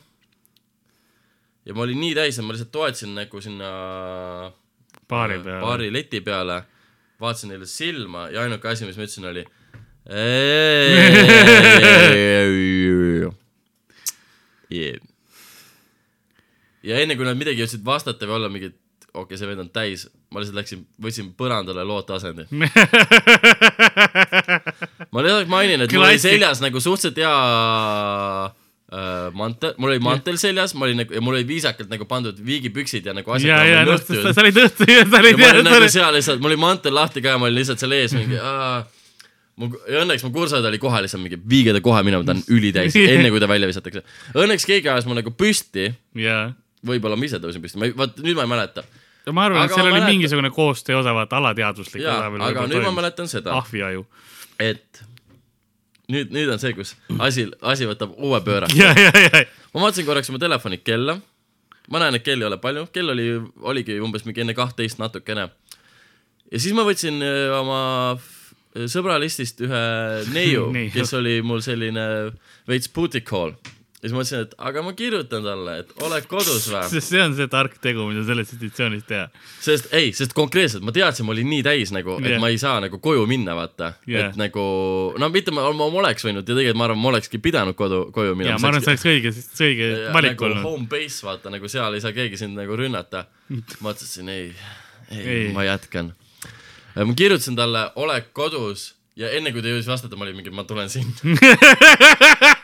ja 1.66 1.74
ma 1.78 1.82
olin 1.86 2.00
nii 2.02 2.16
täis, 2.18 2.40
et 2.40 2.46
ma 2.46 2.54
lihtsalt 2.56 2.74
toetasin 2.74 3.16
nagu 3.16 3.42
sinna 3.42 3.70
baari 5.08 5.40
peal. 5.40 5.62
baari 5.64 5.94
leti 5.94 6.22
peale, 6.26 6.64
vaatasin 7.22 7.50
neile 7.54 7.66
silma 7.70 8.30
ja 8.34 8.42
ainuke 8.46 8.68
asi, 8.68 8.86
mis 8.86 8.98
ma 8.98 9.04
ütlesin, 9.08 9.26
oli. 9.32 9.44
ja 16.90 16.96
enne 17.04 17.14
kui 17.16 17.26
nad 17.28 17.38
midagi 17.38 17.62
jõudsid 17.62 17.84
vastata 17.86 18.26
või 18.26 18.36
olla 18.40 18.50
mingi, 18.52 18.70
okei 19.14 19.24
okay,, 19.24 19.38
see 19.40 19.50
vend 19.50 19.64
on 19.66 19.70
täis, 19.74 20.06
ma 20.32 20.40
lihtsalt 20.42 20.60
läksin, 20.62 20.86
võtsin 21.04 21.34
põrandale 21.38 21.84
looteasendi. 21.88 22.48
ma 25.12 25.26
lihtsalt 25.26 25.52
mainin, 25.52 25.86
et 25.86 25.92
mul 25.96 26.08
oli 26.08 26.22
seljas 26.22 26.64
nagu 26.64 26.80
suhteliselt 26.84 27.20
hea 27.20 27.36
äh, 28.46 29.28
mantel, 29.38 29.76
mul 29.78 29.94
oli 29.96 30.02
mantel 30.04 30.40
seljas, 30.42 30.76
ma 30.78 30.88
olin 30.88 31.04
nagu 31.04 31.18
ja 31.18 31.22
mul 31.24 31.36
olid 31.40 31.50
viisakalt 31.50 31.92
nagu 31.92 32.08
pandud 32.10 32.40
viigipüksid 32.46 33.06
ja 33.10 33.14
nagu 33.18 33.36
asjad 33.36 33.52
ja, 33.52 33.60
ja 33.68 33.84
noh, 33.88 34.00
sa 34.00 34.42
olid 34.46 34.64
õhtu 34.64 34.88
ja 34.90 35.04
sa 35.04 35.20
olid 35.20 35.38
ma 35.42 35.52
olin 35.58 35.70
nagu 35.70 35.92
seal 35.92 36.16
lihtsalt, 36.16 36.40
mul 36.44 36.54
oli 36.54 36.64
mantel 36.64 36.96
lahti 36.96 37.24
ka 37.24 37.36
ja 37.36 37.42
ma 37.42 37.50
olin 37.50 37.60
lihtsalt 37.62 37.84
seal 37.84 38.00
ees 38.00 38.16
mingi 38.16 38.40
aa, 38.40 38.82
ja 39.60 40.02
õnneks 40.04 40.24
mu 40.26 40.32
kursaõde 40.34 40.70
oli 40.70 40.80
kohe 40.82 41.02
lihtsalt 41.04 41.24
mingi 41.24 41.40
viige 41.50 41.76
ta 41.76 41.82
kohe 41.84 42.02
minema, 42.06 42.26
ta 42.28 42.36
on 42.36 42.44
ülitäis, 42.54 42.96
enne 42.98 43.32
kui 43.34 43.42
ta 43.42 43.50
välja 43.52 43.70
visatakse. 43.70 44.04
Õnneks 44.38 44.66
keegi 44.68 44.90
ajas 44.92 45.08
mu 45.10 45.18
nagu 45.18 45.34
püsti, 45.36 45.90
ja. 46.20 46.40
võib-olla 46.88 47.20
ma 47.20 47.28
ise 47.28 47.42
tõusin 47.44 47.64
püsti, 47.64 47.80
ma 47.82 47.90
ei, 47.90 47.96
vaat 47.98 48.20
nüüd 48.24 48.40
ma 48.40 48.48
ei 48.48 48.54
mäleta. 48.56 48.86
Ma 49.30 49.46
arvan, 49.46 49.66
et 49.66 49.74
seal 49.74 49.86
oli 49.86 49.94
mäletan- 50.00 50.10
mingisugune 50.16 50.50
koostöö 50.50 50.98
osa, 50.98 51.14
vaata 51.14 51.38
alateadvuslik 51.38 52.04
osa, 52.06 52.26
aga 52.48 52.68
nüüd 52.68 52.86
ma 52.88 52.94
mäletan 53.02 53.30
seda, 53.30 53.54
ahviaju. 53.60 54.06
et 54.60 55.04
nüüd, 56.12 56.34
nüüd 56.34 56.50
on 56.52 56.60
see, 56.62 56.74
kus 56.78 56.96
asi, 57.20 57.48
asi 57.62 57.88
võtab 57.90 58.16
uue 58.18 58.42
pööra. 58.46 58.70
ma 59.74 59.84
vaatasin 59.86 60.08
korraks 60.08 60.32
oma 60.34 60.42
telefoni 60.42 60.82
kella. 60.84 61.20
ma 61.92 62.00
näen, 62.04 62.16
et 62.18 62.26
kell 62.26 62.42
ei 62.42 62.48
ole 62.48 62.58
palju, 62.62 62.88
kell 62.94 63.14
oli, 63.14 63.28
oligi 63.62 64.00
umbes 64.04 64.26
mingi 64.26 64.42
enne 64.46 64.58
kahtteist 64.58 65.02
natukene. 65.02 65.50
ja 66.52 66.60
siis 66.60 66.74
ma 66.78 66.86
võtsin 66.88 67.22
öö, 67.22 67.50
oma 67.60 67.82
sõbralistist 68.92 69.62
ühe 69.66 69.84
neiu 70.34 70.70
Neiu., 70.76 70.92
kes 70.94 71.14
oli 71.18 71.40
mul 71.46 71.64
selline 71.66 72.06
veits 72.70 72.90
booty 72.94 73.22
call. 73.26 73.56
Ja 74.02 74.10
siis 74.10 74.14
ma 74.16 74.22
mõtlesin, 74.24 74.46
et 74.48 74.54
aga 74.66 74.82
ma 74.82 74.92
kirjutan 74.98 75.44
talle, 75.46 75.74
et 75.84 75.92
oled 76.02 76.26
kodus 76.30 76.64
või? 76.72 76.80
sest 76.94 77.12
see 77.12 77.20
on 77.22 77.36
see 77.38 77.46
tark 77.52 77.76
tegu, 77.84 78.08
mida 78.10 78.24
selles 78.26 78.50
situatsioonis 78.50 79.04
teha. 79.06 79.28
sest 79.62 79.92
ei, 79.94 80.10
sest 80.18 80.34
konkreetselt 80.38 80.82
ma 80.88 80.94
teadsin, 80.96 81.28
ma 81.28 81.36
olin 81.36 81.50
nii 81.52 81.62
täis 81.68 81.92
nagu, 81.94 82.16
et 82.18 82.32
Jah. 82.34 82.42
ma 82.42 82.50
ei 82.50 82.58
saa 82.62 82.80
nagu 82.82 82.98
koju 83.04 83.28
minna, 83.30 83.54
vaata 83.58 83.92
Jah. 84.10 84.32
et 84.32 84.40
nagu 84.42 84.64
no 85.22 85.30
mitte 85.34 85.54
ma, 85.54 85.68
ma 85.78 85.90
oleks 86.02 86.26
võinud 86.26 86.42
ja 86.42 86.48
tegelikult 86.50 86.80
ma 86.82 86.88
arvan, 86.90 87.02
ma 87.04 87.12
olekski 87.14 87.42
pidanud 87.46 87.78
kodu, 87.78 88.00
koju 88.16 88.34
minema. 88.40 88.58
ma 88.58 88.72
arvan, 88.72 88.82
et 88.82 88.90
see 88.90 88.96
oleks 88.96 89.06
õige, 89.14 89.34
see 89.38 89.70
õige 89.70 89.92
valik 90.16 90.34
nagu 90.34 90.48
olnud. 90.50 90.66
home 90.66 90.90
base, 90.90 91.22
vaata 91.28 91.54
nagu 91.54 91.70
seal 91.70 91.94
ei 92.00 92.02
saa 92.02 92.16
keegi 92.18 92.42
sind 92.42 92.58
nagu 92.58 92.80
rünnata. 92.80 93.28
ma 93.86 93.94
ütlesin 93.94 94.34
ei, 94.34 94.50
ei, 95.12 95.22
Ei. 95.22 95.30
ei., 95.36 95.54
ma 95.54 95.68
jätkan. 95.68 96.16
ma 96.98 97.14
kirjutasin 97.14 97.60
talle, 97.60 97.86
oled 98.02 98.34
kodus 98.34 98.96
ja 99.20 99.30
enne 99.36 99.52
kui 99.54 99.62
ta 99.62 99.70
jõudis 99.72 99.90
vastata, 99.90 100.18
ma 100.18 100.26
olin 100.26 100.38
mingi, 100.40 100.54
ma 100.56 100.64
tulen 100.66 100.90
sinna. 100.90 101.14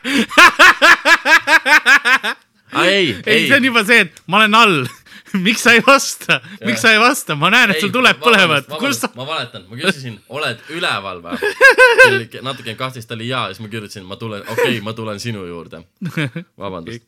ei, 2.84 2.86
ei, 2.86 3.24
ei 3.26 3.48
see 3.48 3.58
on, 3.58 3.68
juba 3.72 3.84
see, 3.88 4.00
et 4.08 4.24
ma 4.28 4.42
olen 4.42 4.56
all. 4.58 4.80
miks 5.46 5.64
sa 5.66 5.74
ei 5.76 5.82
vasta, 5.86 6.40
miks 6.66 6.82
sa 6.82 6.92
ei 6.94 7.00
vasta, 7.02 7.36
ma 7.36 7.50
näen, 7.52 7.74
et 7.74 7.82
sul 7.84 7.92
tuleb 7.94 8.20
põlevad. 8.22 8.70
kus 8.80 9.02
sa, 9.04 9.10
ma 9.18 9.26
valetan, 9.28 9.66
ma 9.70 9.80
küsisin, 9.80 10.16
oled 10.34 10.62
üleval 10.76 11.22
või? 11.26 11.52
natuke 12.48 12.76
kahtlasti, 12.80 13.08
ta 13.10 13.18
oli 13.18 13.28
jaa, 13.32 13.50
siis 13.52 13.64
ma 13.64 13.72
kirjutasin, 13.72 14.08
ma 14.08 14.20
tulen, 14.20 14.46
okei 14.48 14.78
okay,, 14.78 14.82
ma 14.86 14.96
tulen 14.98 15.20
sinu 15.24 15.46
juurde. 15.48 15.84
vabandust. 16.64 17.04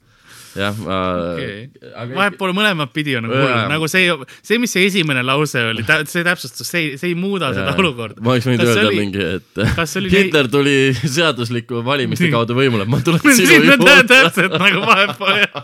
jah, 0.58 0.78
ma 0.82 0.98
Okei. 1.36 1.70
aga 1.94 2.18
vahepoole 2.18 2.56
mõlemat 2.58 2.94
pidi 2.96 3.16
on 3.20 3.28
nagu 3.28 3.38
hull, 3.38 3.56
nagu 3.72 3.90
see, 3.92 4.10
see, 4.42 4.58
mis 4.62 4.74
see 4.74 4.88
esimene 4.90 5.24
lause 5.26 5.62
oli, 5.72 5.86
see 6.10 6.26
täpsustus, 6.26 6.70
see, 6.70 6.96
see 7.02 7.12
ei 7.12 7.18
muuda 7.20 7.52
seda 7.54 7.74
Jaa. 7.74 7.80
olukorda. 7.84 8.24
ma 8.26 8.36
oleks 8.36 8.50
võinud 8.50 8.66
öelda 8.66 8.94
mingi, 8.96 9.28
et 9.38 9.62
oli 10.02 10.14
Hitler 10.14 10.50
tuli 10.52 10.78
seadusliku 11.00 11.84
valimiste 11.86 12.32
kaudu 12.34 12.58
võimule, 12.58 12.88
ma 12.90 13.02
tulen 13.06 13.24
sinu 13.38 13.62
juurde. 13.70 13.98
täpselt 14.10 14.58
nagu 14.58 14.84
vahepoole 14.88 15.40
jah. 15.46 15.62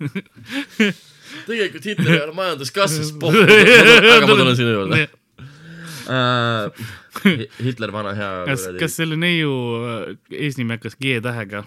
tegelikult 1.50 1.84
Hitler 1.84 2.14
ei 2.14 2.22
ole 2.24 2.36
majanduskasvus, 2.36 3.12
aga 4.14 4.24
ma 4.26 4.38
tulen 4.38 4.56
sinu 4.58 4.76
juurde. 4.78 5.04
Hitler 7.60 7.92
vana 7.92 8.14
hea. 8.16 8.30
kas, 8.48 8.64
kas 8.80 8.96
selle 8.98 9.18
neiu 9.20 9.52
äh, 9.82 10.16
eesnimi 10.46 10.76
hakkas 10.76 10.96
G-tähega? 11.00 11.64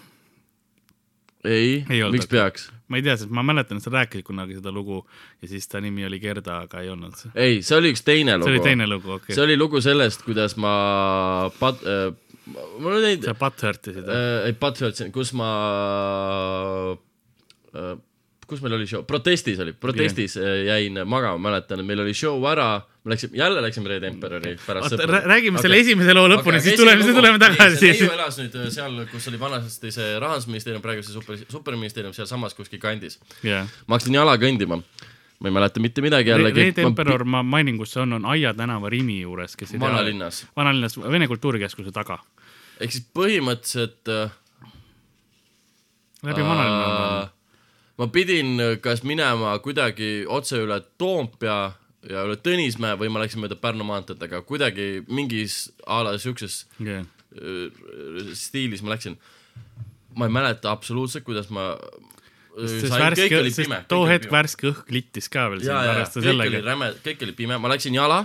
Ei, 1.44 1.84
Ei 1.90 2.02
miks 2.10 2.28
peaks? 2.30 2.68
ma 2.88 2.98
ei 3.00 3.04
tea, 3.04 3.16
sest 3.20 3.32
ma 3.32 3.44
mäletan, 3.46 3.80
et 3.80 3.86
sa 3.86 3.92
rääkisid 3.94 4.26
kunagi 4.26 4.58
seda 4.58 4.72
lugu 4.74 5.02
ja 5.42 5.48
siis 5.50 5.68
ta 5.70 5.80
nimi 5.80 6.04
oli 6.06 6.20
Gerda, 6.22 6.60
aga 6.66 6.82
ei 6.84 6.90
olnud. 6.92 7.16
see 7.18 7.32
ei, 7.34 7.62
see 7.64 7.78
oli 7.78 7.92
üks 7.94 8.04
teine 8.04 8.36
lugu. 8.38 8.50
oli 8.52 8.64
teine 8.64 8.88
lugu, 8.90 9.16
okei 9.18 9.32
see 9.32 9.40
okay.. 9.40 9.48
oli 9.48 9.58
lugu 9.60 9.82
sellest, 9.84 10.24
kuidas 10.26 10.56
ma 10.60 10.74
pat- 11.58 11.84
äh,, 11.88 12.10
mul 12.78 12.98
on 12.98 13.04
neid 13.04 13.24
sa 13.24 13.36
butt 13.38 13.64
hurt'isid 13.64 14.02
või? 14.04 14.18
äh,, 14.18 14.48
ei 14.50 14.58
Butthurtsi, 14.60 15.08
kus 15.14 15.32
ma 15.36 15.50
äh, 17.74 17.94
kus 18.48 18.62
meil 18.64 18.74
oli 18.76 18.86
show, 18.88 19.04
protestis 19.06 19.60
oli, 19.62 19.72
protestis 19.72 20.36
yeah. 20.36 20.58
jäin 20.68 20.98
magama, 21.08 21.38
mäletan, 21.48 21.82
meil 21.86 22.02
oli 22.04 22.14
show 22.16 22.42
ära, 22.48 22.82
me 23.04 23.14
läksime, 23.14 23.38
jälle 23.38 23.62
läksime 23.62 23.88
Red 23.88 24.06
Emperori 24.08 24.54
pärast 24.66 24.92
oota, 24.92 25.20
räägime 25.24 25.62
selle 25.62 25.80
esimese 25.82 26.14
loo 26.16 26.26
lõpuni, 26.30 26.60
siis 26.64 26.78
tuleme, 26.80 27.02
siis 27.04 27.16
tuleme 27.16 27.40
tagasi. 27.42 27.90
neiu 27.92 28.12
elas 28.12 28.38
nüüd 28.40 28.54
äh, 28.60 28.68
seal, 28.74 29.00
kus 29.10 29.28
oli 29.32 29.40
vanasti 29.40 29.92
see 29.94 30.14
rahandusministeerium, 30.22 30.84
praegu 30.84 31.04
see 31.06 31.16
super, 31.16 31.40
superministeerium 31.42 32.14
sealsamas 32.16 32.56
kuskil 32.58 32.82
kandis. 32.82 33.18
jah, 33.46 33.68
ma 33.86 33.98
hakkasin 33.98 34.20
jala 34.20 34.36
kõndima. 34.40 34.80
ma 35.40 35.50
ei 35.50 35.52
mäleta 35.52 35.82
mitte 35.82 36.00
midagi 36.00 36.30
jällegi. 36.30 36.68
Red 36.70 36.78
Emperor, 36.84 37.24
ma 37.28 37.42
mainin, 37.42 37.76
kus 37.78 37.92
see 37.96 38.00
on, 38.04 38.16
on 38.20 38.26
Aia 38.32 38.54
tänava 38.56 38.88
Rimi 38.92 39.20
juures, 39.20 39.56
kes 39.60 39.74
vanalinnas. 39.80 40.44
vanalinnas, 40.56 40.96
Vene 41.00 41.28
Kultuurikeskuse 41.28 41.92
taga. 41.92 42.20
ehk 42.80 42.92
siis 42.92 43.06
põhimõtteliselt 43.14 44.12
äh, 44.12 44.40
läbi 46.24 46.42
vanalinna 46.42 47.22
äh, 47.22 47.33
ma 47.98 48.08
pidin 48.10 48.58
äh, 48.60 48.76
kas 48.82 49.04
minema 49.06 49.54
kuidagi 49.62 50.24
otse 50.30 50.58
üle 50.64 50.80
Toompea 50.98 51.58
ja 52.10 52.24
üle 52.26 52.36
Tõnismäe 52.40 52.98
või 53.00 53.10
ma 53.12 53.22
läksin 53.22 53.42
mööda 53.42 53.58
Pärnu 53.60 53.86
maanteed, 53.86 54.22
aga 54.26 54.42
kuidagi 54.46 55.04
mingis 55.08 55.68
a 55.86 56.02
la 56.06 56.16
siukses 56.20 56.64
yeah.. 56.80 57.06
äh, 57.38 58.32
stiilis 58.36 58.84
ma 58.84 58.94
läksin. 58.94 59.18
ma 60.14 60.28
ei 60.28 60.34
mäleta 60.34 60.72
absoluutselt, 60.74 61.24
kuidas 61.26 61.50
ma 61.54 61.72
äh, 61.74 63.86
too 63.90 64.04
hetk 64.10 64.30
värske 64.32 64.70
õhk 64.72 64.94
littis 64.94 65.28
ka 65.28 65.48
veel 65.52 65.64
kõik 65.64 66.50
oli 66.50 66.64
räme, 66.66 66.92
kõik 67.06 67.28
oli 67.28 67.36
pime, 67.36 67.58
ma 67.58 67.72
läksin 67.72 67.96
jala 67.96 68.24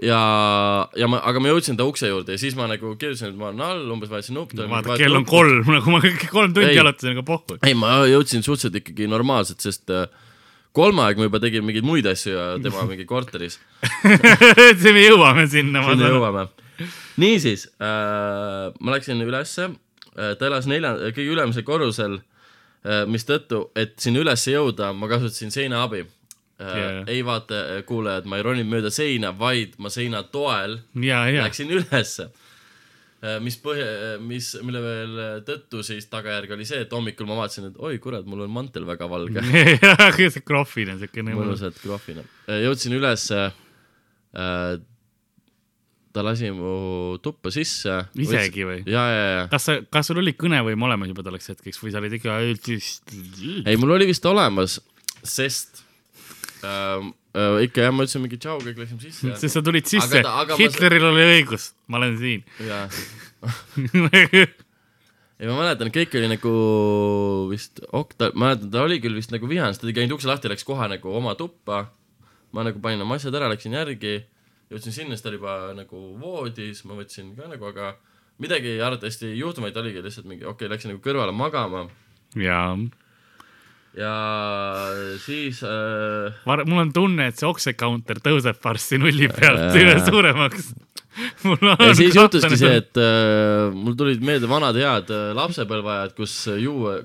ja, 0.00 0.88
ja 0.96 1.08
ma, 1.10 1.20
aga 1.28 1.42
ma 1.42 1.50
jõudsin 1.52 1.76
ta 1.76 1.84
ukse 1.88 2.08
juurde 2.08 2.36
ja 2.36 2.40
siis 2.40 2.56
ma 2.56 2.64
nagu 2.70 2.94
kirjutasin, 2.96 3.34
et 3.34 3.38
ma 3.38 3.50
olen 3.50 3.64
all, 3.66 3.84
umbes 3.92 4.08
vajutasin 4.12 4.38
nuppu. 4.38 4.56
vaata, 4.70 4.96
kell 5.00 5.18
on. 5.18 5.26
kolm, 5.28 5.68
nagu 5.68 5.92
ma 5.92 6.00
kolm 6.32 6.54
tundi 6.56 6.72
jalutasin, 6.72 7.12
aga 7.12 7.24
pohhu. 7.28 7.58
ei, 7.60 7.76
ma 7.76 7.98
jõudsin 8.08 8.44
suhteliselt 8.46 8.80
ikkagi 8.80 9.10
normaalselt, 9.10 9.60
sest 9.64 9.92
äh, 9.92 10.06
kolme 10.76 11.04
aeg 11.04 11.20
ma 11.20 11.28
juba 11.28 11.42
tegin 11.44 11.66
mingeid 11.68 11.86
muid 11.86 12.08
asju 12.08 12.32
ja 12.32 12.48
tema 12.64 12.86
mingi 12.88 13.04
korteris. 13.08 13.58
see 14.82 14.96
me 14.96 15.04
jõuame 15.04 15.46
sinna, 15.52 15.84
sinna 15.90 16.10
jõuame. 16.14 16.48
niisiis 17.20 17.68
äh,, 17.76 18.72
ma 18.80 18.96
läksin 18.96 19.20
ülesse 19.26 19.68
äh,, 19.68 20.32
ta 20.40 20.48
elas 20.48 20.70
nelja, 20.70 20.96
kõige 21.12 21.36
ülemisel 21.36 21.68
korrusel 21.68 22.16
äh,, 22.16 23.04
mistõttu, 23.12 23.66
et 23.76 23.98
sinna 24.00 24.24
üles 24.24 24.48
jõuda, 24.48 24.94
ma 24.96 25.12
kasutasin 25.12 25.52
seinaabi 25.52 26.06
äh,. 26.06 26.18
Jaa. 26.62 27.02
ei 27.10 27.24
vaata, 27.26 27.58
kuulajad, 27.88 28.28
ma 28.30 28.38
ei 28.38 28.46
roninud 28.46 28.70
mööda 28.70 28.92
seina, 28.94 29.32
vaid 29.38 29.74
ma 29.82 29.90
seina 29.92 30.22
toel 30.32 30.78
ja, 31.00 31.24
ja, 31.30 31.46
läksin 31.46 31.72
ülesse. 31.74 32.28
mis 33.42 33.54
põhja, 33.62 34.16
mis, 34.18 34.48
mille 34.66 34.80
veel 34.82 35.18
tõttu 35.46 35.84
siis 35.86 36.08
tagajärg 36.10 36.56
oli 36.56 36.66
see, 36.66 36.80
et 36.82 36.94
hommikul 36.94 37.28
ma 37.28 37.36
vaatasin, 37.38 37.68
et 37.70 37.76
oi 37.78 38.00
kurat, 38.02 38.26
mul 38.26 38.44
on 38.46 38.54
mantel 38.54 38.86
väga 38.88 39.06
valge. 39.10 39.44
see 40.34 40.46
krohvine 40.46 40.96
siukene 41.00 41.36
mõnus. 41.36 41.60
mõnusalt 41.62 41.82
krohvina. 41.82 42.24
jõudsin 42.64 42.96
ülesse 42.98 43.44
äh,. 43.46 44.80
ta 46.12 46.24
lasi 46.26 46.50
mu 46.52 47.16
tuppa 47.24 47.48
sisse. 47.54 48.02
Isegi 48.20 48.66
või? 48.68 48.80
ja, 48.84 49.04
ja, 49.08 49.22
ja. 49.36 49.46
kas 49.52 49.70
sa, 49.70 49.78
kas 49.86 50.10
sul 50.10 50.20
oli 50.20 50.34
kõnevõim 50.36 50.88
olemas 50.88 51.14
juba 51.14 51.24
tolleks 51.24 51.54
hetkeks 51.54 51.80
või 51.80 51.94
sa 51.94 52.02
olid 52.02 52.18
ikka 52.18 52.42
ei, 52.42 53.78
mul 53.80 53.96
oli 53.96 54.10
vist 54.10 54.26
olemas, 54.28 54.80
sest 55.22 55.81
äh, 56.66 57.04
äh, 57.36 57.56
ikka 57.66 57.86
jah, 57.86 57.94
ma 57.94 58.04
ütlesin 58.06 58.22
mingi 58.24 58.38
tšau, 58.40 58.58
kõik 58.62 58.80
läksime 58.82 59.00
sisse. 59.02 59.32
sest 59.42 59.56
sa 59.56 59.62
tulid 59.64 59.88
sisse 59.88 60.20
aga, 60.20 60.52
ma- 60.52 60.58
Hitleril 60.60 61.06
oli 61.08 61.24
õigus, 61.36 61.70
ma 61.92 62.00
olen 62.00 62.18
siin. 62.20 62.44
ei 65.42 65.48
ma 65.50 65.56
mäletan, 65.58 65.90
kõik 65.94 66.14
oli 66.20 66.28
nagu 66.30 66.52
vist 67.50 67.82
okta-, 67.88 68.32
ma 68.34 68.50
mäletan, 68.50 68.70
ta 68.74 68.84
oli 68.86 69.00
küll 69.02 69.18
vist 69.18 69.34
nagu 69.34 69.48
vihane, 69.50 69.74
sest 69.74 69.82
ta 69.84 69.90
ei 69.90 69.98
käinud 70.00 70.16
ukse 70.18 70.30
lahti, 70.30 70.52
läks 70.52 70.66
kohe 70.68 70.86
nagu 70.92 71.16
oma 71.18 71.34
tuppa. 71.38 71.88
ma 72.52 72.60
nagu 72.66 72.78
panin 72.84 73.00
oma 73.00 73.16
asjad 73.16 73.34
ära, 73.38 73.48
läksin 73.48 73.72
järgi, 73.72 74.18
jõudsin 74.68 74.92
sinna, 74.92 75.16
siis 75.16 75.24
ta 75.24 75.30
oli 75.30 75.38
juba 75.40 75.54
nagu 75.72 76.00
voodis, 76.20 76.82
ma 76.84 76.98
võtsin 76.98 77.32
ka 77.38 77.48
nagu, 77.48 77.64
aga 77.70 77.94
midagi 78.42 78.76
arvatavasti 78.76 79.30
ei 79.30 79.38
juhtunud, 79.40 79.70
vaid 79.70 79.78
oligi 79.80 80.02
lihtsalt 80.04 80.28
mingi, 80.28 80.44
okei 80.44 80.66
okay,, 80.66 80.72
läksin 80.74 80.92
nagu 80.92 81.00
kõrvale 81.00 81.32
magama 81.32 81.86
jaa, 82.38 82.76
ja 83.96 84.12
siis 85.20 85.60
äh, 85.66 86.32
mul 86.64 86.80
on 86.84 86.92
tunne, 86.94 87.28
et 87.28 87.40
see 87.40 87.48
okse 87.48 87.74
counter 87.78 88.20
tõuseb 88.24 88.60
varsti 88.64 89.00
nulli 89.00 89.28
pealt 89.32 89.76
üle 89.76 89.98
suuremaks. 90.04 90.72
ja 91.86 91.92
siis 91.92 92.16
juhtuski 92.16 92.56
see, 92.56 92.78
et 92.80 93.00
äh, 93.00 93.68
mul 93.76 93.96
tulid 93.98 94.22
meelde 94.24 94.48
vanad 94.48 94.78
head 94.80 95.12
äh, 95.12 95.28
lapsepõlveajad, 95.36 96.14
kus 96.16 96.36
juua, 96.56 97.00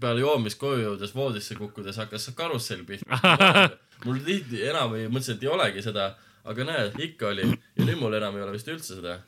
peale 0.00 0.24
joomist 0.24 0.58
koju 0.58 0.82
jõudes 0.88 1.14
voodisse 1.14 1.58
kukkudes 1.58 2.00
hakkas 2.02 2.32
karussell 2.34 2.82
pihta. 2.88 3.20
mul 4.06 4.18
tihti 4.26 4.64
enam 4.66 4.96
ei, 4.98 5.06
mõtlesin, 5.06 5.38
et 5.38 5.46
ei 5.46 5.54
olegi 5.54 5.86
seda, 5.86 6.10
aga 6.44 6.66
näed, 6.66 6.98
ikka 7.06 7.30
oli 7.30 7.46
ja 7.46 7.86
nüüd 7.86 8.00
mul 8.00 8.18
enam 8.18 8.34
ei 8.36 8.46
ole 8.46 8.56
vist 8.58 8.68
üldse 8.74 8.98
seda. 8.98 9.20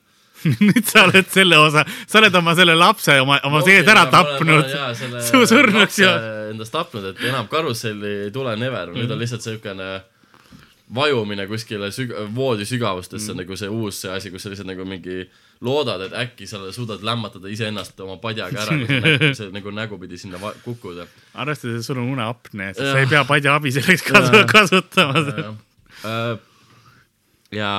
nüüd 0.69 0.83
sa 0.87 1.07
oled 1.07 1.31
selle 1.33 1.59
osa, 1.59 1.85
sa 2.07 2.21
oled 2.21 2.35
oma 2.41 2.55
selle 2.59 2.77
lapse 2.79 3.17
oma, 3.23 3.39
oma 3.49 3.63
sees 3.67 3.89
ära 3.89 4.07
tapnud. 4.13 4.75
su 5.29 5.47
surnuks 5.49 6.03
ja. 6.03 6.13
endast 6.51 6.75
tapnud, 6.75 7.13
et 7.13 7.25
enam 7.31 7.49
karusselli 7.53 8.13
ei 8.27 8.35
tule 8.35 8.57
never, 8.61 8.93
nüüd 8.95 9.11
on 9.11 9.23
lihtsalt 9.23 9.47
siukene 9.47 9.91
vajumine 10.95 11.47
kuskile 11.51 11.89
süg-, 11.91 12.15
voodi 12.35 12.67
sügavustesse 12.67 13.33
mm. 13.33 13.43
nagu 13.43 13.59
see 13.59 13.71
uus 13.73 14.01
see 14.05 14.13
asi, 14.13 14.31
kus 14.31 14.47
sa 14.47 14.53
lihtsalt 14.53 14.71
nagu 14.71 14.87
mingi 14.87 15.25
loodad, 15.67 16.05
et 16.07 16.15
äkki 16.21 16.47
sa 16.47 16.61
suudad 16.73 17.03
lämmatada 17.07 17.51
iseennast 17.51 17.99
oma 18.05 18.19
padjaga 18.23 18.67
ära, 18.67 18.77
kui 18.85 19.33
sa 19.35 19.49
nagu 19.55 19.73
nägupidi 19.75 20.19
sinna 20.21 20.39
kukud. 20.65 21.01
arvestades, 21.35 21.81
et 21.81 21.87
sul 21.89 22.03
on 22.03 22.13
Jah. 22.77 22.93
sa 22.93 23.01
ei 23.01 23.11
pea 23.11 23.25
padja 23.25 23.57
abi 23.57 23.73
selleks 23.73 24.05
kasu 24.07 24.45
kasutama. 24.53 25.25
ja 27.51 27.73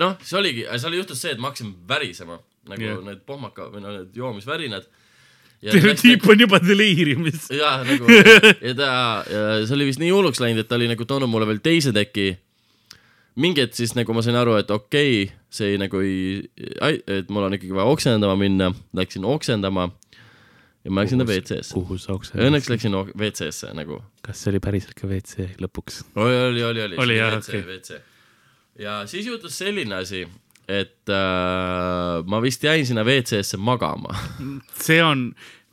noh, 0.00 0.18
see 0.26 0.38
oligi, 0.40 0.66
seal 0.80 0.96
juhtus 0.98 1.22
see, 1.22 1.34
et 1.34 1.40
ma 1.42 1.50
hakkasin 1.50 1.72
värisema 1.88 2.38
nagu 2.70 2.84
yeah. 2.84 3.00
need 3.04 3.24
pohmaka 3.28 3.68
või 3.72 3.82
no 3.84 3.92
need 3.98 4.16
joomisvärinad. 4.16 4.86
tüüp 5.64 6.26
on 6.28 6.40
juba 6.44 6.60
deliiriumis. 6.60 7.48
jaa, 7.54 7.78
nagu 7.86 8.08
ja 8.68 8.74
ta, 8.78 8.88
see 9.28 9.76
oli 9.76 9.90
vist 9.90 10.02
nii 10.02 10.12
hulluks 10.12 10.42
läinud, 10.42 10.64
et 10.64 10.70
ta 10.70 10.78
oli 10.78 10.88
nagu 10.90 11.06
toonud 11.08 11.30
mulle 11.30 11.48
veel 11.50 11.62
teise 11.64 11.92
teki. 11.96 12.34
mingi 13.40 13.64
hetk 13.64 13.76
siis 13.76 13.94
nagu 13.98 14.14
ma 14.16 14.22
sain 14.24 14.38
aru, 14.40 14.56
et 14.60 14.70
okei 14.70 15.24
okay,, 15.24 15.36
see 15.54 15.74
ei 15.74 15.80
nagu 15.80 16.00
ei, 16.02 16.40
et 17.18 17.30
mul 17.30 17.48
on 17.48 17.58
ikkagi 17.58 17.76
vaja 17.76 17.92
oksendama 17.92 18.36
minna, 18.40 18.72
läksin 18.96 19.24
oksendama 19.28 19.90
ja 20.84 20.92
ma 20.92 21.04
läksin 21.04 21.22
ta 21.22 21.28
WC-sse. 21.28 21.74
kuhu 21.74 21.98
sa 22.00 22.16
oksendasid? 22.16 22.48
Õnneks 22.48 22.72
läksin 22.72 22.96
WC-sse 23.00 23.72
nagu. 23.76 24.02
kas 24.24 24.42
see 24.42 24.52
oli 24.52 24.60
päriselt 24.64 24.96
ka 24.98 25.08
WC 25.08 25.54
lõpuks? 25.62 26.02
oli, 26.16 26.40
oli, 26.50 26.64
oli, 26.64 26.98
oli. 27.00 27.20
Jah, 27.20 27.38
okei. 27.38 28.02
Ja 28.78 29.04
siis 29.06 29.26
juhtus 29.26 29.58
selline 29.58 30.00
asi, 30.02 30.24
et 30.68 31.10
äh, 31.12 32.24
ma 32.26 32.40
vist 32.42 32.64
jäin 32.64 32.86
sinna 32.86 33.04
WC-sse 33.06 33.60
magama. 33.60 34.16
see 34.86 35.02
on 35.04 35.28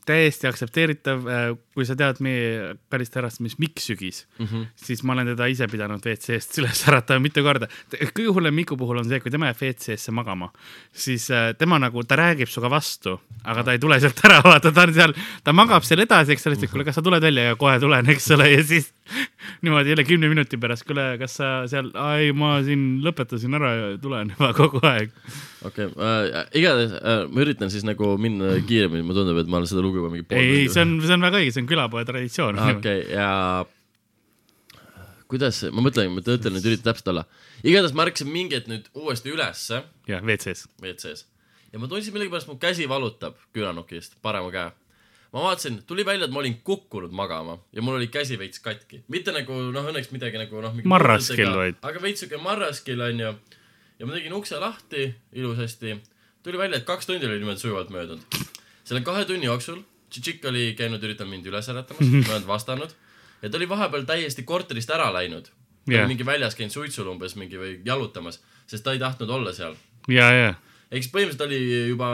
täiesti 0.05 0.49
aktsepteeritav, 0.49 1.25
kui 1.71 1.85
sa 1.87 1.95
tead 1.95 2.19
meie 2.23 2.73
kallist 2.91 3.15
härrast, 3.15 3.39
mis 3.43 3.55
Mikk 3.61 3.79
Sügis 3.79 4.25
mm. 4.37 4.45
-hmm. 4.45 4.65
siis 4.75 5.03
ma 5.03 5.13
olen 5.13 5.31
teda 5.31 5.47
ise 5.47 5.67
pidanud 5.71 6.03
WC-st 6.03 6.59
üles 6.59 6.83
äratama 6.89 7.23
mitu 7.23 7.43
korda. 7.43 7.67
kõige 7.91 8.33
hullem 8.35 8.55
Miku 8.55 8.77
puhul 8.77 8.99
on 8.99 9.07
see, 9.07 9.19
kui 9.23 9.31
tema 9.31 9.47
jääb 9.51 9.61
WC-sse 9.61 10.11
magama, 10.11 10.51
siis 10.91 11.29
äh, 11.31 11.53
tema 11.57 11.79
nagu, 11.79 12.03
ta 12.03 12.15
räägib 12.19 12.49
sinuga 12.51 12.69
vastu, 12.75 13.19
aga 13.43 13.63
ta 13.63 13.75
ei 13.75 13.79
tule 13.79 13.99
sealt 13.99 14.19
ära, 14.27 14.41
vaata, 14.49 14.71
ta 14.71 14.83
on 14.87 14.93
seal, 14.93 15.13
ta 15.43 15.53
magab 15.55 15.85
seal 15.87 16.03
edasi, 16.03 16.35
eks 16.35 16.47
ole, 16.47 16.59
siis 16.59 16.71
kuule, 16.71 16.85
kas 16.87 16.99
sa 16.99 17.05
tuled 17.05 17.23
välja 17.23 17.51
ja 17.51 17.55
kohe 17.55 17.79
tulen, 17.79 18.09
eks 18.13 18.31
ole, 18.35 18.49
ja 18.51 18.63
siis 18.63 18.91
niimoodi 19.61 19.93
jälle 19.93 20.03
kümne 20.07 20.29
minuti 20.31 20.59
pärast, 20.59 20.85
kuule, 20.87 21.15
kas 21.21 21.37
sa 21.39 21.53
seal, 21.71 21.91
ei, 22.17 22.33
ma 22.35 22.57
siin 22.65 22.99
lõpetasin 23.05 23.55
ära 23.57 23.71
ja 23.77 23.87
tulen 24.01 24.35
juba 24.35 24.51
kogu 24.57 24.83
aeg. 24.87 25.15
okei 25.67 25.87
äh,, 25.87 26.45
igatahes 26.57 26.93
äh, 26.99 27.23
ma 27.31 27.43
üritan 27.45 27.71
siis 27.71 27.85
nagu 27.87 28.15
minna 28.21 28.55
kiiremini, 28.67 29.05
mulle 29.05 29.21
tundub, 29.21 29.39
et 29.41 29.49
ma 29.51 29.59
olen 29.61 29.69
seda 29.69 29.83
lugu 29.85 30.01
juba 30.01 30.11
mingi 30.13 30.25
pool 30.27 30.41
ei, 30.41 30.67
see 30.73 30.83
on, 30.83 30.95
see 31.05 31.15
on 31.15 31.27
väga 31.27 31.41
õige, 31.41 31.53
see 31.53 31.60
on 31.60 31.60
külapoe 31.69 32.05
traditsioon. 32.07 32.59
okei 32.59 32.77
okay,, 33.01 33.03
ja 33.13 33.29
kuidas, 35.31 35.63
ma 35.71 35.83
mõtlen, 35.85 36.11
ma 36.11 36.23
ütlen 36.23 36.57
nüüd 36.57 36.69
üritan 36.71 36.91
täpselt 36.91 37.11
olla. 37.13 37.25
igatahes 37.63 37.95
ma 37.95 38.07
ärkasin 38.07 38.31
mingi 38.31 38.57
hetk 38.57 38.71
nüüd 38.71 38.89
uuesti 38.97 39.31
ülesse 39.31 39.83
jah, 40.09 40.23
WC-s. 40.23 40.67
WC-s 40.81 41.27
ja 41.71 41.79
ma 41.79 41.87
tundsin 41.87 42.13
millegipärast, 42.15 42.49
mu 42.51 42.57
käsi 42.59 42.87
valutab 42.89 43.39
küünanukist, 43.55 44.17
parema 44.21 44.51
käe. 44.51 44.71
ma 45.31 45.45
vaatasin, 45.45 45.79
tuli 45.87 46.05
välja, 46.05 46.27
et 46.27 46.33
ma 46.35 46.41
olin 46.41 46.57
kukkunud 46.67 47.11
magama 47.15 47.57
ja 47.73 47.81
mul 47.81 47.95
oli 47.95 48.07
käsi 48.11 48.39
veits 48.39 48.59
katki, 48.59 49.03
mitte 49.07 49.31
nagu 49.31 49.55
noh, 49.71 49.87
õnneks 49.91 50.11
midagi 50.11 50.41
nagu 50.41 50.63
noh. 50.63 50.75
Marraskill 50.83 51.55
vaid. 51.55 51.79
aga 51.81 52.01
veits 52.03 52.25
siuke 52.25 52.41
marraskill 52.41 53.07
onju. 53.07 53.31
ja 53.99 54.09
ma 54.09 54.17
tegin 54.17 54.35
ukse 54.35 54.59
lahti 54.59 55.13
ilusasti, 55.31 55.95
tuli 56.43 56.59
välja, 56.59 56.81
et 56.81 56.87
kaks 56.87 57.07
tundi 57.07 57.29
oli 57.29 57.39
niimoodi 57.39 57.63
sujuvalt 57.63 57.93
möödunud. 57.95 58.41
selle 58.83 59.05
kahe 59.07 59.25
tunni 59.25 59.47
jooksul 59.47 59.79
Tšitšik 60.11 60.45
oli 60.51 60.73
käinud, 60.75 61.03
üritanud 61.03 61.31
mind 61.31 61.45
üles 61.47 61.69
äratamas, 61.71 62.03
ma 62.11 62.19
ei 62.19 62.35
olnud 62.35 62.47
vastanud 62.49 62.95
ja 63.41 63.49
ta 63.49 63.57
oli 63.57 63.69
vahepeal 63.69 64.03
täiesti 64.05 64.43
korterist 64.43 64.89
ära 64.91 65.09
läinud. 65.13 65.47
ta 65.47 65.93
Jah. 65.93 66.03
oli 66.03 66.13
mingi 66.13 66.25
väljas 66.25 66.55
käinud 66.55 66.73
suitsul 66.73 67.07
umbes 67.09 67.35
mingi 67.35 67.57
või 67.57 67.79
jalutamas, 67.85 68.41
sest 68.67 68.83
ta 68.83 68.93
ei 68.93 68.99
tahtnud 68.99 69.29
olla 69.29 69.53
seal 69.53 69.73
ja, 70.07 70.31
ja 70.31 70.53
siis 70.91 71.11
põhimõtteliselt 71.13 71.45
oli 71.47 71.87
juba 71.89 72.09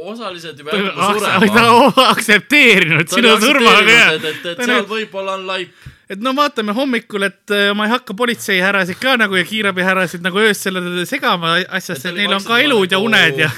osaliselt 0.00 0.58
juba 0.58 0.70
ta 0.70 1.12
surema. 1.14 1.64
on 1.70 1.92
aktsepteerinud 2.06 3.08
ta 3.08 3.18
sinu 3.18 3.32
surmaga 3.40 3.78
aktsepteerinud, 3.78 4.24
et, 4.24 4.36
et, 4.36 4.46
et 4.52 4.60
Ta 4.60 4.68
seal 4.68 4.86
võib-olla 4.88 5.34
on 5.38 5.46
laip. 5.48 5.88
et 6.10 6.22
no 6.22 6.34
vaatame 6.36 6.72
hommikul, 6.76 7.26
et 7.28 7.54
äh, 7.54 7.70
ma 7.76 7.88
ei 7.88 7.94
hakka 7.94 8.14
politseihärasid 8.16 9.00
ka 9.02 9.16
nagu 9.20 9.36
ja 9.36 9.44
kiirabihärasid 9.44 10.24
nagu 10.24 10.40
öösel 10.40 10.80
segama 11.08 11.58
asjasse, 11.68 12.08
ta 12.08 12.16
neil 12.16 12.32
on 12.36 12.46
ka 12.46 12.60
elud 12.62 12.92
ja 12.92 13.02
uned 13.02 13.44
ja 13.44 13.50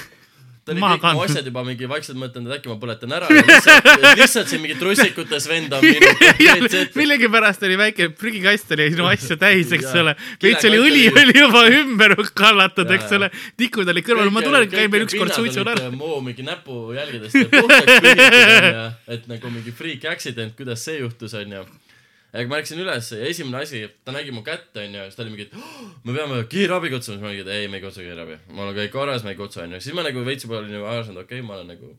ta 0.63 0.73
oli 0.73 0.83
kõik 0.83 1.07
mu 1.17 1.23
asjad 1.25 1.47
juba 1.49 1.65
mingi 1.67 1.89
vaikselt 1.91 2.19
mõtelnud, 2.21 2.53
et 2.53 2.61
äkki 2.61 2.71
ma 2.71 2.77
põletan 2.79 3.15
ära 3.17 3.27
ja 3.33 3.43
lihtsalt, 3.43 3.89
lihtsalt 4.21 4.51
siin 4.53 4.63
mingi 4.63 4.77
trussikutes 4.79 5.49
vend 5.51 5.75
on 5.75 5.83
minu 5.83 6.11
ja 6.47 6.55
millegipärast 7.01 7.67
oli 7.67 7.79
väike 7.81 8.09
prügikast 8.19 8.71
oli 8.77 8.87
sinu 8.95 9.09
asju 9.11 9.39
täis, 9.43 9.73
eks 9.75 9.91
ole. 9.99 10.15
veits 10.43 10.69
oli 10.71 10.79
õli 10.79 11.05
oli- 11.11 11.37
juba 11.41 11.65
ümber 11.81 12.15
kallatud, 12.39 12.95
eks 12.95 13.17
ole. 13.19 13.33
tikud 13.59 13.91
olid 13.91 14.07
kõrval, 14.07 14.31
ma 14.35 14.45
tulen, 14.47 14.69
käin 14.71 14.93
veel 14.93 15.09
ükskord 15.09 15.35
suitsul 15.35 15.67
ära. 15.75 15.91
mu 15.91 16.21
mingi 16.23 16.47
näpujälgedest 16.47 17.51
puhtaks 17.51 17.99
pühitud 18.07 18.37
onju, 18.63 18.87
et 19.17 19.27
nagu 19.35 19.55
mingi 19.57 19.75
freak 19.75 20.07
accident, 20.15 20.55
kuidas 20.59 20.87
see 20.87 21.01
juhtus 21.03 21.35
onju. 21.43 21.67
Aga 22.33 22.49
ma 22.49 22.59
läksin 22.61 22.81
üles 22.81 23.11
ja 23.13 23.27
esimene 23.29 23.61
asi, 23.61 23.83
ta 24.07 24.15
nägi 24.15 24.33
mu 24.33 24.41
kätt 24.47 24.77
onju, 24.81 25.05
siis 25.05 25.19
ta 25.19 25.25
oli 25.25 25.35
mingi, 25.35 25.49
et 25.51 25.57
oh, 25.59 25.91
me 26.07 26.15
peame 26.17 26.39
kiirabi 26.53 26.93
kutsuma, 26.95 27.19
siis 27.19 27.25
ma 27.25 27.29
olin, 27.29 27.43
et 27.45 27.51
ei, 27.53 27.69
me 27.69 27.79
ei 27.79 27.85
kutsu 27.85 28.05
kiirabi, 28.05 28.39
mul 28.57 28.71
on 28.71 28.79
kõik 28.79 28.95
korras, 28.95 29.27
me 29.27 29.35
ei 29.35 29.39
kutsu 29.41 29.61
onju, 29.67 29.81
siis 29.85 29.97
ma 29.97 30.05
nagu 30.07 30.25
veits 30.25 30.47
juba 30.47 30.63
olin 30.63 30.79
arvanud, 30.81 31.21
okei 31.27 31.43
okay,, 31.43 31.45
ma 31.45 31.59
olen 31.59 31.75
nagu 31.75 31.93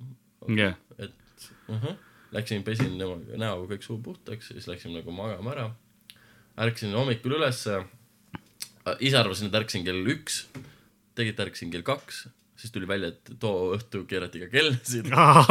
jah, 0.57 0.77
et 0.97 1.49
uh 1.69 1.83
-huh. 1.83 1.97
läksin, 2.33 2.63
pesin 2.63 2.97
näo 2.97 3.65
kõik 3.69 3.85
suu 3.85 3.99
puhtaks, 4.01 4.47
siis 4.47 4.67
läksin 4.67 4.93
nagu 4.97 5.11
magama 5.11 5.51
ära. 5.51 5.71
ärkasin 6.57 6.93
hommikul 6.93 7.37
ülesse. 7.37 7.83
ise 8.99 9.17
arvasin, 9.17 9.47
et 9.47 9.55
ärkasin 9.55 9.85
kell 9.85 10.05
üks, 10.05 10.47
tegelikult 11.15 11.47
ärkasin 11.47 11.71
kell 11.71 11.81
kaks, 11.81 12.27
siis 12.55 12.71
tuli 12.71 12.87
välja, 12.87 13.07
et 13.07 13.39
too 13.39 13.75
õhtu 13.77 14.05
keerati 14.07 14.39
ka 14.39 14.47
kellasid. 14.47 15.05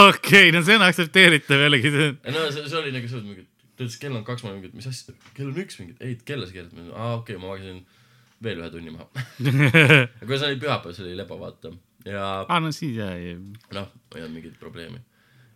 okei, 0.09 0.53
no 0.53 0.63
see 0.63 0.77
on 0.77 0.83
aktsepteeritav 0.83 1.61
jällegi. 1.61 1.91
no 2.33 2.51
see, 2.51 2.69
see 2.69 2.79
oli 2.79 2.93
nagu 2.93 3.09
selles 3.09 3.25
mõttes, 3.25 3.52
ta 3.77 3.85
ütles, 3.87 3.99
kell 4.01 4.17
on 4.17 4.25
kaks, 4.27 4.45
ma 4.47 4.53
mingi, 4.55 4.73
mis 4.77 4.89
asja, 4.91 5.15
kell 5.37 5.51
on 5.53 5.61
üks 5.63 5.79
mingi, 5.81 5.97
ei 6.05 6.19
kella 6.29 6.49
sa 6.49 6.57
keerad, 6.57 6.75
aa 6.93 7.15
okei 7.21 7.37
okay,, 7.37 7.41
ma 7.41 7.53
magasin 7.55 7.83
veel 8.43 8.61
ühe 8.63 8.69
tunni 8.75 8.93
maha. 8.93 9.07
aga 10.23 10.39
see 10.39 10.51
oli 10.51 10.61
pühapäev, 10.63 10.97
see 10.97 11.07
oli 11.07 11.17
lebo, 11.19 11.39
vaata 11.41 11.73
ja 12.09 12.27
aa, 12.49 12.61
no 12.61 12.73
siis 12.75 12.97
jah, 12.99 13.15
noh, 13.75 13.89
ei 14.17 14.23
olnud 14.23 14.37
mingit 14.37 14.59
probleemi. 14.61 15.01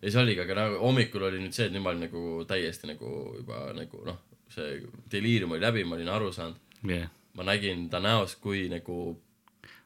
ja 0.01 0.09
siis 0.09 0.19
oligi, 0.21 0.41
aga 0.43 0.57
nagu 0.61 0.81
hommikul 0.83 1.27
oli 1.29 1.41
nüüd 1.43 1.55
see, 1.55 1.67
et 1.67 1.75
nüüd 1.75 1.85
ma 1.85 1.93
olin 1.93 2.07
nagu 2.07 2.23
täiesti 2.49 2.89
nagu 2.89 3.13
juba 3.37 3.67
nagu 3.77 4.03
noh, 4.07 4.19
see 4.53 4.81
deliirium 5.11 5.55
oli 5.55 5.65
läbi, 5.65 5.85
ma 5.87 5.97
olin 5.97 6.11
aru 6.13 6.33
saanud, 6.35 6.59
jah. 6.87 7.09
ma 7.37 7.47
nägin 7.47 7.87
ta 7.91 8.01
näos, 8.03 8.37
kui 8.41 8.67
nagu 8.71 9.17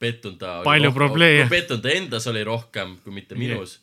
pettunud 0.01 0.39
ta 0.41 0.59
Palju 0.65 0.91
probleeme. 0.95 1.49
pettunud 1.49 1.84
ta 1.84 1.93
endas 1.93 2.27
oli 2.29 2.43
rohkem 2.45 2.97
kui 3.03 3.13
mitte 3.15 3.38
minus 3.39 3.79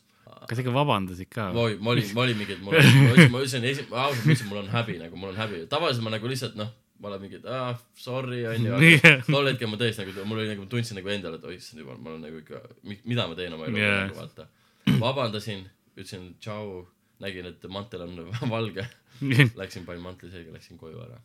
kas 0.49 0.61
ikka 0.61 0.73
vabandasid 0.75 1.29
ka? 1.33 1.49
olin, 1.65 1.79
ma 1.83 1.95
olin, 1.95 2.11
ma 2.15 2.25
olin 2.25 2.37
mingi, 2.39 2.55
et 2.57 2.61
mul 2.63 2.77
on, 2.77 2.85
ma 2.85 3.09
ütlesin, 3.13 3.31
ma 3.33 3.41
ütlesin 3.41 3.65
esi-, 3.71 3.87
ausalt 3.89 4.21
ma 4.23 4.31
ütlesin, 4.31 4.51
mul 4.51 4.61
on 4.61 4.69
häbi 4.73 4.99
nagu, 5.01 5.19
mul 5.19 5.33
on 5.33 5.39
häbi, 5.39 5.63
tavaliselt 5.71 6.05
ma 6.05 6.13
nagu 6.15 6.31
lihtsalt 6.31 6.59
noh, 6.59 6.69
ma 6.99 7.11
olen 7.11 7.23
mingi, 7.23 7.39
et 7.39 7.47
aa, 7.47 7.73
sorry 7.99 8.43
onju, 8.49 8.75
aga 8.75 9.13
tol 9.27 9.49
hetkel 9.49 9.71
ma 9.71 9.79
tõesti 9.79 10.03
nagu, 10.03 10.27
mul 10.29 10.41
oli 10.43 10.51
nagu, 10.51 10.65
ma 10.65 10.71
tundsin 10.71 10.99
nagu 10.99 11.11
endale, 11.13 11.39
et 11.39 11.49
oi 11.49 11.57
issand 11.57 11.83
jumal, 11.83 11.99
ma 12.03 12.13
olen 12.13 12.23
nagu 12.27 12.41
ikka, 12.43 12.61
mida 13.07 13.27
ma 13.29 13.37
teen 13.39 13.55
oma 13.55 13.69
Jaa. 13.69 13.77
yeah. 13.79 13.99
nagu 14.09 14.19
vaata. 14.19 14.47
vabandasin, 14.99 15.65
ütlesin 15.95 16.31
tšau, 16.43 16.83
nägin, 17.23 17.49
et 17.51 17.67
mantel 17.71 18.05
on 18.07 18.19
valge, 18.55 18.87
läksin, 19.61 19.87
panin 19.87 20.03
mantli 20.03 20.31
selga, 20.31 20.55
läksin 20.55 20.79
koju 20.81 20.99
ära. 21.07 21.21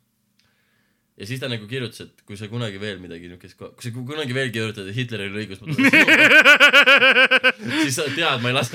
Ja 1.19 1.27
siis 1.29 1.41
ta 1.43 1.49
nagu 1.51 1.67
kirjutas, 1.71 2.01
et 2.09 2.25
kui 2.27 2.37
sa 2.41 2.49
kunagi 2.51 2.81
veel 2.83 2.99
midagi 3.03 3.29
niukest, 3.31 3.55
kui 3.59 3.83
sa 3.87 3.91
kunagi 3.95 4.35
veel 4.37 4.51
kirjutad, 4.55 4.89
et 4.91 4.97
Hitleril 4.97 5.31
oli 5.35 5.45
õigus, 5.45 5.61
ma 5.63 5.67
tulen 5.71 5.91
sinu 5.91 6.05
poole. 6.11 7.81
siis 7.85 7.95
sa 8.01 8.03
tead, 8.15 8.39
ma 8.43 8.51
ei 8.51 8.57
lase 8.59 8.75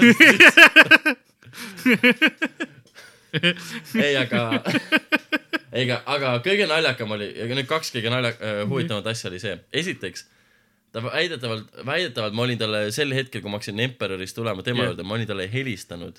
ei, 3.99 4.15
aga, 4.17 4.41
ega, 5.75 5.99
aga 6.09 6.33
kõige 6.45 6.65
naljakam 6.69 7.11
oli, 7.17 7.27
ja 7.37 7.47
nüüd 7.51 7.67
kaks 7.69 7.91
kõige 7.95 8.09
nalja- 8.13 8.35
äh,, 8.39 8.61
huvitavamat 8.69 9.11
asja 9.13 9.29
oli 9.31 9.41
see, 9.43 9.55
esiteks 9.83 10.25
ta 10.93 11.03
väidetavalt, 11.05 11.67
väidetavalt 11.85 12.33
ma 12.33 12.45
olin 12.47 12.57
talle 12.61 12.79
sel 12.95 13.13
hetkel, 13.13 13.43
kui 13.43 13.51
ma 13.51 13.59
hakkasin 13.59 13.79
Emperorist 13.83 14.35
tulema 14.37 14.63
tema 14.65 14.81
Jah. 14.83 14.89
juurde, 14.93 15.05
ma 15.05 15.13
olin 15.19 15.29
talle 15.29 15.45
helistanud 15.51 16.17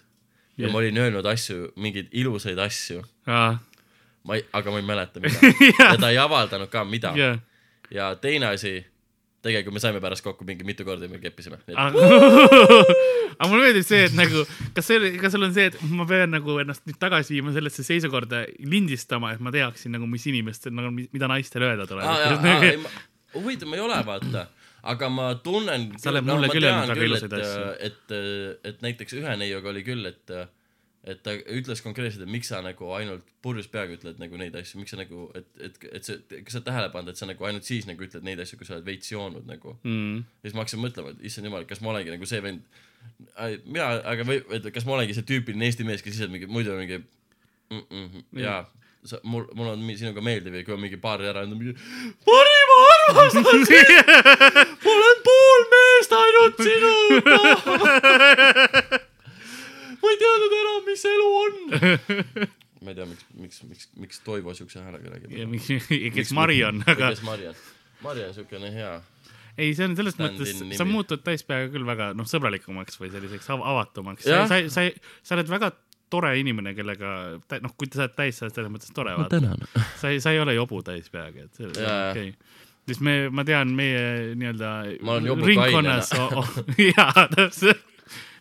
ja 0.57 0.67
Jah. 0.67 0.73
ma 0.73 0.79
olin 0.83 1.01
öelnud 1.03 1.27
asju, 1.27 1.73
mingeid 1.81 2.13
ilusaid 2.23 2.59
asju, 2.63 3.03
aa, 3.27 3.57
ma 4.25 4.39
ei, 4.39 4.47
aga 4.53 4.75
ma 4.75 4.81
ei 4.81 4.87
mäleta 4.87 5.23
mida 5.23 5.53
ja 5.79 5.93
ta 6.01 6.11
ei 6.13 6.19
avaldanud 6.21 6.71
ka 6.73 6.85
mida 6.85 7.13
jah. 7.17 7.39
ja 7.91 8.13
teine 8.21 8.53
asi, 8.53 8.81
tegelikult 9.45 9.77
me 9.77 9.83
saime 9.83 10.03
pärast 10.03 10.25
kokku 10.25 10.45
mingi 10.49 10.67
mitu 10.69 10.85
korda 10.85 11.09
ja 11.09 11.13
me 11.13 11.21
keppisime. 11.23 11.61
aga 11.75 12.05
aga 13.41 13.49
mulle 13.49 13.69
meeldib 13.69 13.87
see, 13.89 14.05
et 14.09 14.17
nagu, 14.17 14.45
kas 14.77 14.91
see, 14.91 15.13
kas 15.21 15.35
sul 15.35 15.47
on 15.47 15.55
see, 15.57 15.71
et 15.71 15.81
ma 15.89 16.07
pean 16.09 16.33
nagu 16.37 16.59
ennast 16.63 16.85
nüüd 16.89 17.01
tagasi 17.01 17.39
viima 17.39 17.55
sellesse 17.57 17.85
seisukorda 17.87 18.45
lindistama, 18.61 19.33
et 19.35 19.45
ma 19.45 19.53
teaksin 19.55 19.97
nagu, 19.97 20.09
mis 20.11 20.27
inimestel 20.29 20.75
nagu, 20.77 20.93
mida 20.93 21.31
naistele 21.31 21.71
öelda 21.71 21.89
tuleb. 21.89 22.89
huvitav, 23.37 23.71
ma 23.71 23.79
ei 23.79 23.85
ole, 23.87 24.01
vaata, 24.07 24.47
aga 24.93 25.11
ma 25.13 25.33
tunnen. 25.45 25.91
Sa 26.03 26.13
oled 26.13 26.29
mulle 26.29 26.51
küll 26.53 26.69
öelnud 26.69 26.93
väga 26.93 27.09
ilusaid 27.09 27.37
et 27.37 27.45
asju., 27.47 27.69
et, 27.89 28.17
et 28.73 28.85
näiteks 28.85 29.17
ühe 29.21 29.37
neiuga 29.41 29.73
oli 29.73 29.85
küll, 29.87 30.05
et, 30.11 30.37
et 31.09 31.23
ta 31.25 31.33
ütles 31.33 31.81
konkreetselt, 31.81 32.27
et 32.27 32.33
miks 32.33 32.51
sa 32.53 32.59
nagu 32.65 32.91
ainult 32.93 33.29
purjus 33.45 33.71
peaga 33.73 33.95
ütled 33.97 34.19
nagu 34.21 34.41
neid 34.41 34.57
asju, 34.61 34.83
miks 34.83 34.93
sa 34.93 34.99
nagu, 35.01 35.29
et, 35.39 35.47
et, 35.57 35.79
et 35.97 36.05
see, 36.05 36.19
kas 36.45 36.53
sa 36.53 36.61
oled 36.61 36.67
tähele 36.67 36.91
pannud, 36.93 37.15
et 37.15 37.21
sa 37.21 37.29
nagu 37.29 37.47
ainult 37.49 37.65
siis 37.65 37.89
nagu 37.89 38.05
ütled 38.05 38.27
neid 38.27 38.43
asju, 38.45 38.59
kui 38.61 38.69
sa 38.69 38.77
oled 38.77 38.89
veits 38.89 39.09
joonud 39.13 39.49
nagu. 39.49 39.79
mm.. 39.81 40.19
ja 40.43 40.49
siis 40.49 40.57
ma 40.57 40.65
hakkasin 40.67 40.83
mõtlema, 40.85 41.15
et 41.15 41.25
issand 41.31 41.49
jumal, 41.49 41.65
kas 41.71 41.81
ma 41.81 41.95
olengi 41.95 42.13
nagu 42.13 42.29
see 42.29 42.43
vend, 42.45 42.83
mina, 43.65 43.89
aga 44.13 44.29
või, 44.29 44.43
et 44.59 44.69
kas 44.75 44.85
ma 44.85 44.99
olengi 44.99 45.17
see 45.17 45.29
tüüpiline 45.33 45.71
Eesti 45.71 45.89
mees, 45.89 46.05
kes 46.05 46.13
lihtsalt 46.19 46.35
mingi 46.35 46.51
muidu 46.53 46.77
mingi 46.77 47.01
mm 47.01 47.83
-mm, 47.89 48.23
jaa, 48.45 48.61
sa, 49.05 49.23
mul, 49.25 49.47
mul 49.57 49.73
on 49.73 49.81
sinuga 49.97 50.21
meeldiv 50.21 50.55
ja 50.59 50.65
kui 50.67 50.77
on 50.77 50.83
mingi 50.85 51.01
paar 51.01 51.25
ära 51.25 51.47
mingi 51.49 51.73
parim 52.29 52.71
armastus, 52.77 53.73
ma 54.85 54.97
olen 54.97 55.23
pool 55.29 55.63
meest 55.77 56.13
ainult 56.25 56.57
sinuga. 56.69 57.39
ma 60.01 60.15
ei 60.15 60.19
teadnud 60.25 60.57
enam, 60.61 60.83
mis 60.89 61.07
elu 61.13 61.29
on. 61.45 61.61
ma 62.85 62.93
ei 62.93 62.99
tea, 62.99 63.07
miks, 63.07 63.29
miks, 63.37 63.63
miks, 63.69 63.89
miks 64.01 64.25
Toivo 64.27 64.55
siukse 64.57 64.83
häälega 64.83 65.15
räägib. 65.15 65.37
ja 65.37 65.47
miks, 65.51 65.71
kes 66.17 66.35
Mari 66.37 66.63
on, 66.65 66.83
aga 66.87 67.15
kes 67.15 67.25
Mari 67.27 67.51
on? 67.53 67.65
Mari 68.05 68.29
on 68.29 68.37
siukene 68.37 68.73
hea 68.75 68.99
ei, 69.61 69.75
see 69.77 69.85
on 69.85 69.95
selles 69.99 70.17
mõttes, 70.21 70.57
sa 70.79 70.87
muutud 70.89 71.23
täispeaga 71.27 71.69
küll 71.73 71.85
väga 71.85 72.11
noh, 72.17 72.29
sõbralikumaks 72.29 72.97
või 73.01 73.11
selliseks 73.13 73.51
av 73.53 73.65
avatumaks. 73.67 74.29
Jah. 74.29 74.47
sa, 74.49 74.61
sa, 74.73 74.87
sa 75.27 75.37
oled 75.37 75.51
väga 75.51 75.73
tore 76.11 76.33
inimene, 76.41 76.73
kellega, 76.75 77.13
noh, 77.63 77.75
kui 77.79 77.91
sa 77.93 78.05
oled 78.05 78.17
täis, 78.19 78.39
sa 78.39 78.47
oled 78.47 78.57
selles 78.57 78.73
mõttes 78.73 78.95
tore, 78.95 79.15
vaata. 79.19 79.39
tänan. 79.39 79.63
sa 80.01 80.11
ei, 80.11 80.23
sa 80.23 80.35
ei 80.35 80.43
ole 80.43 80.57
jobu 80.57 80.83
täispeaga, 80.87 81.47
et 81.47 81.59
see 81.59 81.69
on 81.69 81.77
okei 81.77 82.33
okay. 82.33 82.33
sest 82.91 83.05
me, 83.07 83.15
ma 83.35 83.45
tean, 83.47 83.75
meie 83.77 84.35
nii-öelda 84.39 84.73
Ma 85.07 85.19
ringkonnas 85.21 86.11
jaa, 86.91 87.27
täpselt, 87.37 87.85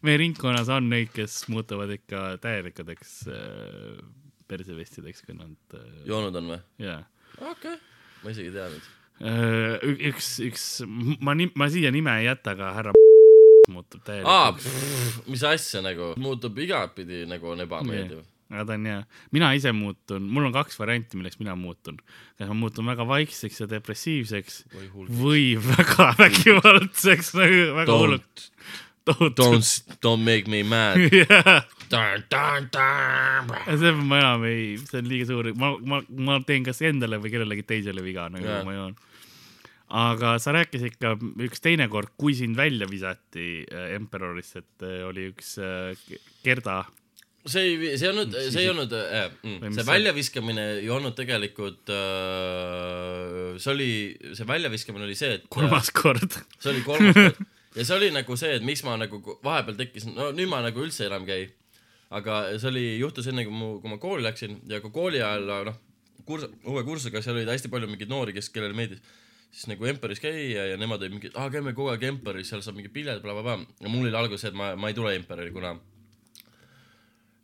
meie 0.06 0.22
ringkonnas 0.22 0.72
on 0.74 0.90
neid, 0.92 1.12
kes 1.16 1.42
muutuvad 1.52 1.92
ikka 1.98 2.38
täielikudeks 2.44 3.16
äh, 3.34 4.02
persevestideks, 4.50 5.24
kui 5.28 5.38
nad 5.38 5.78
äh,, 5.78 6.04
joonud 6.10 6.40
on 6.40 6.54
või? 6.56 6.62
jaa 6.86 7.04
okei 7.42 7.74
okay., 7.74 7.78
ma 8.24 8.34
isegi 8.34 8.50
ei 8.50 8.56
teadnud. 8.56 8.88
Äh, 9.20 9.86
üks, 10.10 10.34
üks, 10.44 10.66
ma 11.20 11.36
ma 11.36 11.70
siia 11.72 11.92
nime 11.92 12.16
ei 12.22 12.30
jäta, 12.30 12.56
aga 12.56 12.74
härra 12.78 12.96
muutub 13.70 14.04
täielikult., 14.08 15.30
mis 15.30 15.46
asja 15.46 15.84
nagu, 15.86 16.14
muutub 16.20 16.58
igatpidi 16.64 17.26
nagu 17.30 17.52
on 17.54 17.64
ebameeldiv. 17.66 18.24
aga 18.50 18.66
ta 18.66 18.78
on 18.80 18.88
hea, 18.90 19.02
mina 19.36 19.52
ise 19.58 19.74
muutun, 19.76 20.26
mul 20.26 20.48
on 20.50 20.56
kaks 20.56 20.80
varianti, 20.80 21.20
milleks 21.20 21.38
mina 21.42 21.56
muutun. 21.60 22.00
kas 22.40 22.50
ma 22.50 22.58
muutun 22.64 22.90
väga 22.90 23.06
vaikseks 23.08 23.62
ja 23.62 23.70
depressiivseks 23.76 24.62
või 24.74 25.08
või 25.22 25.46
väga 25.74 26.14
vägivaldseks, 26.24 27.34
nagu 27.38 27.66
väga 27.82 27.92
Don't. 27.92 28.50
tohutu. 29.10 29.44
Don't, 29.44 29.98
don't 30.06 30.24
make 30.26 30.50
me 30.52 30.62
mad. 30.64 30.98
jah, 31.12 31.66
dun. 31.90 32.70
see 33.80 33.94
ma 33.98 34.22
enam 34.22 34.48
ei, 34.50 34.78
see 34.84 35.02
on 35.02 35.10
liiga 35.10 35.30
suur, 35.30 35.52
ma, 35.60 35.74
ma, 35.82 36.02
ma 36.30 36.40
teen 36.48 36.66
kas 36.68 36.82
endale 36.86 37.20
või 37.22 37.34
kellelegi 37.34 37.66
teisele 37.70 38.04
viga, 38.06 38.28
nagu 38.34 38.46
Jaa. 38.46 38.62
ma 38.68 38.76
joon. 38.78 38.96
aga 40.00 40.36
sa 40.42 40.54
rääkisid 40.54 41.00
ka 41.02 41.16
üks 41.46 41.64
teine 41.66 41.90
kord, 41.90 42.14
kui 42.20 42.38
sind 42.38 42.58
välja 42.60 42.88
visati 42.90 43.66
äh, 43.66 43.96
Emperorist, 43.98 44.62
et 44.62 44.86
äh, 44.86 45.02
oli 45.08 45.32
üks 45.34 45.56
äh, 45.64 45.94
Gerda 46.46 46.84
see 47.50 47.62
ei, 47.64 47.98
see 47.98 48.06
ei 48.06 48.12
olnud, 48.12 48.34
see 48.52 48.64
ei 48.64 48.70
olnud 48.70 48.94
äh,, 48.94 49.30
Või 49.40 49.54
mm, 49.54 49.62
mis 49.64 49.78
see 49.78 49.84
see- 49.84 49.90
väljaviskamine 49.90 50.66
ei 50.82 50.90
olnud 50.94 51.16
tegelikult 51.18 51.92
äh,, 51.96 53.56
see 53.62 53.72
oli, 53.74 53.92
see 54.38 54.48
väljaviskamine 54.50 55.08
oli 55.08 55.16
see, 55.18 55.40
et 55.40 55.48
kolmas 55.52 55.90
kord. 55.96 56.38
see 56.60 56.74
oli 56.74 56.84
kolmas 56.86 57.16
kord 57.18 57.40
ja 57.76 57.86
see 57.86 57.96
oli 57.96 58.10
nagu 58.14 58.38
see, 58.40 58.56
et 58.58 58.66
miks 58.66 58.84
ma 58.86 58.96
nagu 59.00 59.22
vahepeal 59.46 59.78
tekkisin, 59.80 60.16
no 60.18 60.32
nüüd 60.36 60.50
ma 60.52 60.62
nagu 60.66 60.82
üldse 60.84 61.06
enam 61.08 61.28
ei 61.28 61.30
käi. 61.30 61.50
aga 62.18 62.40
see 62.58 62.70
oli, 62.72 62.86
juhtus 62.98 63.28
enne 63.30 63.46
kui 63.46 63.54
mu, 63.54 63.70
kui 63.84 63.92
ma 63.92 64.00
kooli 64.02 64.26
läksin 64.26 64.62
ja 64.70 64.82
ka 64.82 64.90
kooli 64.94 65.22
ajal 65.22 65.66
noh, 65.68 65.78
kurs-, 66.26 66.50
uue 66.66 66.84
kursusega 66.88 67.22
seal 67.22 67.38
oli 67.38 67.50
hästi 67.50 67.72
palju 67.72 67.90
mingeid 67.90 68.10
noori, 68.12 68.34
kes, 68.36 68.50
kellele 68.54 68.78
meeldis. 68.78 69.04
siis 69.50 69.70
nagu 69.72 69.86
Emperis 69.90 70.22
käia 70.22 70.66
ja 70.72 70.78
nemad 70.78 71.02
olid 71.02 71.16
mingi, 71.16 71.32
aa 71.34 71.50
käime 71.54 71.74
kogu 71.78 71.90
aeg 71.94 72.04
Emperis, 72.10 72.50
seal 72.50 72.62
saab 72.66 72.78
mingi 72.78 72.92
pilet, 72.94 73.22
blablabla. 73.22 73.60
ja 73.82 73.90
mul 73.90 74.08
oli 74.08 74.18
alguses 74.18 74.50
et 74.50 74.58
ma, 74.58 74.76
ma 74.76 74.90
ei 74.90 74.98
tule 74.98 75.16
Emperi, 75.18 75.52
kuna 75.54 75.76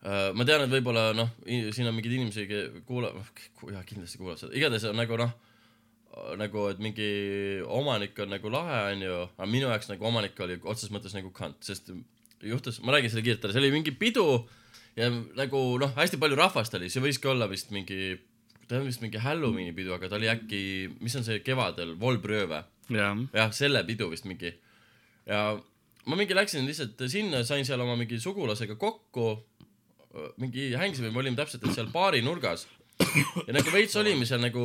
äh, 0.05 0.29
ma 0.33 0.45
tean, 0.45 0.65
et 0.65 0.73
võib-olla 0.73 1.11
noh, 1.17 1.33
siin 1.45 1.89
on 1.89 1.97
mingeid 1.97 2.17
inimesi, 2.19 2.47
kuula-, 2.89 3.13
jah, 3.71 3.85
kindlasti 3.85 4.21
kuulavad 4.21 4.41
seda, 4.41 4.53
igatahes 4.57 4.89
on 4.89 5.01
nagu 5.01 5.21
noh, 5.21 5.33
nagu, 6.39 6.67
et 6.71 6.81
mingi 6.83 7.07
omanik 7.67 8.17
on 8.23 8.31
nagu 8.31 8.51
lahe, 8.51 8.81
onju, 8.93 9.15
aga 9.35 9.47
minu 9.51 9.67
jaoks 9.71 9.89
nagu 9.91 10.07
omanik 10.07 10.39
oli 10.43 10.57
otseses 10.61 10.93
mõttes 10.93 11.15
nagu 11.15 11.31
kant, 11.35 11.57
sest 11.65 11.91
juhtus, 12.45 12.79
ma 12.83 12.95
räägin 12.95 13.11
selle 13.11 13.25
kiirelt 13.25 13.47
ära, 13.47 13.55
see 13.55 13.63
oli 13.63 13.73
mingi 13.73 13.93
pidu 13.99 14.25
ja 14.95 15.09
nagu 15.37 15.63
noh, 15.81 15.91
hästi 15.97 16.19
palju 16.21 16.39
rahvast 16.39 16.77
oli, 16.79 16.91
see 16.91 17.03
võiski 17.03 17.29
olla 17.31 17.49
vist 17.51 17.73
mingi, 17.75 18.15
ta 18.69 18.79
on 18.79 18.87
vist 18.87 19.03
mingi 19.03 19.21
Halloweeni 19.21 19.75
pidu, 19.75 19.95
aga 19.95 20.11
ta 20.11 20.19
oli 20.19 20.31
äkki, 20.31 20.61
mis 21.03 21.17
on 21.19 21.27
see 21.27 21.41
kevadel, 21.45 21.95
Volbrööve? 21.99 22.63
Jah, 22.93 23.17
jah, 23.33 23.51
selle 23.55 23.81
pidu 23.87 24.07
vist 24.11 24.27
mingi. 24.29 24.53
ja 25.27 25.41
ma 26.05 26.19
mingi 26.19 26.37
läksin 26.37 26.67
lihtsalt 26.69 27.01
sinna, 27.11 27.43
sain 27.43 27.67
seal 27.67 27.81
oma 27.83 27.97
mingi 27.99 28.21
sugulasega 28.21 28.77
kokku, 28.79 29.33
mingi 30.39 30.71
hängisime, 30.79 31.11
me 31.11 31.23
olime 31.23 31.35
täpselt 31.35 31.65
seal 31.75 31.91
baari 31.91 32.21
nurgas 32.23 32.69
ja 33.47 33.55
nagu 33.55 33.71
veits 33.73 33.95
olime 33.99 34.25
seal 34.27 34.41
nagu, 34.43 34.63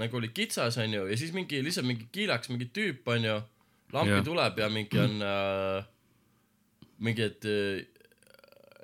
nagu 0.00 0.20
oli 0.20 0.30
kitsas, 0.34 0.78
onju, 0.82 1.06
ja 1.10 1.18
siis 1.18 1.32
mingi 1.36 1.62
lihtsalt 1.64 1.88
mingi 1.88 2.08
kiilaks 2.12 2.50
mingi 2.52 2.68
tüüp, 2.74 3.04
onju, 3.16 3.40
lampi 3.94 4.16
yeah. 4.16 4.24
tuleb 4.26 4.60
ja 4.60 4.70
mingi 4.72 5.00
on 5.00 5.18
äh, 5.24 5.90
mingi, 7.04 7.28
et, 7.28 7.48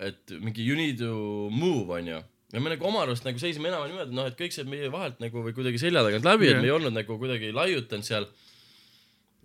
et 0.08 0.36
mingi 0.40 0.66
you 0.66 0.76
need 0.78 1.00
to 1.00 1.48
move, 1.52 1.88
onju. 1.98 2.20
ja 2.50 2.62
me 2.62 2.72
nagu 2.72 2.86
oma 2.88 3.04
arust 3.04 3.26
nagu 3.28 3.40
seisime 3.42 3.70
enam 3.70 3.84
niimoodi, 3.86 4.08
et 4.08 4.16
noh, 4.16 4.30
et 4.30 4.38
kõik 4.38 4.56
see 4.56 4.68
meie 4.68 4.90
vahelt 4.92 5.20
nagu 5.22 5.44
või 5.44 5.56
kuidagi 5.56 5.82
selja 5.82 6.04
tagant 6.06 6.26
läbi 6.26 6.48
yeah., 6.48 6.58
et 6.58 6.64
me 6.64 6.70
ei 6.70 6.76
olnud 6.76 6.96
nagu 6.96 7.18
kuidagi 7.20 7.52
laiutanud 7.56 8.06
seal. 8.06 8.26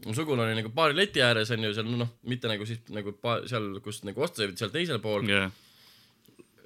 mu 0.06 0.16
sugulane 0.16 0.52
oli 0.52 0.62
nagu 0.62 0.72
baari 0.76 0.98
leti 0.98 1.24
ääres 1.24 1.52
onju, 1.56 1.76
seal 1.76 1.92
noh, 1.92 2.16
mitte 2.30 2.52
nagu 2.52 2.66
siis 2.68 2.82
nagu 2.96 3.14
pa- 3.22 3.44
seal, 3.50 3.76
kus 3.84 4.04
nagu 4.08 4.24
osta 4.24 4.44
sai, 4.44 4.56
seal 4.60 4.74
teisel 4.74 5.04
pool. 5.04 5.28
jah, 5.30 5.52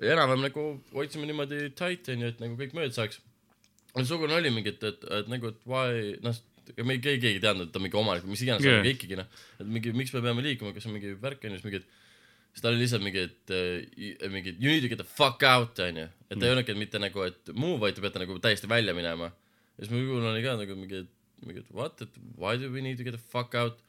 ja 0.01 0.13
enam-vähem 0.15 0.43
nagu 0.47 0.65
hoidsime 0.95 1.27
niimoodi 1.29 1.69
tight 1.77 2.07
onju, 2.13 2.29
et 2.33 2.39
nagu 2.43 2.55
kõik 2.59 2.75
mööda 2.77 2.95
saaks. 2.95 3.19
sugulane 4.07 4.37
oli 4.39 4.51
mingi, 4.53 4.71
et, 4.75 4.83
et, 4.83 5.03
et 5.19 5.27
nagu, 5.31 5.49
et 5.51 5.65
why, 5.67 6.13
noh, 6.23 6.35
ega 6.69 6.85
me 6.85 6.93
ei- 6.95 7.01
keegi 7.03 7.31
ei 7.33 7.39
teadnud, 7.43 7.67
et 7.67 7.73
ta 7.73 7.79
on 7.81 7.85
mingi 7.87 7.97
omanik 7.99 8.23
või 8.27 8.35
mis 8.35 8.43
iganes 8.45 8.63
yeah., 8.63 8.79
aga 8.79 8.91
ikkagi 8.93 9.17
noh, 9.19 9.27
et 9.59 9.67
mingi, 9.77 9.91
miks 9.97 10.13
me 10.13 10.21
peame 10.21 10.43
liikuma, 10.45 10.71
kas 10.75 10.85
on 10.87 10.93
mingi 10.95 11.15
värk 11.19 11.43
onju, 11.49 11.57
siis 11.57 11.65
mingi, 11.65 11.81
et 11.81 12.53
siis 12.53 12.63
ta 12.63 12.69
oli 12.71 12.79
lihtsalt 12.83 13.03
mingi, 13.05 13.23
et 13.25 13.53
äh, 13.55 14.29
mingi 14.31 14.53
you 14.61 14.69
need 14.71 14.85
to 14.85 14.91
get 14.91 15.01
the 15.01 15.07
fuck 15.07 15.43
out 15.43 15.79
onju, 15.83 16.05
et 16.29 16.35
ta 16.37 16.45
ei 16.45 16.53
olnudki 16.53 16.75
et 16.75 16.81
mitte 16.85 17.01
nagu, 17.01 17.25
et 17.25 17.51
move, 17.57 17.79
vaid 17.83 17.97
te 17.97 18.05
peate 18.05 18.21
nagu 18.21 18.37
täiesti 18.43 18.69
välja 18.69 18.93
minema. 18.97 19.31
ja 19.75 19.83
siis 19.85 19.91
mu 19.95 20.03
sugulane 20.05 20.35
oli 20.37 20.45
ka 20.45 20.55
nagu 20.61 20.77
mingi, 20.79 21.03
et 21.03 21.45
mingi, 21.47 21.65
et 21.65 21.73
what, 21.75 22.01
et 22.05 22.21
why 22.37 22.55
do 22.61 22.69
we 22.69 22.81
need 22.85 22.97
to 23.01 23.03
get 23.07 23.17
the 23.17 23.23
fuck 23.33 23.55
out 23.57 23.81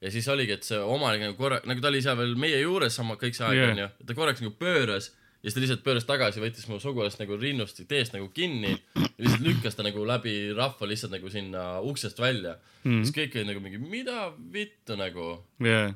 ja 0.00 0.10
siis 0.14 0.26
oligi, 0.32 0.54
et 0.56 0.64
see 0.64 0.78
omanik 0.78 1.20
nagu 1.26 1.36
korra, 1.38 1.60
nagu 1.66 1.82
ta 1.82 1.90
oli 1.92 2.00
seal 2.02 2.16
veel 2.18 2.36
meie 2.38 2.60
juures 2.62 2.94
sama 2.94 3.16
kõik 3.20 3.34
see 3.36 3.44
aeg 3.48 3.64
onju 3.72 3.84
yeah., 3.84 3.96
ta 4.06 4.14
korraks 4.16 4.40
nagu 4.44 4.54
pööras 4.58 5.10
ja 5.38 5.46
siis 5.46 5.54
ta 5.54 5.62
lihtsalt 5.62 5.84
pööras 5.86 6.08
tagasi, 6.08 6.42
võttis 6.42 6.66
mu 6.70 6.80
sugulast 6.82 7.20
nagu 7.22 7.38
rinnust 7.38 7.80
teest 7.90 8.16
nagu 8.16 8.30
kinni 8.34 8.72
ja 8.74 9.06
lihtsalt 9.22 9.44
lükkas 9.46 9.78
ta 9.78 9.86
nagu 9.86 10.02
läbi 10.08 10.34
rahva 10.56 10.90
lihtsalt 10.90 11.14
nagu 11.14 11.30
sinna 11.30 11.68
uksest 11.86 12.18
välja 12.22 12.56
mm.. 12.82 13.04
siis 13.04 13.14
kõik 13.14 13.38
olid 13.38 13.52
nagu 13.52 13.62
mingi, 13.62 13.80
mida 13.82 14.28
vittu 14.52 14.98
nagu. 14.98 15.30
jah, 15.62 15.94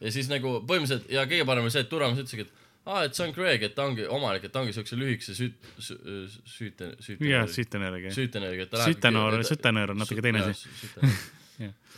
ja 0.00 0.12
siis 0.12 0.28
nagu 0.32 0.58
põhimõtteliselt 0.68 1.10
ja 1.12 1.24
kõige 1.28 1.48
parem 1.48 1.66
oli 1.66 1.74
see, 1.74 1.86
et 1.86 1.92
Turamas 1.92 2.20
ütleski, 2.20 2.44
et 2.44 2.64
aa, 2.86 3.06
et 3.06 3.16
see 3.16 3.26
on 3.26 3.32
Craig, 3.34 3.64
et 3.66 3.74
ta 3.76 3.86
ongi 3.88 4.06
omanik, 4.12 4.46
et 4.46 4.54
ta 4.54 4.62
ongi 4.62 4.74
siukse 4.76 4.98
lühikese 4.98 5.34
süüt-, 5.38 5.70
süüte, 5.80 6.92
süüte, 7.02 7.30
jah, 7.30 7.48
sütenööriga. 7.50 8.12
süütenööriga. 8.14 8.68
sütenöör, 8.84 9.40
sütenöör 9.48 9.94
on 9.94 10.04
natuke 10.04 10.24
teine 10.24 10.44
asi. 10.50 10.70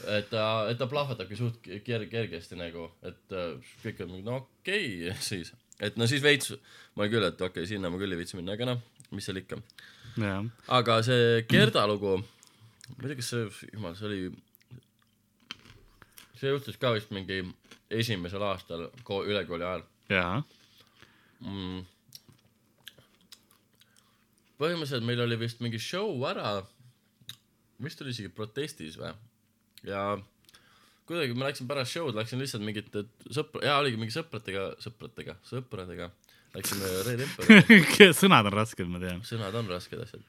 Et 0.06 0.28
ta, 0.30 0.68
et 0.70 0.78
ta 0.78 0.86
plahvatabki 0.86 1.34
suht 1.34 1.56
ker-, 1.82 2.04
kergesti 2.06 2.54
nagu, 2.54 2.84
et 3.02 3.32
äh, 3.34 3.72
kõik 3.82 4.04
on 4.04 4.12
nagu 4.12 4.20
no 4.22 4.36
okei 4.36 5.08
okay, 5.08 5.16
siis, 5.28 5.50
et 5.80 5.98
no 5.98 6.08
siis 6.10 6.22
veits, 6.22 6.52
ma 6.98 7.06
küll, 7.10 7.24
et 7.26 7.38
okei 7.38 7.62
okay,, 7.62 7.68
sinna 7.70 7.90
ma 7.92 8.00
küll 8.00 8.14
ei 8.14 8.20
viitsi 8.20 8.38
minna, 8.38 8.56
aga 8.58 8.72
noh, 8.72 8.82
mis 9.14 9.28
seal 9.28 9.40
ikka. 9.40 9.60
jah, 10.18 10.46
aga 10.78 10.98
see 11.06 11.42
Gerda 11.50 11.86
lugu, 11.90 12.16
ma 12.96 13.04
ei 13.04 13.12
tea, 13.12 13.18
kas 13.20 13.32
see, 13.34 13.44
jumal, 13.72 13.94
see 13.98 14.08
oli, 14.08 14.22
see 16.40 16.54
juhtus 16.54 16.80
ka 16.80 16.94
vist 16.96 17.14
mingi 17.14 17.42
esimesel 18.00 18.42
aastal 18.50 18.88
ko-, 19.06 19.22
ülikooli 19.28 19.66
ajal 19.68 19.86
jah, 20.12 20.42
mm.. 21.44 21.84
põhimõtteliselt 24.58 25.06
meil 25.06 25.22
oli 25.24 25.38
vist 25.40 25.62
mingi 25.64 25.80
show 25.82 26.26
ära, 26.28 26.58
vist 27.84 28.02
oli 28.02 28.14
isegi 28.16 28.34
protestis 28.34 28.98
või, 28.98 29.14
ja 29.86 30.10
kuidagi 31.08 31.36
ma 31.38 31.48
läksin 31.48 31.68
pärast 31.68 31.94
show'd, 31.96 32.16
läksin 32.18 32.40
lihtsalt 32.42 32.64
mingit 32.64 32.90
sõpra, 33.34 33.62
jaa 33.64 33.78
oligi 33.82 34.00
mingi 34.00 34.14
sõpradega, 34.14 34.70
sõpradega, 34.84 35.36
sõpradega, 35.48 36.10
läksime 36.56 36.90
Red 37.06 37.22
Empori'i, 37.26 38.10
sõnad 38.22 38.50
on 38.50 38.58
rasked, 38.60 38.90
ma 38.90 39.00
tean. 39.02 39.22
sõnad 39.26 39.56
on 39.58 39.70
rasked 39.72 40.04
asjad. 40.04 40.26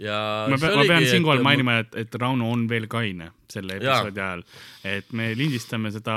ja 0.00 0.16
ma 0.48 0.56
see 0.56 0.64
pean, 0.64 0.74
ma 0.74 0.80
oligi, 0.80 0.92
pean 0.94 1.08
siinkohal 1.10 1.44
mainima, 1.44 1.76
et, 1.84 1.94
et 2.04 2.18
Rauno 2.22 2.48
on 2.54 2.64
veel 2.70 2.88
kaine 2.90 3.30
selle 3.52 3.76
episoodi 3.76 4.24
ajal. 4.24 4.44
et 4.88 5.12
me 5.16 5.30
lindistame 5.36 5.92
seda 5.92 6.16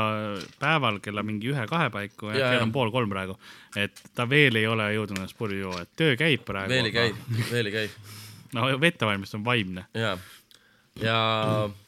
päeval 0.61 1.01
kella 1.03 1.25
mingi 1.27 1.51
ühe-kahe 1.51 1.91
paiku 1.93 2.31
ja 2.31 2.53
kell 2.55 2.67
on 2.69 2.73
pool 2.75 2.93
kolm 2.95 3.11
praegu. 3.11 3.37
et 3.75 4.03
ta 4.15 4.29
veel 4.29 4.61
ei 4.61 4.67
ole 4.69 4.93
jõudnud 4.95 5.19
ennast 5.19 5.37
purju 5.37 5.67
juua, 5.67 5.83
et 5.83 5.95
töö 5.99 6.15
käib 6.19 6.47
praegu. 6.47 6.71
veel 6.71 6.91
ei 6.91 6.95
käi, 6.95 7.15
veel 7.51 7.71
ei 7.71 7.79
käi 7.81 7.87
no 8.55 8.67
vette 8.79 9.05
valmistus 9.05 9.41
on 9.41 9.45
vaimne. 9.45 9.87
jaa, 9.97 10.17
ja 11.01 11.17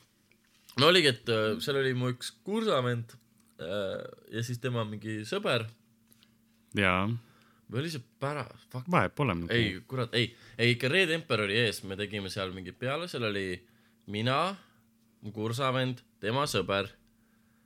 no 0.80 0.90
oligi, 0.92 1.14
et 1.14 1.32
äh, 1.32 1.46
seal 1.64 1.80
oli 1.82 1.94
mu 1.98 2.12
üks 2.14 2.34
kursavend 2.46 3.16
äh, 3.62 4.02
ja 4.34 4.44
siis 4.46 4.60
tema 4.64 4.86
mingi 4.88 5.22
sõber. 5.28 5.68
Jaa, 6.76 7.08
või 7.72 7.84
oli 7.84 7.94
see 7.94 8.04
pära-, 8.22 8.50
fuck, 8.70 8.90
vahet 8.92 9.16
pole. 9.16 9.38
ei, 9.54 9.78
kurat, 9.88 10.14
ei, 10.18 10.34
ei 10.60 10.76
ikka 10.76 10.92
Red 10.92 11.14
Emperori 11.16 11.58
ees. 11.66 11.84
Me 11.88 11.98
tegime 12.00 12.32
seal 12.34 12.54
mingi 12.56 12.76
peale, 12.76 13.08
seal 13.12 13.28
oli 13.30 13.48
mina, 14.12 14.40
mu 15.26 15.32
kursavend, 15.36 16.04
tema 16.22 16.46
sõber, 16.50 16.92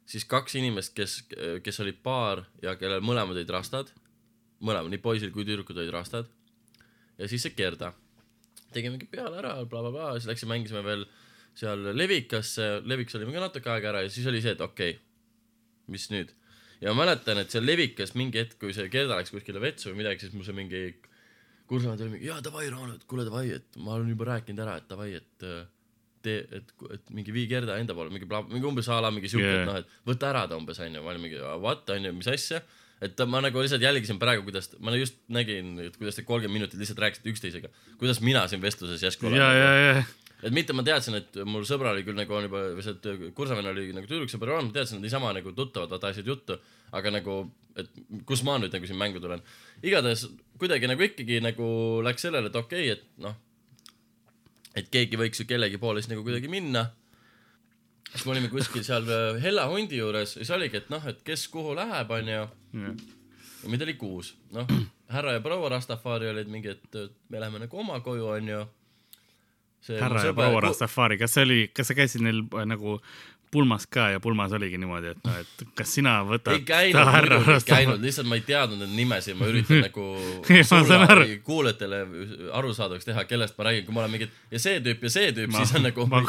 siis 0.09 0.25
kaks 0.29 0.55
inimest, 0.59 0.93
kes, 0.97 1.21
kes 1.63 1.81
olid 1.83 1.99
paar 2.03 2.45
ja 2.63 2.75
kellel 2.79 3.03
mõlemad 3.05 3.37
olid 3.37 3.51
rastad, 3.53 3.91
mõlemad, 4.63 4.91
nii 4.93 5.01
poisil 5.03 5.33
kui 5.33 5.45
tüdrukud 5.47 5.77
olid 5.77 5.91
rastad. 5.93 6.29
ja 7.19 7.27
siis 7.27 7.43
see 7.43 7.55
Gerda, 7.57 7.91
tegimegi 8.73 9.09
peale 9.11 9.41
ära 9.41 9.57
bla,, 9.57 9.67
blablabla, 9.81 10.13
siis 10.17 10.29
läksime 10.29 10.55
mängisime 10.55 10.83
veel 10.85 11.05
seal 11.59 11.91
Levikasse, 11.95 12.71
Levikas 12.87 13.19
olime 13.19 13.35
ka 13.35 13.45
natuke 13.47 13.71
aega 13.73 13.93
ära 13.93 14.03
ja 14.05 14.11
siis 14.13 14.27
oli 14.31 14.41
see, 14.43 14.55
et 14.55 14.63
okei 14.63 14.95
okay,, 14.95 15.01
mis 15.91 16.07
nüüd 16.13 16.31
ja 16.79 16.93
ma 16.93 17.03
mäletan, 17.03 17.41
et 17.41 17.51
seal 17.51 17.65
Levikas 17.67 18.15
mingi 18.17 18.39
hetk, 18.41 18.59
kui 18.61 18.75
see 18.75 18.87
Gerda 18.91 19.19
läks 19.19 19.33
kuskile 19.35 19.61
vetsu 19.63 19.91
või 19.91 20.03
midagi, 20.03 20.23
siis 20.23 20.35
mul 20.35 20.47
see 20.47 20.55
mingi 20.57 20.83
kursavend 21.69 22.01
oli 22.03 22.15
mingi, 22.15 22.29
jaa 22.29 22.39
davai, 22.43 22.69
Rauno, 22.71 22.95
et 22.97 23.05
kuule 23.09 23.25
davai, 23.27 23.49
et 23.59 23.77
ma 23.83 23.97
olen 23.97 24.09
juba 24.13 24.31
rääkinud 24.31 24.63
ära, 24.63 24.79
et 24.79 24.89
davai, 24.89 25.11
et 25.19 25.45
äh, 25.45 25.61
tee, 26.25 26.41
et, 26.55 26.73
et 26.95 27.15
mingi 27.15 27.35
vii 27.35 27.45
Gerda 27.51 27.77
enda 27.81 27.95
poole, 27.97 28.13
mingi 28.13 28.27
bla-, 28.29 28.45
mingi 28.47 28.67
umbes 28.69 28.89
a 28.89 28.99
la 29.03 29.11
mingi 29.13 29.31
siuke 29.31 29.45
yeah., 29.45 29.61
et 29.61 29.69
noh, 29.69 29.79
et 29.81 29.97
võta 30.09 30.31
ära 30.31 30.45
ta 30.49 30.57
umbes 30.59 30.79
onju, 30.83 31.03
ma 31.03 31.13
olin 31.13 31.25
mingi 31.27 31.41
what 31.63 31.89
onju, 31.95 32.13
mis 32.17 32.31
asja. 32.31 32.63
et 33.05 33.21
ma 33.31 33.39
nagu 33.43 33.61
lihtsalt 33.63 33.83
jälgisin 33.83 34.17
praegu, 34.19 34.43
kuidas, 34.47 34.71
ma 34.83 34.95
just 34.97 35.21
nägin, 35.31 35.77
et 35.85 35.95
kuidas 35.99 36.17
te 36.17 36.25
kolmkümmend 36.27 36.59
minutit 36.59 36.81
lihtsalt 36.81 36.99
rääkisite 37.05 37.31
üksteisega, 37.31 37.69
kuidas 38.01 38.19
mina 38.23 38.47
siin 38.51 38.63
vestluses 38.63 39.03
järsku 39.05 39.31
ja, 39.35 39.51
ja, 39.55 40.01
et 40.43 40.55
mitte 40.55 40.75
ma 40.75 40.83
teadsin, 40.87 41.17
et 41.19 41.39
mul 41.47 41.65
sõbral 41.67 41.97
oli 41.97 42.05
küll 42.07 42.17
nagu 42.17 42.35
on 42.35 42.45
juba, 42.47 42.61
või 42.77 42.85
see 42.85 43.31
kursavenn 43.35 43.71
oli 43.73 43.89
nagu 43.95 44.07
tüdruksõber 44.07 44.53
olemas, 44.53 44.69
ma 44.69 44.77
teadsin, 44.77 44.99
et 44.99 45.07
niisama 45.07 45.33
nagu 45.35 45.51
tuttavad 45.55 45.91
vaata 45.91 46.13
asjad 46.13 46.29
juttu, 46.31 46.55
aga 46.95 47.11
nagu, 47.11 47.41
et 47.79 47.91
kus 48.29 48.43
ma 48.47 48.55
nüüd 48.61 48.73
nagu 48.75 48.87
siin 48.87 48.99
mängu 48.99 49.19
tulen. 49.23 49.43
igatahes 49.83 50.29
kuidagi 50.61 50.87
nagu 50.87 51.03
ikkagi 51.03 51.41
nagu 51.43 51.67
läks 52.05 52.27
sellele, 52.27 52.51
et 52.51 52.55
okei 52.55 52.87
okay,, 52.87 52.95
et 52.95 53.25
noh, 53.25 53.35
et 54.79 54.89
keegi 54.93 55.19
võiks 55.19 55.43
ju 55.43 55.47
kellegi 55.49 55.81
poole 55.81 56.01
siis 56.01 56.11
nagu 56.13 56.23
kuidagi 56.23 56.51
minna. 56.51 56.87
siis 58.13 58.25
me 58.25 58.31
olime 58.31 58.49
kuskil 58.49 58.83
seal 58.85 59.05
äh, 59.11 59.41
Hella 59.43 59.67
hundi 59.69 59.99
juures 59.99 60.37
ja 60.37 60.43
siis 60.43 60.55
oligi, 60.55 60.79
et 60.79 60.89
noh, 60.89 61.03
et 61.07 61.19
kes 61.25 61.47
kuhu 61.51 61.75
läheb, 61.75 62.11
onju. 62.15 62.41
ja. 62.85 62.95
ja 63.63 63.69
meid 63.69 63.83
oli 63.83 63.99
kuus, 63.99 64.33
noh, 64.55 64.71
härra 65.13 65.35
ja 65.35 65.43
proua 65.43 65.69
Rastafari 65.75 66.31
olid 66.31 66.47
mingi, 66.47 66.77
et 66.77 67.01
me 67.29 67.41
läheme 67.41 67.65
nagu 67.65 67.83
oma 67.83 67.99
koju, 68.05 68.27
onju. 68.37 68.65
Härra 69.87 70.25
ja 70.25 70.33
proua. 70.33 70.61
Rastafari, 70.67 71.17
kas 71.17 71.33
see 71.37 71.43
oli, 71.47 71.59
kas 71.73 71.87
sa 71.87 71.93
käisid 71.97 72.21
neil 72.25 72.39
äh, 72.53 72.65
nagu 72.69 72.99
pulmas 73.49 73.87
ka 73.89 74.09
ja 74.13 74.19
pulmas 74.21 74.51
oligi 74.53 74.77
niimoodi, 74.77 75.07
et 75.15 75.23
noh, 75.25 75.37
et 75.41 75.63
kas 75.73 75.89
sina 75.97 76.19
võtad 76.27 76.53
ei 76.53 76.61
käinud, 76.67 77.01
muidugi 77.01 77.55
ei 77.55 77.63
käinud, 77.65 78.03
lihtsalt 78.05 78.27
ma 78.29 78.35
ei 78.37 78.43
teadnud 78.45 78.77
neid 78.83 78.93
nimesid, 78.93 79.35
ma 79.39 79.47
üritan 79.49 79.81
nagu 79.87 80.03
sulle 80.69 81.39
kuulajatele 81.47 82.03
arusaadavaks 82.59 83.05
teha, 83.09 83.23
kellest 83.25 83.57
ma 83.57 83.63
räägin, 83.71 83.85
kui 83.87 83.93
ma 83.97 84.03
olen 84.03 84.13
mingi 84.13 84.27
ja 84.53 84.59
see 84.61 84.77
tüüp 84.85 85.01
ja 85.07 85.09
see 85.15 85.31
tüüp, 85.33 85.49
siis 85.57 85.73
on 85.79 85.87
nagu 85.87 86.05
ma, 86.11 86.21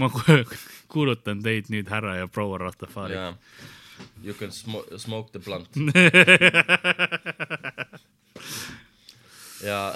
ma 0.00 0.08
ku- 0.14 0.40
kuulutan 0.94 1.42
teid 1.44 1.68
nüüd 1.74 1.88
härra 1.92 2.16
ja 2.22 2.26
proua 2.32 2.56
Rastafari. 2.64 3.12
jaa, 3.18 3.34
you 4.24 4.32
can 4.40 4.48
smo- 4.56 4.86
smoke 4.98 5.28
the 5.36 5.44
blunt. 5.44 5.68
ja 9.68 9.92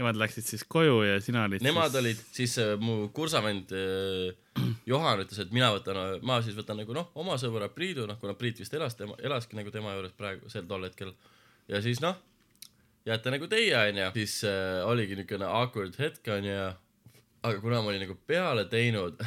Nemad 0.00 0.16
läksid 0.16 0.46
siis 0.48 0.62
koju 0.64 1.02
ja 1.04 1.18
sina 1.20 1.44
olid 1.44 1.62
Nemad 1.64 1.90
siis... 1.90 2.00
olid, 2.00 2.20
siis 2.32 2.54
äh, 2.62 2.72
mu 2.80 3.10
kursavend 3.12 3.74
äh, 3.76 4.32
Johan 4.88 5.20
ütles, 5.20 5.40
et 5.42 5.52
mina 5.52 5.68
võtan, 5.74 5.98
ma 6.26 6.38
siis 6.44 6.56
võtan 6.56 6.80
nagu 6.80 6.96
noh, 6.96 7.10
oma 7.20 7.36
sõbra 7.40 7.68
Priidu, 7.72 8.06
noh 8.08 8.18
kuna 8.20 8.34
Priit 8.38 8.62
vist 8.62 8.74
elas 8.76 8.96
tema, 8.96 9.18
elaski 9.22 9.58
nagu 9.58 9.72
tema 9.74 9.92
juures 9.96 10.14
praegu 10.16 10.48
sel 10.52 10.64
tol 10.68 10.88
hetkel. 10.88 11.12
ja 11.68 11.82
siis 11.84 12.00
noh, 12.04 12.16
jääte 13.08 13.34
nagu 13.34 13.48
teie 13.52 13.76
onju, 13.78 14.08
siis 14.16 14.38
äh, 14.48 14.80
oligi 14.88 15.18
niukene 15.18 15.48
awkward 15.48 15.96
hetk 16.00 16.32
onju 16.38 16.56
ja 16.56 16.72
aga 17.42 17.60
kuna 17.60 17.80
ma 17.82 17.90
olin 17.90 18.04
nagu 18.06 18.16
peale 18.26 18.64
teinud, 18.70 19.20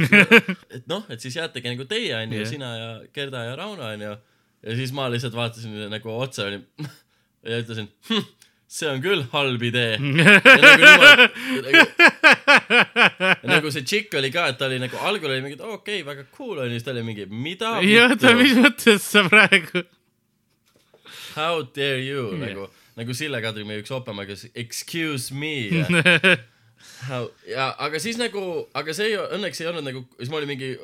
et 0.76 0.86
noh, 0.90 1.04
et 1.12 1.20
siis 1.20 1.36
jäätegi 1.36 1.74
nagu 1.74 1.86
teie 1.88 2.14
onju 2.18 2.40
yeah., 2.40 2.48
sina 2.50 2.70
ja 2.76 2.88
Gerda 3.14 3.44
ja 3.50 3.58
Rauno 3.60 3.86
onju. 3.90 4.14
ja 4.64 4.76
siis 4.78 4.94
ma 4.96 5.10
lihtsalt 5.12 5.36
vaatasin 5.36 5.86
nagu 5.92 6.14
otsa 6.18 6.48
olin 6.48 6.64
ja 7.50 7.60
ütlesin, 7.60 7.90
see 8.68 8.88
on 8.90 9.02
küll 9.04 9.24
halb 9.32 9.62
idee. 9.62 9.98
nagu 10.02 10.88
nagu, 11.64 11.82
nagu 13.48 13.74
see 13.74 13.84
tšikk 13.86 14.16
oli 14.20 14.30
ka, 14.34 14.48
et 14.52 14.58
ta 14.60 14.68
oli 14.70 14.80
nagu 14.82 15.02
algul 15.06 15.32
oli 15.32 15.44
mingi, 15.44 15.58
okei 15.60 16.00
okay,, 16.00 16.06
väga 16.06 16.26
cool 16.36 16.62
onju, 16.64 16.78
siis 16.78 16.86
ta 16.86 16.94
oli 16.94 17.04
mingi, 17.06 17.28
mida 17.30 17.76
ja 17.84 18.08
oota, 18.08 18.34
mis 18.38 18.56
mõttes 18.58 19.04
sa 19.04 19.26
praegu? 19.28 19.84
how 21.34 21.62
dare 21.62 22.00
you 22.00 22.30
Jah. 22.32 22.40
nagu, 22.46 22.66
nagu 22.98 23.14
Sille 23.14 23.40
Kadri, 23.42 23.66
meie 23.68 23.82
üks 23.82 23.92
opema, 23.94 24.26
kes 24.28 24.48
excuse 24.54 25.34
me 25.34 25.54
How, 27.04 27.28
ja 27.48 27.70
aga 27.80 27.98
siis 28.00 28.18
nagu, 28.20 28.40
aga 28.76 28.92
see 28.96 29.12
ei, 29.12 29.16
õnneks 29.36 29.60
ei 29.62 29.68
olnud 29.70 29.86
nagu, 29.86 30.02
siis 30.18 30.30
ma 30.32 30.38
olin 30.40 30.50
mingi 30.52 30.74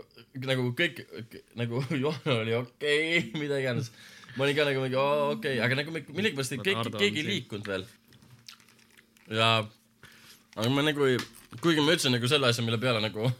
nagu 0.46 0.70
kõik 0.76 1.02
nagu 1.58 1.82
Johanna 1.92 2.40
oli 2.42 2.56
okei 2.56 3.18
okay,, 3.18 3.40
mida 3.40 3.58
iganes. 3.60 3.90
Ma 4.36 4.46
olin 4.46 4.56
ka 4.56 4.66
nagu 4.68 4.84
mingi 4.84 4.98
oo, 5.00 5.30
okei 5.34 5.58
okay., 5.58 5.64
aga 5.66 5.80
nagu 5.80 5.94
millegipärast 5.94 6.56
keegi 6.60 6.78
on 6.78 6.98
keegi 6.98 7.22
ei 7.22 7.28
liikunud 7.28 7.70
veel. 7.72 7.86
ja, 9.40 9.50
aga 10.56 10.68
ma 10.74 10.86
nagu 10.86 11.10
kuigi 11.60 11.82
ma 11.82 11.94
ütlesin 11.94 12.14
nagu 12.14 12.30
selle 12.30 12.50
asja, 12.50 12.64
mille 12.66 12.78
peale 12.82 13.02
nagu 13.02 13.30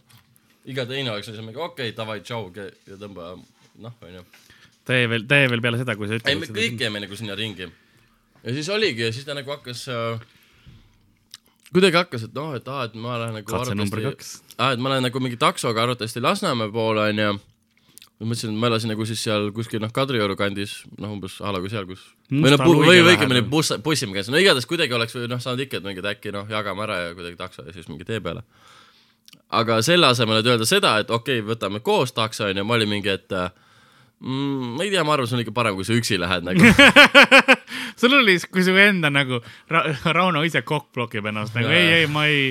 iga 0.71 0.87
teine 0.89 1.13
oleks 1.15 1.31
siis 1.31 1.41
mingi 1.41 1.59
okei 1.59 1.91
okay,, 1.91 1.97
davai, 1.97 2.21
tšau 2.25 2.51
ja 2.57 2.99
tõmba 3.01 3.33
noh, 3.81 3.95
onju. 4.07 4.25
tee 4.89 5.07
veel, 5.11 5.25
tee 5.31 5.47
veel 5.53 5.63
peale 5.65 5.81
seda, 5.81 5.97
kui 5.99 6.11
sa 6.11 6.19
ei, 6.19 6.35
me 6.35 6.45
ütled 6.45 6.59
kõik 6.59 6.85
jäime 6.85 7.03
nagu 7.05 7.19
sinna 7.19 7.39
ringi. 7.39 7.71
ja 8.45 8.57
siis 8.57 8.69
oligi 8.73 9.07
ja 9.07 9.15
siis 9.15 9.29
ta 9.29 9.37
nagu 9.39 9.55
hakkas 9.55 9.87
äh,, 9.93 10.27
kuidagi 11.73 12.01
hakkas, 12.01 12.27
et 12.29 12.35
noh, 12.37 12.53
et 12.59 12.69
aa, 12.69 12.89
et 12.89 12.99
ma 12.99 13.19
lähen 13.23 13.39
nagu 13.41 13.51
katse 13.51 13.77
number 13.79 14.03
kaks. 14.11 14.35
aa, 14.59 14.75
et 14.75 14.83
ma 14.83 14.93
lähen 14.95 15.07
nagu 15.09 15.23
mingi 15.23 15.39
taksoga 15.41 15.85
arvatavasti 15.87 16.23
Lasnamäe 16.25 16.73
poole 16.75 17.09
onju. 17.13 17.39
Ma 18.21 18.29
mõtlesin, 18.29 18.53
et 18.53 18.61
ma 18.61 18.69
elasin 18.69 18.91
nagu 18.93 19.05
siis 19.09 19.23
seal 19.25 19.49
kuskil 19.57 19.81
noh, 19.81 19.93
Kadrioru 19.97 20.37
kandis, 20.37 20.83
noh 21.01 21.15
umbes 21.15 21.39
a 21.41 21.55
la 21.55 21.63
kui 21.63 21.73
seal, 21.73 21.87
kus 21.89 22.03
noh, 22.29 22.43
Musta 22.45 22.67
või 22.67 22.83
luige 22.83 23.07
või 23.07 23.15
õigemini 23.15 23.43
buss, 23.49 23.73
bussiga 23.85 24.19
käisin, 24.19 24.35
no 24.35 24.43
igatahes 24.43 24.69
kuidagi 24.69 24.97
oleks 24.97 25.17
või 25.17 25.31
noh, 25.33 25.41
saanud 25.41 25.65
ikka, 25.65 25.81
et 25.81 25.89
mingi 25.89 26.05
et 26.05 26.11
äkki 26.13 26.35
noh, 26.37 26.45
jagame 26.51 26.85
ära 26.85 26.99
ja 27.01 27.15
kuidagi 27.17 27.39
takso 27.41 27.65
ja 27.65 27.73
siis 27.73 27.89
mingi 27.89 28.05
tee 28.05 28.21
peale. 28.21 28.45
aga 29.57 29.81
selle 29.83 30.13
asemel, 30.13 30.43
et 30.43 30.53
öelda 30.53 30.69
seda, 30.69 30.99
et 31.01 31.11
okei 31.11 31.41
okay,, 31.41 31.49
võtame 31.49 31.81
koos 31.81 32.13
takso 32.13 32.45
onju, 32.51 32.65
ma 32.65 32.77
olin 32.77 32.93
mingi, 32.93 33.09
et 33.09 33.33
äh, 33.33 33.49
mm, 34.21 34.77
ma 34.77 34.85
ei 34.85 34.93
tea, 34.93 35.05
ma 35.05 35.17
arvan, 35.17 35.31
see 35.31 35.39
on 35.39 35.45
ikka 35.45 35.55
parem, 35.57 35.79
kui 35.79 35.89
sa 35.89 35.97
üksi 35.97 36.21
lähed 36.21 36.45
nagu. 36.45 36.75
sul 38.01 38.19
oli, 38.21 38.37
kui 38.53 38.65
su 38.67 38.77
enda 38.77 39.11
nagu 39.13 39.41
Ra, 39.73 39.87
Rauno 40.13 40.45
ise 40.45 40.63
kokk 40.67 40.93
blokib 40.95 41.33
ennast 41.33 41.57
nagu 41.57 41.73
ei, 41.73 42.03
ei, 42.03 42.11
ma 42.11 42.27
ei, 42.29 42.51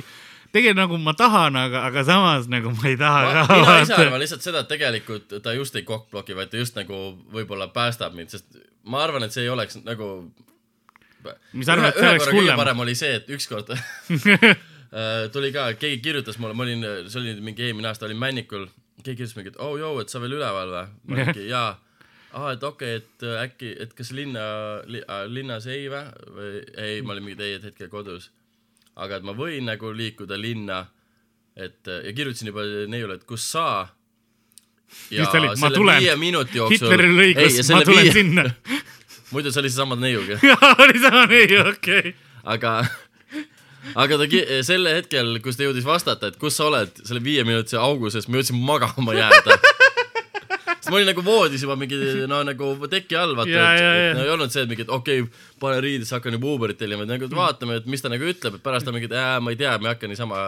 tegelikult 0.53 0.79
nagu 0.79 0.97
ma 1.01 1.13
tahan, 1.17 1.57
aga, 1.59 1.83
aga 1.89 2.03
samas 2.07 2.47
nagu 2.51 2.71
ma 2.73 2.89
ei 2.89 2.97
taha 2.97 3.21
ka. 3.33 3.43
mina 3.53 3.75
ise 3.83 3.97
arvan 3.97 4.21
lihtsalt 4.23 4.45
seda, 4.45 4.63
et 4.63 4.71
tegelikult 4.71 5.37
ta 5.45 5.53
just 5.57 5.75
ei 5.77 5.85
kokkbloki, 5.87 6.35
vaid 6.37 6.51
ta 6.51 6.61
just 6.61 6.77
nagu 6.79 6.99
võib-olla 7.33 7.69
päästab 7.73 8.15
mind, 8.17 8.33
sest 8.33 8.59
ma 8.89 9.03
arvan, 9.05 9.25
et 9.27 9.35
see 9.35 9.45
ei 9.45 9.51
oleks 9.53 9.79
nagu. 9.85 10.09
mis 11.53 11.69
arvad, 11.69 11.91
et 11.91 11.99
see 11.99 12.13
oleks 12.15 12.31
hullem? 12.33 12.55
parem 12.59 12.85
oli 12.85 12.95
see, 12.97 13.19
et 13.19 13.29
ükskord 13.35 13.73
äh, 13.75 15.27
tuli 15.33 15.51
ka, 15.55 15.69
keegi 15.79 16.01
kirjutas 16.05 16.39
mulle, 16.41 16.57
ma 16.57 16.65
olin, 16.65 16.87
see 17.07 17.21
oli 17.21 17.35
mingi 17.43 17.69
eelmine 17.69 17.91
aasta, 17.91 18.07
olin 18.09 18.21
Männikul, 18.21 18.65
keegi 19.03 19.21
kirjutas 19.21 19.37
mingi, 19.37 19.53
et 19.53 19.61
oh 19.61 19.77
joo, 19.79 19.93
et 20.01 20.09
sa 20.09 20.23
veel 20.23 20.39
üleval 20.39 20.73
või? 20.73 20.89
ma 21.05 21.21
mingi 21.21 21.45
jaa. 21.51 21.69
aa, 22.33 22.55
et 22.55 22.65
okei 22.65 22.97
okay,, 22.97 23.05
et 23.05 23.29
äh, 23.29 23.45
äkki, 23.45 23.75
et 23.85 23.93
kas 23.97 24.13
linna 24.17 24.41
li,, 24.89 25.03
linnas 25.29 25.69
ei 25.69 25.85
või? 25.91 26.05
või 26.39 26.53
ei, 26.73 27.01
ma 27.03 27.13
olin 27.13 27.29
mingi 27.29 27.41
teie 27.43 27.61
hetkel 27.67 27.91
kodus. 27.93 28.31
Aga 28.99 29.19
et 29.19 29.27
ma 29.27 29.35
võin 29.37 29.69
nagu 29.69 29.93
liikuda 29.95 30.37
linna, 30.39 30.83
et 31.55 31.87
äh, 31.87 32.03
ja 32.09 32.13
kirjutasin 32.15 32.51
juba 32.51 32.65
neiule, 32.91 33.19
et 33.19 33.25
kus 33.29 33.45
sa. 33.53 33.65
ta 35.25 35.39
oli, 35.39 35.51
tulen 35.75 36.01
viie. 36.03 36.15
minuti 36.19 36.57
jooksul. 36.57 36.87
Hitleril 36.89 37.13
oli 37.15 37.33
õigus, 37.33 37.73
ma 37.73 37.83
tulen 37.87 38.11
sinna. 38.13 38.47
muidu 39.33 39.51
see 39.53 39.61
oli 39.61 39.69
seesama 39.69 39.95
neiuga 39.99 40.39
oli 40.83 40.99
sama 41.03 41.25
nii, 41.29 41.57
okei. 41.69 42.13
aga, 42.49 42.71
aga 43.93 44.17
ta 44.21 44.29
selle 44.65 44.95
hetkel, 44.97 45.35
kus 45.43 45.59
ta 45.59 45.67
jõudis 45.67 45.85
vastata, 45.85 46.31
et 46.31 46.39
kus 46.41 46.57
sa 46.57 46.69
oled 46.69 47.03
selle 47.03 47.21
viieminutise 47.23 47.77
augu 47.81 48.09
sees, 48.13 48.27
ma 48.27 48.41
jõudsin 48.41 48.57
magama 48.65 49.15
jääda. 49.17 49.59
Ma 50.89 50.97
olin 50.99 51.09
nagu 51.11 51.23
voodis 51.25 51.63
juba 51.65 51.77
mingi 51.79 51.99
no 52.29 52.41
nagu 52.47 52.71
teki 52.91 53.19
all, 53.19 53.35
vaata, 53.37 53.53
Ja, 53.53 53.69
et, 53.75 53.83
ja, 53.83 53.93
et 54.09 54.17
no 54.17 54.25
ei 54.25 54.33
olnud 54.33 54.53
see, 54.53 54.65
et 54.65 54.71
mingi, 54.71 54.85
et 54.87 54.91
okei 54.95 55.23
okay,, 55.25 55.45
pane 55.61 55.79
riidesse, 55.85 56.15
hakkan 56.17 56.37
juba 56.37 56.51
Uberit 56.55 56.79
tellima, 56.81 57.05
et 57.05 57.13
nagu 57.13 57.29
vaatame, 57.33 57.79
et 57.79 57.87
mis 57.89 58.03
ta 58.03 58.11
nagu 58.11 58.27
ütleb, 58.29 58.59
et 58.59 58.65
pärast 58.65 58.87
ta 58.87 58.95
mingi, 58.95 59.09
et 59.09 59.15
äh, 59.17 59.37
ma 59.43 59.53
ei 59.53 59.59
tea, 59.59 59.77
ma 59.77 59.89
ei 59.89 59.95
hakka 59.95 60.11
niisama. 60.11 60.45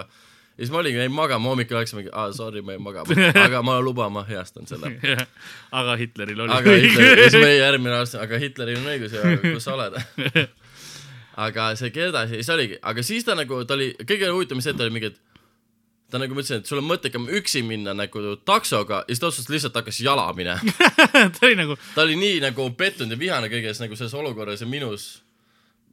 ja 0.58 0.66
siis 0.66 0.72
ma 0.74 0.82
olingi, 0.82 1.00
jäin 1.00 1.14
magama, 1.16 1.50
hommikul 1.50 1.80
läksin 1.80 2.02
mingi, 2.02 2.14
aa 2.14 2.32
sorry, 2.36 2.62
ma 2.62 2.76
jäin 2.76 2.86
magama, 2.86 3.18
aga 3.46 3.62
ma 3.66 3.80
luban, 3.82 4.12
ma 4.14 4.26
heastan 4.28 4.68
selle. 4.70 4.94
aga 5.82 5.96
Hitleril 6.02 6.46
oli 6.46 6.58
aga 6.58 6.78
Hitler, 6.86 7.24
ja 7.24 7.30
siis 7.30 7.44
meie 7.44 7.60
järgmine 7.62 7.98
aasta, 8.02 8.22
aga 8.26 8.42
Hitleril 8.42 8.82
on 8.82 8.92
õigus 8.96 9.16
ja 9.16 9.38
kus 9.46 9.66
sa 9.68 9.78
oled? 9.78 9.98
aga 11.48 11.72
see 11.80 11.92
Gerda, 11.96 12.28
siis 12.30 12.50
oligi, 12.52 12.78
aga 12.84 13.04
siis 13.06 13.26
ta 13.28 13.36
nagu, 13.40 13.64
ta 13.66 13.78
oli, 13.78 13.94
kõige 14.04 14.32
huvitavam 14.34 14.64
see, 14.64 14.76
et 14.76 14.80
ta 14.80 14.88
oli 14.88 14.98
mingi, 14.98 15.14
et 15.14 15.31
ta 16.12 16.20
nagu 16.20 16.36
ma 16.36 16.44
ütlesin, 16.44 16.62
et 16.62 16.70
sul 16.70 16.82
on 16.82 16.88
mõttekam 16.90 17.26
üksi 17.40 17.64
minna 17.66 17.94
nagu 17.96 18.36
taksoga 18.48 19.02
ja 19.06 19.14
siis 19.14 19.22
ta 19.24 19.30
otsustas 19.32 19.54
lihtsalt 19.56 19.78
hakkas 19.80 20.02
jala 20.04 20.28
minema. 20.38 20.60
ta 21.36 21.48
oli 21.48 21.58
nagu, 21.60 21.78
ta 21.96 22.06
oli 22.06 22.18
nii 22.20 22.42
nagu 22.44 22.68
pettunud 22.78 23.16
ja 23.16 23.20
vihane 23.20 23.52
kõiges 23.52 23.80
nagu 23.84 23.98
selles 24.00 24.16
olukorras 24.20 24.64
ja 24.64 24.70
minus 24.70 25.12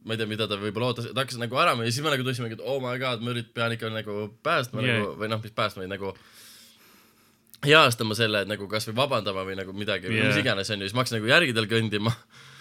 ma 0.05 0.15
ei 0.15 0.19
tea, 0.19 0.29
mida 0.29 0.47
ta 0.47 0.57
võib-olla 0.59 0.91
ootas, 0.93 1.09
ta 1.11 1.23
hakkas 1.23 1.39
nagu 1.41 1.57
ära 1.59 1.73
minema 1.75 1.89
ja 1.89 1.95
siis 1.95 2.05
me 2.05 2.13
nagu 2.13 2.25
tundsime, 2.25 2.51
et 2.53 2.63
oh 2.63 2.79
my 2.83 2.95
god, 3.01 3.23
ma 3.23 3.33
ürit-, 3.33 3.51
pean 3.55 3.75
ikka 3.75 3.91
nagu 3.93 4.29
päästma 4.45 4.83
Yeah. 4.83 5.01
nagu 5.01 5.15
või 5.19 5.31
noh, 5.31 5.41
mis 5.43 5.55
päästma, 5.55 5.87
nagu 5.91 6.13
heastama 7.65 8.15
selle, 8.15 8.45
et 8.45 8.51
nagu 8.51 8.67
kasvõi 8.71 8.95
vabandama 8.95 9.43
või 9.47 9.57
nagu 9.59 9.75
midagi 9.75 10.07
yeah. 10.07 10.23
Või 10.23 10.31
mis 10.31 10.41
iganes 10.43 10.71
onju, 10.71 10.87
siis 10.87 10.95
ma 10.95 11.03
hakkasin 11.03 11.19
nagu 11.19 11.31
järgi 11.31 11.55
tal 11.57 11.67
kõndima. 11.69 12.15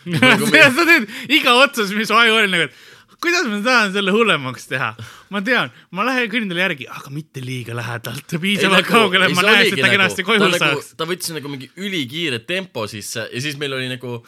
sa 0.18 0.70
sa 0.74 0.86
teed 0.88 1.08
iga 1.38 1.54
otsus, 1.62 1.94
mis 1.94 2.10
aju 2.14 2.40
oli 2.40 2.50
nagu, 2.50 2.66
et 2.66 2.97
kuidas 3.22 3.48
ma 3.50 3.58
saan 3.64 3.92
selle 3.94 4.14
hullemaks 4.14 4.68
teha. 4.70 4.92
ma 5.34 5.42
tean, 5.44 5.72
ma 5.90 6.06
lähen 6.06 6.30
kõnnin 6.32 6.52
talle 6.52 6.64
järgi, 6.66 6.88
aga 6.92 7.12
mitte 7.14 7.42
liiga 7.44 7.76
lähedalt, 7.78 8.38
piisavalt 8.42 8.86
kaugele, 8.88 9.28
et 9.28 9.38
ma 9.38 9.46
näeks, 9.48 9.74
et 9.74 9.82
ta 9.82 9.90
kenasti 9.92 10.26
koju 10.26 10.44
ta 10.44 10.52
nagu, 10.52 10.62
saaks. 10.64 10.94
ta 10.98 11.08
võttis 11.08 11.34
nagu 11.34 11.50
mingi 11.52 11.70
ülikiire 11.76 12.42
tempo 12.46 12.86
sisse 12.90 13.26
ja 13.26 13.44
siis 13.44 13.58
meil 13.60 13.74
oli 13.78 13.90
nagu 13.90 14.20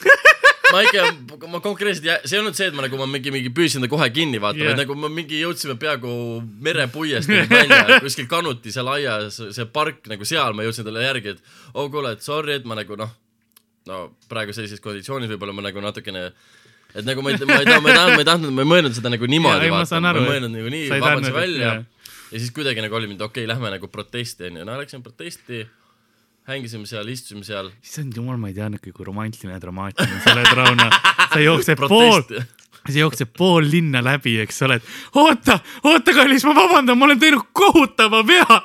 ma 0.71 0.83
ikka, 0.87 1.07
ma 1.51 1.61
konkreetselt 1.63 2.07
jää-, 2.07 2.21
see 2.25 2.37
ei 2.39 2.43
olnud 2.43 2.59
see, 2.59 2.69
et 2.71 2.77
ma 2.77 2.85
nagu 2.85 2.99
ma 3.01 3.07
mingi, 3.11 3.33
mingi 3.35 3.53
püüdsin 3.55 3.85
ta 3.85 3.91
kohe 3.91 4.11
kinni 4.15 4.41
vaata 4.43 4.61
yeah., 4.61 4.73
vaid 4.73 4.83
nagu 4.85 4.97
me 4.99 5.11
mingi 5.21 5.41
jõudsime 5.41 5.77
peaaegu 5.81 6.13
merepuiest 6.67 7.31
nagu 7.31 7.51
välja, 7.51 7.99
kuskil 8.05 8.29
Kanuti 8.31 8.75
seal 8.75 8.91
aias, 8.93 9.41
see 9.41 9.67
park 9.71 10.07
nagu 10.11 10.27
seal 10.29 10.55
ma 10.57 10.67
jõudsin 10.67 10.87
talle 10.87 11.05
järgi, 11.07 11.37
et 11.37 11.75
oh 11.75 11.91
kuule, 11.93 12.15
et 12.17 12.27
sorry, 12.27 12.59
et 12.61 12.69
ma 12.69 12.79
nagu 12.79 12.99
noh, 12.99 13.13
no 13.91 14.01
praegu 14.31 14.55
sellises 14.57 14.83
konditsioonis 14.85 15.31
võib-olla 15.33 15.57
ma 15.57 15.67
nagu 15.71 15.83
natukene 15.85 16.31
et 16.95 17.07
nagu 17.07 17.23
ma 17.23 17.33
ei, 17.33 17.41
ma 17.47 17.61
ei 17.63 17.69
taha, 17.69 17.81
ma 17.81 17.91
ei 17.91 17.97
tahtnud, 17.97 18.17
ma 18.17 18.25
ei 18.25 18.29
tahtnud, 18.33 18.53
ma 18.57 18.67
ei 18.67 18.71
mõelnud 18.75 18.99
seda 18.99 19.13
nagu 19.15 19.31
niimoodi 19.31 19.73
vaata, 19.73 20.03
ma 20.05 20.13
ei 20.17 20.29
mõelnud 20.29 20.55
nagu 20.59 20.75
nii 20.77 20.93
tahtnud, 20.97 21.33
välja 21.37 21.73
ja 22.31 22.39
siis 22.39 22.51
kuidagi 22.55 22.83
nagu 22.83 22.95
oli 22.95 23.11
mind, 23.11 23.21
okei 23.21 23.45
okay,, 23.45 23.49
lähme 23.51 23.71
nagu 23.75 23.89
protesti 23.89 24.49
onju, 24.49 24.65
no 24.65 24.79
läksime 24.79 25.03
protesti, 25.03 25.65
hängisime 26.49 26.87
seal, 26.87 27.09
istusime 27.09 27.45
seal. 27.45 27.71
issand 27.83 28.17
jumal, 28.17 28.39
ma 28.41 28.51
ei 28.51 28.57
tea 28.57 28.71
nüüd, 28.71 28.83
kui 28.95 29.07
romantiline 29.07 29.57
ja 29.57 29.63
dramaatiline 29.63 30.23
sa 30.25 30.35
oled, 30.37 30.51
Rauno. 30.59 30.89
sa 31.35 31.43
jooksed 31.43 31.85
pool, 31.93 32.23
sa 32.81 32.97
jooksed 32.97 33.33
pool 33.37 33.67
linna 33.71 34.03
läbi, 34.05 34.39
eks 34.45 34.63
ole, 34.67 34.79
et 34.81 35.19
oota, 35.19 35.59
oota, 35.83 36.15
kallis, 36.17 36.47
ma 36.49 36.55
vabandan, 36.59 36.99
ma 36.99 37.11
olen 37.11 37.23
teinud 37.23 37.51
kohutava 37.53 38.23
vea, 38.27 38.61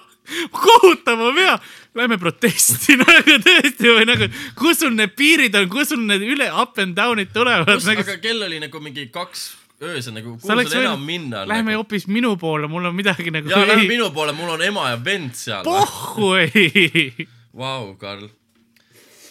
kohutava 0.54 1.34
vea. 1.36 1.58
Lähme 1.96 2.18
protesti 2.20 2.98
nagu 3.02 3.38
tõesti 3.46 3.91
või 3.96 4.08
nagu, 4.10 4.30
kus 4.60 4.82
sul 4.84 4.96
need 4.98 5.14
piirid 5.16 5.56
on, 5.56 5.70
kus 5.72 5.93
sul 5.93 6.02
need 6.04 6.26
üle 6.28 6.50
up 6.52 6.80
and 6.84 6.98
down'id 6.98 7.32
tulevad 7.36 7.70
nagu 7.72 8.04
aga 8.04 8.18
kell 8.24 8.43
oli 8.48 8.60
nagu 8.64 8.82
mingi 8.84 9.08
kaks 9.14 9.46
öösel 9.84 10.16
nagu, 10.16 10.38
kuhu 10.39 10.48
sul 10.48 10.82
enam 10.82 11.00
võinud- 11.00 11.06
minna 11.08 11.41
on 11.43 11.52
Lähme 11.52 11.72
nagu. 11.72 11.84
hoopis 11.84 12.08
minu 12.08 12.36
poole, 12.39 12.68
mul 12.72 12.86
on 12.91 12.96
midagi 12.96 13.32
nagu. 13.32 13.50
ja 13.50 13.64
lähme 13.68 13.88
minu 13.88 14.10
poole, 14.16 14.36
mul 14.36 14.50
on 14.58 14.62
ema 14.64 14.89
ja 14.91 14.98
vend 15.04 15.36
seal. 15.36 15.64
pohhu 15.64 16.34
ei. 16.39 17.28
Vau, 17.56 17.93
Karl. 18.00 18.28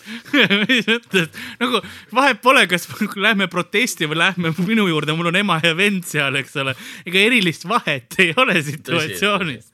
mis 0.68 0.84
mõttes, 0.88 1.30
nagu 1.60 1.80
vahet 2.14 2.40
pole, 2.44 2.66
kas 2.68 2.88
lähme 3.16 3.48
protesti 3.52 4.08
või 4.08 4.20
lähme 4.20 4.52
minu 4.66 4.84
juurde, 4.90 5.16
mul 5.16 5.30
on 5.32 5.38
ema 5.40 5.60
ja 5.64 5.72
vend 5.76 6.04
seal, 6.08 6.36
eks 6.40 6.56
ole. 6.60 6.74
ega 7.06 7.22
erilist 7.24 7.64
vahet 7.68 8.18
ei 8.20 8.34
ole 8.36 8.60
situatsioonis. 8.62 9.72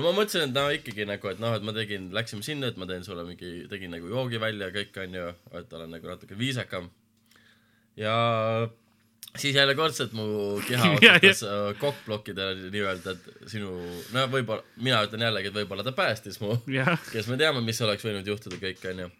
No 0.00 0.08
ma 0.08 0.16
mõtlesin, 0.16 0.48
et 0.48 0.56
no 0.56 0.66
ikkagi 0.72 1.06
nagu, 1.08 1.28
et 1.28 1.40
noh, 1.42 1.54
et 1.58 1.64
ma 1.66 1.74
tegin, 1.76 2.08
läksime 2.16 2.44
sinna, 2.46 2.70
et 2.70 2.78
ma 2.80 2.88
teen 2.88 3.04
sulle 3.04 3.26
mingi, 3.28 3.66
tegin 3.70 3.92
nagu 3.92 4.08
joogi 4.08 4.40
välja 4.40 4.70
kõik 4.72 4.96
onju, 5.04 5.26
et 5.60 5.74
olen 5.76 5.92
nagu 5.96 6.08
natuke 6.08 6.38
viisakam. 6.38 6.88
ja 8.00 8.14
siis 9.36 9.54
järjekordselt 9.54 10.14
mu 10.16 10.24
keha 10.66 10.94
Ja, 11.04 11.18
otsustas 11.18 11.44
äh, 11.44 11.66
kokkblokkida 11.82 12.48
nii-öelda, 12.62 13.14
et 13.14 13.50
sinu, 13.52 13.74
no 14.14 14.24
võib-olla, 14.32 14.64
mina 14.80 15.02
ütlen 15.06 15.26
jällegi, 15.28 15.52
et 15.52 15.60
võib-olla 15.60 15.84
ta 15.86 15.94
päästis 15.96 16.40
mu 16.40 16.56
kes 17.14 17.28
me 17.28 17.38
teame, 17.40 17.62
mis 17.66 17.84
oleks 17.84 18.06
võinud 18.06 18.32
juhtuda 18.32 18.60
kõik, 18.62 18.82
onju. 18.94 19.10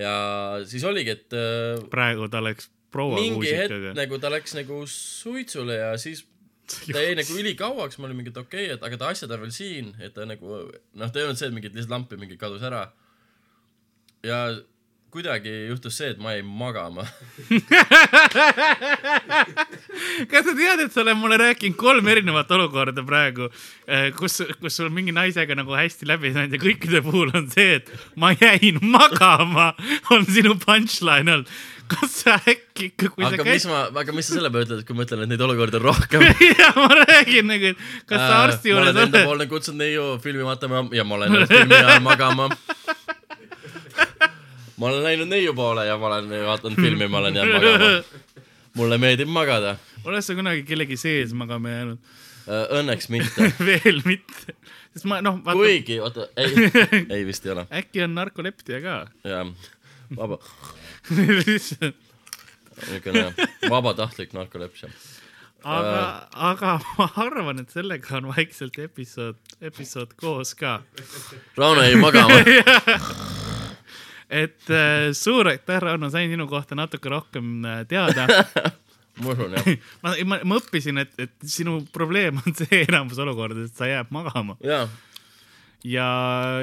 ja 0.00 0.14
siis 0.70 0.86
oligi, 0.88 1.18
et 1.18 1.36
äh, 1.36 1.84
praegu 1.92 2.30
ta 2.32 2.42
läks 2.44 2.72
proua 2.90 3.20
mingi 3.20 3.52
hetk 3.52 3.70
muusikaga. 3.70 3.94
nagu 4.00 4.22
ta 4.22 4.32
läks 4.32 4.56
nagu 4.58 4.82
suitsule 4.90 5.78
ja 5.78 5.92
siis 6.00 6.24
ta 6.92 7.04
jäi 7.04 7.14
nagu 7.18 7.38
ülikauaks, 7.42 7.98
ma 7.98 8.08
olin 8.08 8.20
mingi, 8.20 8.32
et 8.34 8.40
okei 8.40 8.66
okay,, 8.66 8.76
et 8.76 8.86
aga 8.86 8.98
ta 9.00 9.12
asjad 9.14 9.32
on 9.34 9.44
veel 9.44 9.54
siin, 9.54 9.94
et 10.02 10.14
ta 10.16 10.26
nagu 10.28 10.60
noh, 10.70 11.08
ta 11.10 11.20
ei 11.20 11.28
olnud 11.28 11.40
see, 11.40 11.50
et 11.50 11.56
mingit 11.56 11.76
lihtsalt 11.76 11.94
lampi 11.94 12.18
mingi 12.20 12.38
kadus 12.40 12.64
ära. 12.66 12.88
ja 14.26 14.40
kuidagi 15.10 15.50
juhtus 15.68 15.96
see, 15.98 16.12
et 16.14 16.18
ma 16.22 16.32
jäin 16.36 16.46
magama. 16.46 17.02
kas 20.30 20.44
sa 20.46 20.52
tead, 20.54 20.84
et 20.84 20.92
sa 20.94 21.02
oled 21.02 21.18
mulle 21.18 21.36
rääkinud 21.40 21.76
kolm 21.80 22.06
erinevat 22.12 22.50
olukorda 22.54 23.02
praegu, 23.06 23.44
kus, 24.18 24.34
kus 24.62 24.72
sul 24.78 24.90
mingi 24.94 25.12
naisega 25.14 25.54
nagu 25.58 25.72
hästi 25.74 26.04
läbi 26.08 26.32
saanud 26.34 26.54
ja 26.54 26.60
kõikide 26.62 26.98
puhul 27.06 27.28
on 27.34 27.46
see, 27.50 27.70
et 27.80 27.86
ma 28.20 28.28
jäin 28.36 28.76
magama, 28.96 29.66
on 30.14 30.22
sinu 30.30 30.52
punchline 30.62 31.30
olnud. 31.40 31.50
kas 31.90 32.12
sa 32.22 32.30
äkki 32.46 32.92
ikka, 32.92 33.06
kui 33.10 33.22
aga 33.26 33.34
sa 33.34 33.42
mis 33.42 33.50
käid, 33.50 33.66
ma, 33.72 33.78
aga 33.98 34.10
mis 34.14 34.26
sa 34.30 34.34
selle 34.36 34.50
peale 34.54 34.64
ütled, 34.68 34.82
kui 34.86 34.94
ma 34.94 35.02
ütlen, 35.08 35.20
et 35.26 35.30
neid 35.32 35.42
olukordi 35.42 35.76
on 35.80 35.84
rohkem? 35.88 36.20
ja 36.60 36.68
ma 36.76 36.90
räägin 37.02 37.50
nagu, 37.50 37.66
et 37.74 37.78
kas 38.06 38.20
sa 38.22 38.34
arsti 38.44 38.70
ma 38.70 38.74
juures 38.76 38.92
olen 38.92 39.02
enda 39.08 39.18
oled, 39.18 39.26
poole 39.32 39.46
kutsunud 39.50 39.82
neiu 39.82 40.04
filmi 40.22 40.46
vaatama 40.46 40.86
ja 40.94 41.02
ma 41.02 41.18
olen 41.18 41.30
filmi 41.50 41.74
ajal 41.80 41.98
magama. 42.06 42.46
Ma 44.80 44.88
olen 44.88 45.04
läinud 45.04 45.28
neiu 45.28 45.52
poole 45.54 45.84
ja 45.86 45.98
ma 46.00 46.08
olen 46.14 46.30
vaadanud 46.46 46.80
filmi, 46.80 47.08
ma 47.08 47.18
olen 47.20 47.36
jäänud 47.36 47.54
magama. 47.60 47.90
mulle 48.78 48.98
meeldib 48.98 49.28
magada. 49.28 49.76
oled 50.04 50.24
sa 50.24 50.34
kunagi 50.38 50.64
kellegi 50.64 50.96
sees 51.00 51.34
magama 51.36 51.68
jäänud? 51.74 51.98
Õnneks 52.50 53.10
mitte. 53.12 53.50
veel 53.68 54.00
mitte, 54.06 54.56
sest 54.94 55.06
ma 55.10 55.20
noh, 55.22 55.38
vaata, 55.44 55.58
kuigi, 55.60 56.00
oota, 56.02 56.26
ei, 56.40 56.70
ei 57.18 57.26
vist 57.28 57.46
ei 57.46 57.52
ole. 57.54 57.66
äkki 57.82 58.04
on 58.06 58.16
narkoleptia 58.16 58.80
ka. 58.84 58.96
jah, 59.28 59.52
vaba, 60.16 60.40
aga, 60.40 61.28
niisugune 61.44 63.26
vabatahtlik 63.70 64.34
narkolepsia. 64.34 64.88
aga 65.68 66.78
ma 66.96 67.10
arvan, 67.26 67.60
et 67.62 67.70
sellega 67.76 68.16
on 68.18 68.32
vaikselt 68.32 68.80
episood, 68.80 69.38
episood 69.60 70.16
koos 70.16 70.56
ka. 70.58 70.80
Rauno 71.60 71.84
jäi 71.86 72.00
magama. 72.00 73.48
Et 74.30 74.70
äh, 74.70 75.10
suur 75.16 75.50
aitäh, 75.50 75.80
Rauno, 75.82 76.10
sain 76.10 76.30
sinu 76.30 76.46
kohta 76.50 76.78
natuke 76.78 77.10
rohkem 77.12 77.64
äh, 77.64 77.82
teada. 77.90 78.26
ma 79.22 79.34
usun 79.34 79.56
jah. 79.58 79.70
ma, 80.02 80.14
ma, 80.24 80.40
ma 80.44 80.58
õppisin, 80.60 81.02
et, 81.02 81.12
et 81.18 81.34
sinu 81.44 81.80
probleem 81.92 82.40
on 82.44 82.56
see 82.56 82.84
enamus 82.86 83.20
olukordades, 83.22 83.72
et 83.72 83.80
sa 83.80 83.90
jääd 83.90 84.12
magama 84.14 84.56
jaa, 84.64 84.86
ja, 85.84 86.06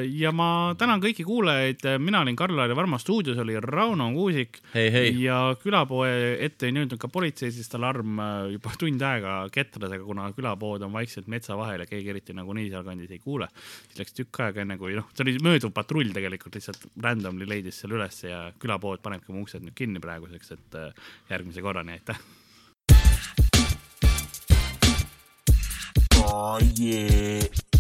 ja 0.04 0.32
ma 0.36 0.76
tänan 0.78 1.02
kõiki 1.02 1.26
kuulajaid, 1.26 1.86
mina 2.02 2.22
olin 2.22 2.38
Karl-Laari 2.38 2.76
Varma 2.78 3.00
stuudios 3.02 3.38
oli 3.42 3.58
Rauno 3.64 4.10
Kuusik 4.14 4.60
hei, 4.74 4.92
hei. 4.94 5.14
ja 5.24 5.56
külapoe 5.62 6.38
ette 6.44 6.68
ei 6.68 6.76
jõudnud 6.76 7.00
ka 7.02 7.10
politsei, 7.12 7.52
sest 7.54 7.74
alarm 7.78 8.22
äh, 8.22 8.34
juba 8.56 8.74
tund 8.80 9.02
aega 9.02 9.40
ketras, 9.54 9.92
aga 9.96 10.06
kuna 10.06 10.30
külapood 10.38 10.86
on 10.86 10.94
vaikselt 10.94 11.30
metsa 11.32 11.58
vahel 11.58 11.84
ja 11.84 11.90
keegi 11.90 12.14
eriti 12.14 12.36
nagunii 12.38 12.70
sealkandis 12.74 13.14
ei 13.16 13.22
kuule, 13.24 13.50
siis 13.88 14.04
läks 14.04 14.18
tükk 14.18 14.42
aega 14.46 14.64
enne 14.66 14.78
kui 14.82 14.98
noh, 14.98 15.10
see 15.14 15.26
oli 15.26 15.38
mööduv 15.46 15.74
patrull 15.76 16.14
tegelikult 16.16 16.60
lihtsalt 16.60 16.90
randomly 17.04 17.50
leidis 17.50 17.82
selle 17.82 17.98
ülesse 17.98 18.30
ja 18.30 18.44
külapood 18.62 19.02
panebki 19.06 19.34
oma 19.34 19.46
uksed 19.46 19.66
nüüd 19.66 19.78
kinni 19.78 20.04
praeguseks, 20.04 20.54
et 20.58 20.78
äh, 20.78 21.08
järgmise 21.32 21.66
korrani, 21.66 21.98
aitäh. 21.98 22.22
Oh 26.28 26.60
yeah. 26.80 27.77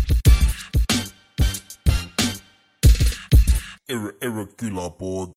Irregular 3.89 4.89
board. 4.89 5.31